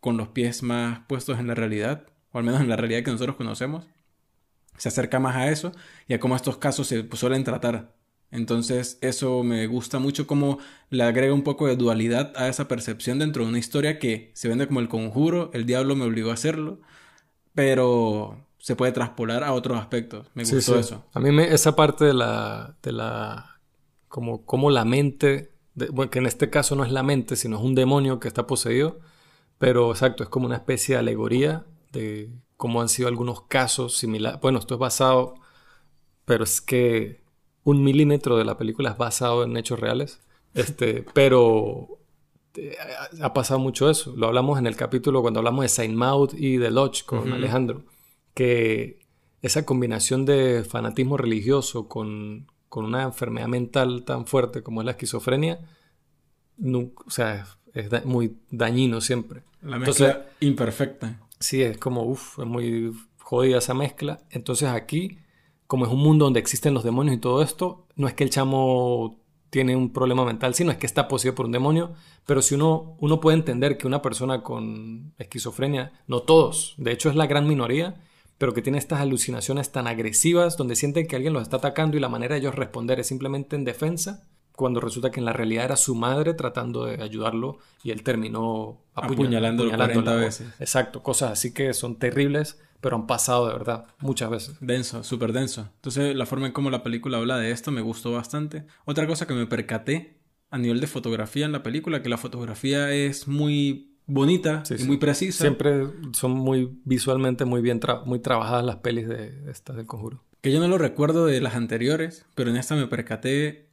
[0.00, 3.10] con los pies más puestos en la realidad, o al menos en la realidad que
[3.10, 3.86] nosotros conocemos.
[4.76, 5.72] Se acerca más a eso
[6.06, 7.94] y a cómo estos casos se suelen tratar.
[8.30, 10.58] Entonces eso me gusta mucho como
[10.90, 14.48] le agrega un poco de dualidad a esa percepción dentro de una historia que se
[14.48, 16.80] vende como el conjuro, el diablo me obligó a hacerlo,
[17.54, 20.26] pero se puede traspolar a otros aspectos.
[20.34, 21.04] Me gustó eso.
[21.14, 23.58] A mí me, esa parte de la, de la,
[24.08, 25.52] como, como la mente,
[25.90, 28.46] bueno, que en este caso no es la mente, sino es un demonio que está
[28.46, 29.00] poseído,
[29.58, 34.40] pero exacto, es como una especie de alegoría de cómo han sido algunos casos similares.
[34.40, 35.34] Bueno, esto es basado,
[36.24, 37.22] pero es que
[37.64, 40.20] un milímetro de la película es basado en hechos reales.
[40.54, 41.98] Este, pero
[42.54, 42.76] eh,
[43.20, 44.14] ha pasado mucho eso.
[44.16, 47.84] Lo hablamos en el capítulo cuando hablamos de Saint Maud y de Lodge con Alejandro.
[48.34, 49.00] Que
[49.42, 54.92] esa combinación de fanatismo religioso con, con, una enfermedad mental tan fuerte como es la
[54.92, 55.60] esquizofrenia,
[56.60, 59.42] o sea, es muy dañino siempre.
[59.62, 61.20] La mezcla imperfecta.
[61.40, 64.20] Sí, es como, uff, es muy jodida esa mezcla.
[64.30, 65.18] Entonces aquí,
[65.66, 68.30] como es un mundo donde existen los demonios y todo esto, no es que el
[68.30, 69.20] chamo
[69.50, 71.92] tiene un problema mental, sino es que está poseído por un demonio.
[72.26, 77.08] Pero si uno, uno puede entender que una persona con esquizofrenia, no todos, de hecho
[77.08, 77.96] es la gran minoría,
[78.38, 82.00] pero que tiene estas alucinaciones tan agresivas donde sienten que alguien los está atacando y
[82.00, 84.28] la manera de ellos responder es simplemente en defensa,
[84.58, 88.80] cuando resulta que en la realidad era su madre tratando de ayudarlo y él terminó
[88.92, 90.48] apuñalándolo 40 veces.
[90.58, 94.56] Exacto, cosas así que son terribles, pero han pasado de verdad muchas veces.
[94.60, 95.70] Denso, súper denso.
[95.76, 98.66] Entonces la forma en cómo la película habla de esto me gustó bastante.
[98.84, 100.18] Otra cosa que me percaté
[100.50, 104.96] a nivel de fotografía en la película, que la fotografía es muy bonita y muy
[104.96, 105.42] precisa.
[105.42, 110.24] Siempre son muy visualmente muy bien muy trabajadas las pelis de estas del conjuro.
[110.40, 113.67] Que yo no lo recuerdo de las anteriores, pero en esta me percaté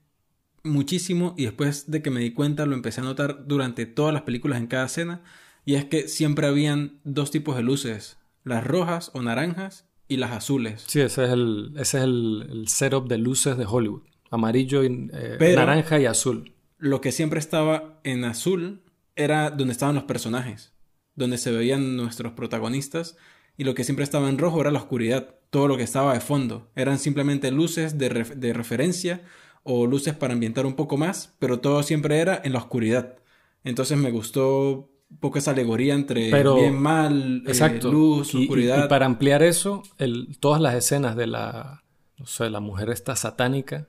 [0.66, 4.24] muchísimo y después de que me di cuenta lo empecé a notar durante todas las
[4.24, 5.22] películas en cada escena
[5.66, 10.32] y es que siempre habían dos tipos de luces, las rojas o naranjas y las
[10.32, 10.84] azules.
[10.88, 15.54] Sí, ese es el, ese es el, setup de luces de Hollywood, amarillo, y, eh,
[15.56, 16.54] naranja y azul.
[16.78, 18.84] Lo que siempre estaba en azul
[19.16, 20.74] era donde estaban los personajes,
[21.16, 23.18] donde se veían nuestros protagonistas
[23.58, 26.20] y lo que siempre estaba en rojo era la oscuridad, todo lo que estaba de
[26.20, 29.24] fondo, eran simplemente luces de, de referencia
[29.68, 33.16] o luces para ambientar un poco más, pero todo siempre era en la oscuridad.
[33.64, 37.92] Entonces me gustó un poco esa alegoría entre bien mal, eh, exacto.
[37.92, 38.86] luz, oscuridad.
[38.86, 41.84] Y, para ampliar eso, el, todas las escenas de la,
[42.20, 43.88] no sé, la mujer esta satánica,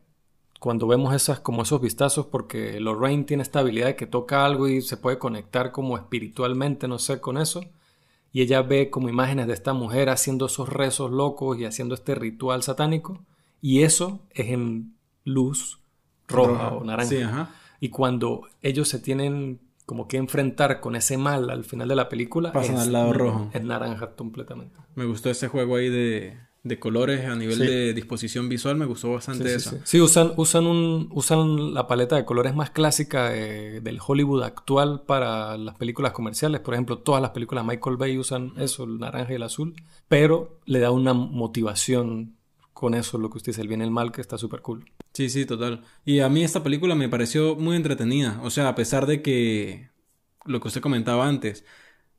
[0.61, 4.69] cuando vemos esas como esos vistazos, porque Lorraine tiene esta habilidad de que toca algo
[4.69, 7.67] y se puede conectar como espiritualmente, no sé, con eso.
[8.33, 12.15] Y ella ve como imágenes de esta mujer haciendo esos rezos locos y haciendo este
[12.15, 13.21] ritual satánico.
[13.61, 14.96] Y eso es en
[15.27, 15.81] luz
[16.29, 17.51] roja, o naranja.
[17.79, 22.09] Y cuando ellos se tienen como que enfrentar con ese mal al final de la
[22.09, 23.51] película, pasan al lado rojo.
[23.53, 24.77] Es naranja completamente.
[24.95, 29.13] Me gustó ese juego ahí de, de colores a nivel de disposición visual, me gustó
[29.13, 29.79] bastante eso.
[29.85, 35.57] Sí, usan, usan, un, usan la paleta de colores más clásica del Hollywood actual para
[35.57, 36.61] las películas comerciales.
[36.61, 39.75] Por ejemplo, todas las películas de Michael Bay usan eso, el naranja y el azul,
[40.09, 42.36] pero le da una motivación
[42.77, 44.85] con eso, lo que usted dice, el bien y el mal, que está súper cool.
[45.15, 45.83] Sí, sí, total.
[46.05, 48.39] Y a mí esta película me pareció muy entretenida.
[48.43, 49.89] O sea, a pesar de que
[50.45, 51.65] lo que usted comentaba antes,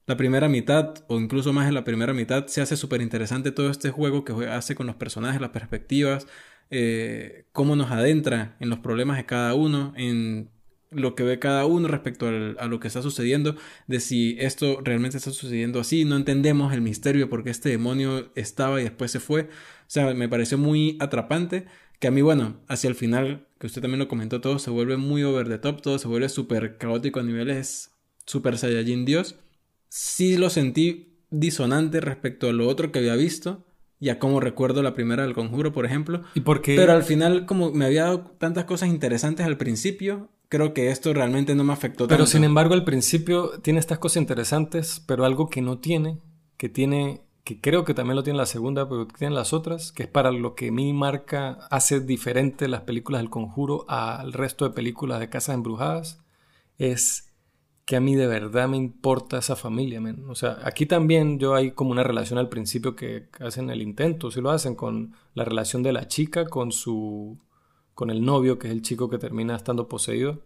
[0.08, 3.70] la primera mitad, o incluso más en la primera mitad, se hace súper interesante todo
[3.70, 6.26] este juego que hace con los personajes, las perspectivas,
[6.72, 10.50] eh, cómo nos adentra en los problemas de cada uno, en
[10.90, 13.56] lo que ve cada uno respecto a lo que está sucediendo,
[13.86, 17.70] de si esto realmente está sucediendo así, no entendemos el misterio de por qué este
[17.70, 19.50] demonio estaba y después se fue.
[19.88, 21.66] O sea, me pareció muy atrapante,
[22.00, 24.98] que a mí, bueno, hacia el final, que usted también lo comentó, todo se vuelve
[24.98, 27.92] muy over the top, todo se vuelve súper caótico a niveles
[28.26, 29.36] super Saiyajin Dios.
[29.90, 33.66] Sí lo sentí disonante respecto a lo otro que había visto,
[34.00, 36.24] y a cómo recuerdo la primera del conjuro, por ejemplo.
[36.36, 36.76] ¿Y por qué?
[36.76, 41.14] Pero al final, como me había dado tantas cosas interesantes al principio, creo que esto
[41.14, 42.16] realmente no me afectó tanto.
[42.16, 46.20] Pero sin embargo, al principio tiene estas cosas interesantes, pero algo que no tiene,
[46.58, 50.04] que tiene, que creo que también lo tiene la segunda, pero tienen las otras, que
[50.04, 54.76] es para lo que mi marca hace diferente las películas del conjuro al resto de
[54.76, 56.20] películas de casas embrujadas,
[56.78, 57.34] es
[57.86, 61.72] que a mí de verdad me importa esa familia, O sea, aquí también yo hay
[61.72, 65.84] como una relación al principio que hacen el intento, si lo hacen con la relación
[65.84, 67.40] de la chica con su
[67.94, 70.42] con el novio, que es el chico que termina estando poseído.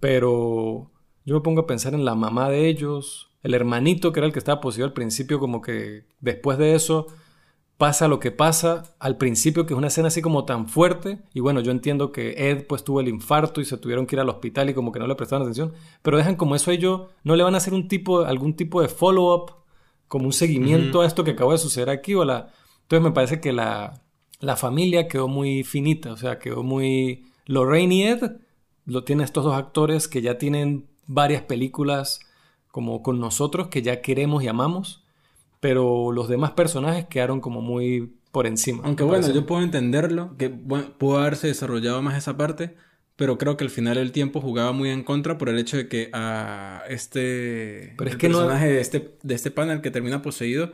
[0.00, 0.90] Pero
[1.26, 4.32] yo me pongo a pensar en la mamá de ellos, el hermanito que era el
[4.32, 7.08] que estaba poseído al principio, como que después de eso
[7.82, 11.18] pasa lo que pasa al principio, que es una escena así como tan fuerte.
[11.34, 14.20] Y bueno, yo entiendo que Ed pues tuvo el infarto y se tuvieron que ir
[14.20, 15.72] al hospital y como que no le prestaron atención.
[16.00, 18.80] Pero dejan como eso a ellos, no le van a hacer un tipo, algún tipo
[18.80, 19.56] de follow-up,
[20.06, 22.14] como un seguimiento a esto que acabó de suceder aquí.
[22.14, 22.52] O la...
[22.82, 24.00] Entonces me parece que la,
[24.38, 27.24] la familia quedó muy finita, o sea, quedó muy...
[27.46, 28.30] Lorraine y Ed
[28.84, 32.20] lo tienen estos dos actores que ya tienen varias películas
[32.72, 35.04] como con nosotros, que ya queremos y amamos,
[35.60, 38.82] pero los demás personajes quedaron como muy por encima.
[38.84, 42.74] Aunque bueno, yo puedo entenderlo, que pudo haberse desarrollado más esa parte,
[43.14, 45.86] pero creo que al final el tiempo jugaba muy en contra por el hecho de
[45.86, 50.72] que a este pero es que personaje de, este, de este panel que termina poseído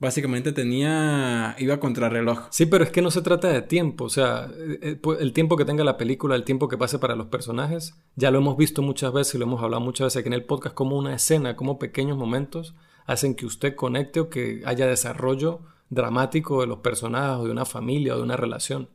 [0.00, 2.48] básicamente tenía iba contra reloj.
[2.50, 5.56] Sí, pero es que no se trata de tiempo, o sea, eh, eh, el tiempo
[5.56, 8.82] que tenga la película, el tiempo que pase para los personajes, ya lo hemos visto
[8.82, 11.54] muchas veces y lo hemos hablado muchas veces aquí en el podcast como una escena,
[11.54, 12.74] como pequeños momentos
[13.06, 15.60] hacen que usted conecte o que haya desarrollo
[15.90, 18.88] dramático de los personajes o de una familia o de una relación.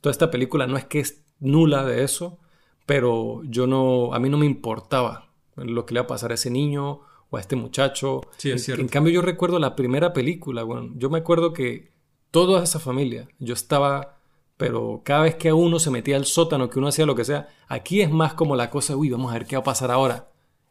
[0.00, 2.38] Toda esta película no es que es nula de eso,
[2.86, 6.34] pero yo no a mí no me importaba lo que le iba a pasar a
[6.34, 7.00] ese niño
[7.30, 8.22] o a este muchacho.
[8.36, 8.82] Sí, es cierto.
[8.82, 11.92] En, cambio, yo recuerdo la primera película, bueno, yo me acuerdo que
[12.30, 14.18] toda esa familia, yo estaba,
[14.56, 17.48] pero cada vez que uno se metía al sótano, que uno hacía lo que sea,
[17.68, 20.30] aquí es más como la cosa, uy, vamos a ver qué va a pasar ahora.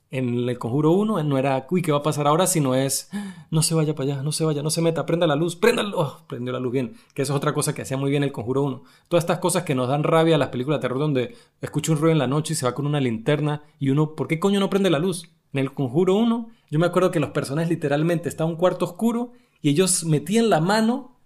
[0.09, 2.47] En el Conjuro 1 no era, uy, ¿qué va a pasar ahora?
[2.47, 3.09] Sino es,
[3.51, 5.83] no se vaya para allá, no se vaya, no se meta, prenda la luz, prenda
[5.83, 6.95] la luz, oh, prendió la luz bien.
[7.13, 8.83] Que eso es otra cosa que hacía muy bien el Conjuro 1.
[9.09, 11.97] Todas estas cosas que nos dan rabia a las películas de terror donde escucha un
[11.97, 14.61] ruido en la noche y se va con una linterna y uno, ¿por qué coño
[14.61, 15.29] no prende la luz?
[15.57, 18.85] En el Conjuro 1, yo me acuerdo que los personajes literalmente estaban en un cuarto
[18.85, 21.19] oscuro y ellos metían la mano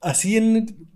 [0.00, 0.88] así en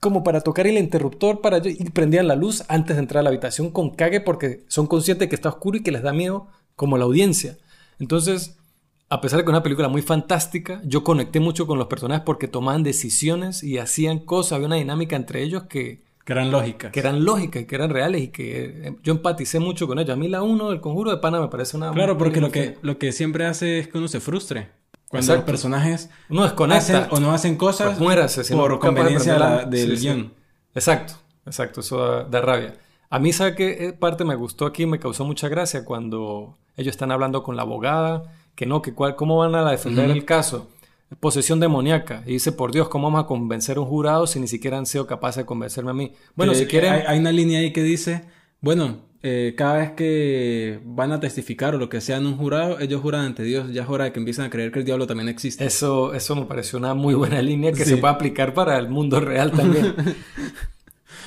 [0.00, 3.28] como para tocar el interruptor para y prendían la luz antes de entrar a la
[3.28, 6.48] habitación con cague porque son conscientes de que está oscuro y que les da miedo
[6.74, 7.58] como la audiencia.
[8.00, 8.58] Entonces,
[9.08, 12.24] a pesar de que es una película muy fantástica, yo conecté mucho con los personajes
[12.26, 16.90] porque tomaban decisiones y hacían cosas, había una dinámica entre ellos que que eran lógicas.
[16.90, 20.12] Que eran lógicas y que eran reales y que eh, yo empaticé mucho con ellos.
[20.12, 21.92] A mí la uno del conjuro de pana me parece una...
[21.92, 24.70] Claro, porque lo que, lo que siempre hace es que uno se frustre.
[25.08, 27.06] Cuando los personajes uno desconecta.
[27.12, 30.32] o no hacen cosas pues por conveniencia del guion.
[30.74, 31.14] Exacto,
[31.46, 32.74] exacto, eso da, rabia.
[33.08, 34.84] A mí, ¿sabe qué parte me gustó aquí?
[34.84, 39.14] Me causó mucha gracia cuando ellos están hablando con la abogada, que no, que cuál,
[39.14, 40.66] cómo van a defender el caso
[41.20, 42.22] posesión demoníaca.
[42.26, 44.86] Y dice, por Dios, ¿cómo vamos a convencer a un jurado si ni siquiera han
[44.86, 46.12] sido capaces de convencerme a mí?
[46.34, 47.04] Bueno, si quieren...
[47.06, 48.24] Hay, una línea ahí que dice,
[48.60, 52.80] bueno, eh, cada vez que van a testificar o lo que sea en un jurado,
[52.80, 55.06] ellos juran ante Dios, ya es hora de que empiecen a creer que el diablo
[55.06, 55.64] también existe.
[55.64, 59.20] Eso, eso me pareció una muy buena línea que se puede aplicar para el mundo
[59.20, 59.94] real también.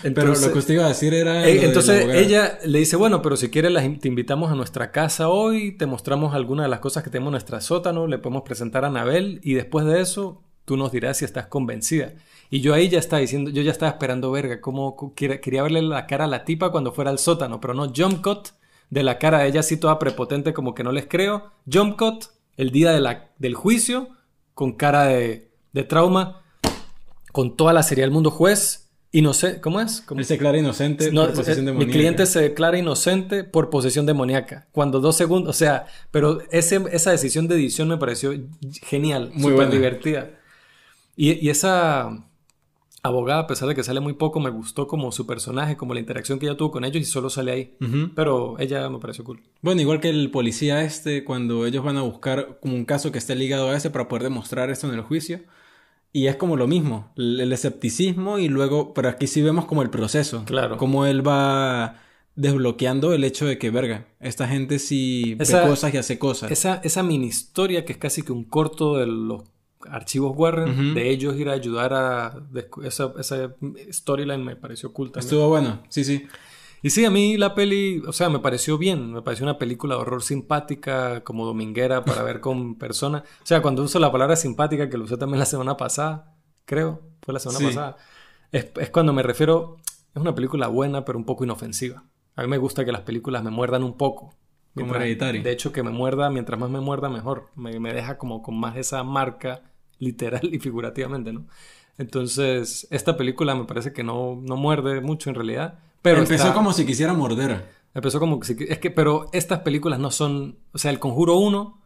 [0.01, 1.47] pero lo que usted iba a decir era...
[1.47, 5.73] Eh, entonces ella le dice, bueno, pero si quieres te invitamos a nuestra casa hoy,
[5.73, 8.87] te mostramos algunas de las cosas que tenemos en nuestra sótano, le podemos presentar a
[8.87, 12.13] Anabel y después de eso tú nos dirás si estás convencida.
[12.49, 16.07] Y yo ahí ya estaba diciendo, yo ya estaba esperando verga, como quería, verle la
[16.07, 18.49] cara a la tipa cuando fuera al sótano, pero no jump cut
[18.89, 21.51] de la cara de ella así toda prepotente como que no les creo.
[21.71, 22.25] Jump cut
[22.57, 24.09] el día de la, del juicio
[24.53, 26.41] con cara de, de trauma,
[27.31, 30.01] con toda la serie del mundo juez Inocente, ¿cómo es?
[30.01, 30.19] ¿Cómo?
[30.19, 31.87] Él se declara inocente por posesión demoníaca.
[31.87, 34.67] Mi cliente se declara inocente por posesión demoníaca.
[34.71, 38.33] Cuando dos segundos, o sea, pero ese, esa decisión de edición me pareció
[38.83, 40.29] genial, muy divertida.
[41.15, 42.23] Y, esa,
[43.01, 45.99] abogada, a pesar de que sale muy poco, me gustó como su personaje, como la
[45.99, 47.77] interacción que ella tuvo con ellos y solo sale ahí.
[48.15, 49.41] Pero ella me pareció cool.
[49.61, 53.17] Bueno, igual que el policía este, cuando ellos van a buscar como un caso que
[53.17, 55.41] esté ligado a ese para poder demostrar esto en el juicio.
[56.11, 59.91] Y es como lo mismo, el escepticismo y luego, pero aquí sí vemos como el
[59.91, 60.43] proceso.
[60.45, 60.77] Claro.
[60.77, 62.01] Cómo él va
[62.35, 66.51] desbloqueando el hecho de que, verga, esta gente sí ve cosas y hace cosas.
[66.51, 69.43] Esa, esa mini historia que es casi que un corto de los
[69.87, 72.47] archivos Warren, de ellos ir a ayudar a...
[72.83, 73.55] Esa, esa
[73.91, 76.27] storyline me pareció cool Estuvo bueno, sí, sí.
[76.81, 79.95] Y sí, a mí la peli, o sea, me pareció bien, me pareció una película
[79.95, 83.23] de horror simpática, como dominguera para ver con personas.
[83.41, 86.35] O sea, cuando uso la palabra simpática, que lo usé también la semana pasada,
[86.65, 87.97] creo, fue la semana pasada,
[88.51, 89.77] es, es cuando me refiero,
[90.13, 92.03] es una película buena, pero un poco inofensiva.
[92.35, 94.33] A mí me gusta que las películas me muerdan un poco.
[94.73, 95.43] Como hereditario.
[95.43, 97.49] De hecho, que me muerda, mientras más me muerda, mejor.
[97.55, 99.61] Me, me deja como con más esa marca
[99.99, 101.47] literal y figurativamente, ¿no?
[101.97, 105.79] Entonces, esta película me parece que no, no muerde mucho en realidad.
[106.01, 107.65] Pero empezó como si quisiera morder.
[107.93, 108.55] Empezó como si...
[108.67, 110.59] Es que, pero estas películas no son...
[110.73, 111.81] O sea, El Conjuro 1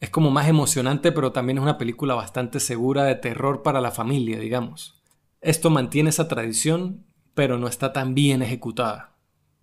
[0.00, 3.90] es como más emocionante, pero también es una película bastante segura de terror para la
[3.90, 5.02] familia, digamos.
[5.40, 7.04] Esto mantiene esa tradición,
[7.34, 9.16] pero no está tan bien ejecutada.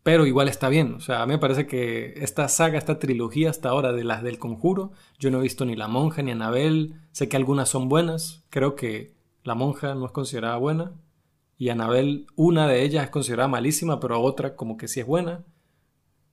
[0.04, 0.94] Pero igual está bien.
[0.96, 4.22] O sea, a mí me parece que esta saga, esta trilogía hasta ahora de las
[4.22, 6.96] del conjuro, yo no he visto ni La Monja ni Anabel.
[7.12, 8.44] Sé que algunas son buenas.
[8.50, 10.94] Creo que La Monja no es considerada buena.
[11.64, 15.46] Y Anabel, una de ellas es considerada malísima, pero otra como que sí es buena.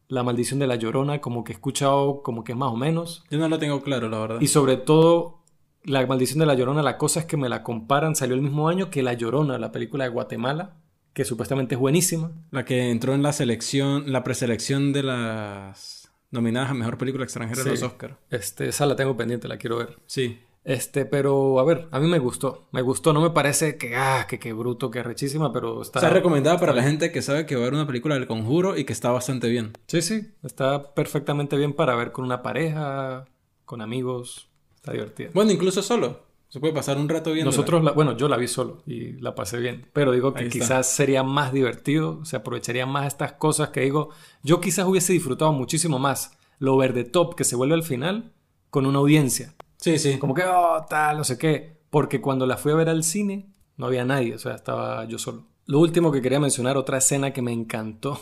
[0.08, 3.22] La maldición de la llorona, como que he escuchado, como que es más o menos.
[3.30, 4.40] Yo no lo tengo claro, la verdad.
[4.40, 5.44] Y sobre todo,
[5.84, 8.68] la maldición de la llorona, la cosa es que me la comparan, salió el mismo
[8.68, 10.78] año que La Llorona, la película de Guatemala
[11.12, 12.32] que supuestamente es buenísima.
[12.50, 17.62] La que entró en la selección, la preselección de las nominadas a Mejor Película Extranjera
[17.62, 18.16] de los Oscars.
[18.30, 19.96] Este, esa la tengo pendiente, la quiero ver.
[20.06, 20.40] Sí.
[20.64, 22.68] Este, pero a ver, a mí me gustó.
[22.72, 26.00] Me gustó, no me parece que, ah, que qué bruto, que rechísima, pero está.
[26.00, 28.76] Está recomendada para la gente que sabe que va a ver una película del conjuro
[28.76, 29.72] y que está bastante bien.
[29.86, 33.24] Sí, sí, está perfectamente bien para ver con una pareja,
[33.64, 34.48] con amigos.
[34.76, 35.30] Está divertida.
[35.34, 36.30] Bueno, incluso solo.
[36.48, 37.52] Se puede pasar un rato viendo.
[37.52, 39.86] Nosotros, bueno, yo la vi solo y la pasé bien.
[39.92, 44.10] Pero digo que quizás sería más divertido, se aprovecharía más estas cosas que digo.
[44.42, 48.32] Yo quizás hubiese disfrutado muchísimo más lo verde top que se vuelve al final
[48.68, 49.54] con una audiencia.
[49.80, 50.18] Sí, sí.
[50.18, 51.80] Como que, oh, tal, no sé qué.
[51.90, 55.18] Porque cuando la fui a ver al cine, no había nadie, o sea, estaba yo
[55.18, 55.46] solo.
[55.66, 58.20] Lo último que quería mencionar, otra escena que me encantó,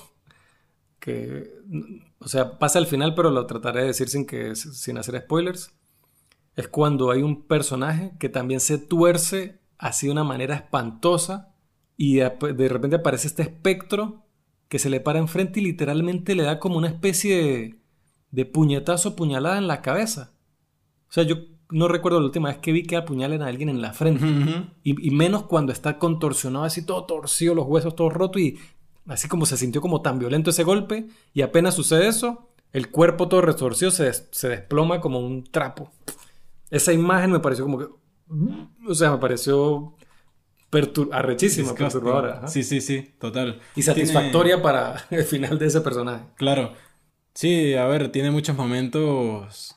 [1.01, 1.51] que,
[2.19, 5.73] o sea, pasa al final, pero lo trataré de decir sin, que, sin hacer spoilers
[6.59, 11.55] es cuando hay un personaje que también se tuerce así de una manera espantosa
[11.97, 14.27] y de, repente aparece este espectro
[14.69, 17.81] que se le para enfrente y literalmente le da como una especie de,
[18.33, 20.33] de puñetazo, puñalada en la cabeza.
[21.09, 21.37] O sea, yo
[21.71, 24.25] no recuerdo la última vez que vi que apuñalen a alguien en la frente.
[24.83, 28.59] y, y, menos cuando está contorsionado así, todo torcido, los huesos todos rotos y
[29.07, 31.07] así como se sintió como tan violento ese golpe.
[31.35, 35.91] Y apenas sucede eso, el cuerpo todo retorcido se, se desploma como un trapo
[36.71, 37.87] esa imagen me pareció como que.
[38.87, 39.95] O sea, me pareció
[41.13, 42.47] arrechísima, perturbadora.
[42.47, 43.61] Sí, sí, sí, total.
[43.75, 46.25] Y satisfactoria para el final de ese personaje.
[46.37, 46.75] Claro.
[47.35, 49.77] Sí, a ver, tiene muchos momentos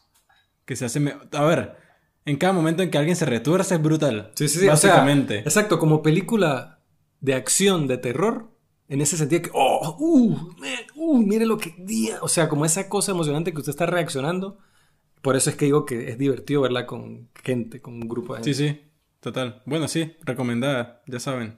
[0.65, 1.13] que se hacen.
[1.31, 1.75] A ver,
[2.25, 4.31] en cada momento en que alguien se retuerce es brutal.
[4.35, 4.67] Sí, sí, sí.
[4.67, 5.39] Básicamente.
[5.39, 6.79] exacto, como película
[7.19, 8.49] de acción, de terror,
[8.87, 10.37] en ese sentido que, oh, uh,
[10.95, 12.19] uh, mire lo que día.
[12.21, 14.57] O sea, como esa cosa emocionante que usted está reaccionando
[15.21, 18.39] por eso es que digo que es divertido verla con gente, con un grupo de
[18.39, 18.53] gente.
[18.53, 18.81] Sí, sí,
[19.19, 19.61] total.
[19.65, 21.57] Bueno, sí, recomendada, ya saben.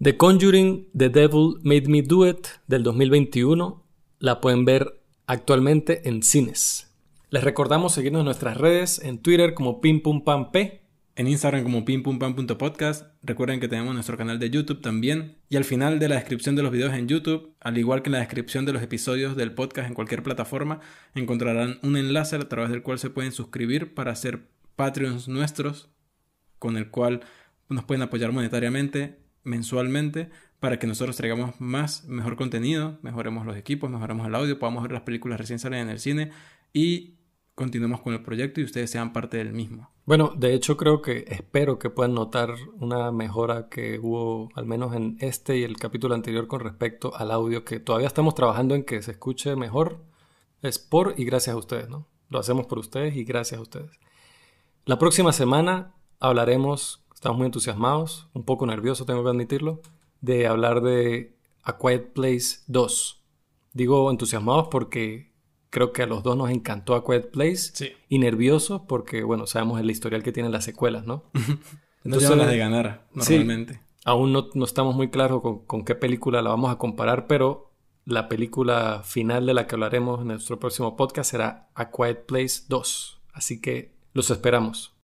[0.00, 3.84] The Conjuring, The Devil Made Me Do It del 2021
[4.18, 6.91] la pueden ver actualmente en cines.
[7.32, 10.82] Les recordamos seguirnos en nuestras redes, en Twitter como P
[11.16, 13.06] en Instagram como pimpumpan.podcast.
[13.22, 15.38] Recuerden que tenemos nuestro canal de YouTube también.
[15.48, 18.12] Y al final de la descripción de los videos en YouTube, al igual que en
[18.12, 20.80] la descripción de los episodios del podcast en cualquier plataforma,
[21.14, 25.88] encontrarán un enlace a través del cual se pueden suscribir para ser Patreons nuestros,
[26.58, 27.22] con el cual
[27.70, 30.28] nos pueden apoyar monetariamente, mensualmente,
[30.60, 34.92] para que nosotros traigamos más, mejor contenido, mejoremos los equipos, mejoremos el audio, podamos ver
[34.92, 36.30] las películas recién salen en el cine
[36.74, 37.21] y
[37.54, 39.90] continuemos con el proyecto y ustedes sean parte del mismo.
[40.04, 44.94] Bueno, de hecho creo que espero que puedan notar una mejora que hubo al menos
[44.94, 48.84] en este y el capítulo anterior con respecto al audio que todavía estamos trabajando en
[48.84, 50.02] que se escuche mejor.
[50.60, 52.08] Es por y gracias a ustedes, ¿no?
[52.28, 53.90] Lo hacemos por ustedes y gracias a ustedes.
[54.84, 59.80] La próxima semana hablaremos, estamos muy entusiasmados, un poco nerviosos tengo que admitirlo,
[60.20, 63.22] de hablar de A Quiet Place 2.
[63.72, 65.31] Digo entusiasmados porque
[65.72, 67.96] creo que a los dos nos encantó A Quiet Place.
[68.08, 71.24] Y nerviosos porque, bueno, sabemos el historial que tienen las secuelas, ¿no?
[72.04, 73.80] Entonces, las de ganar, normalmente.
[74.04, 77.72] Aún no, estamos muy claros con, con, qué película la vamos a comparar, pero
[78.04, 82.64] la película final de la que hablaremos en nuestro próximo podcast será A Quiet Place
[82.68, 83.20] 2.
[83.32, 84.91] Así que los esperamos.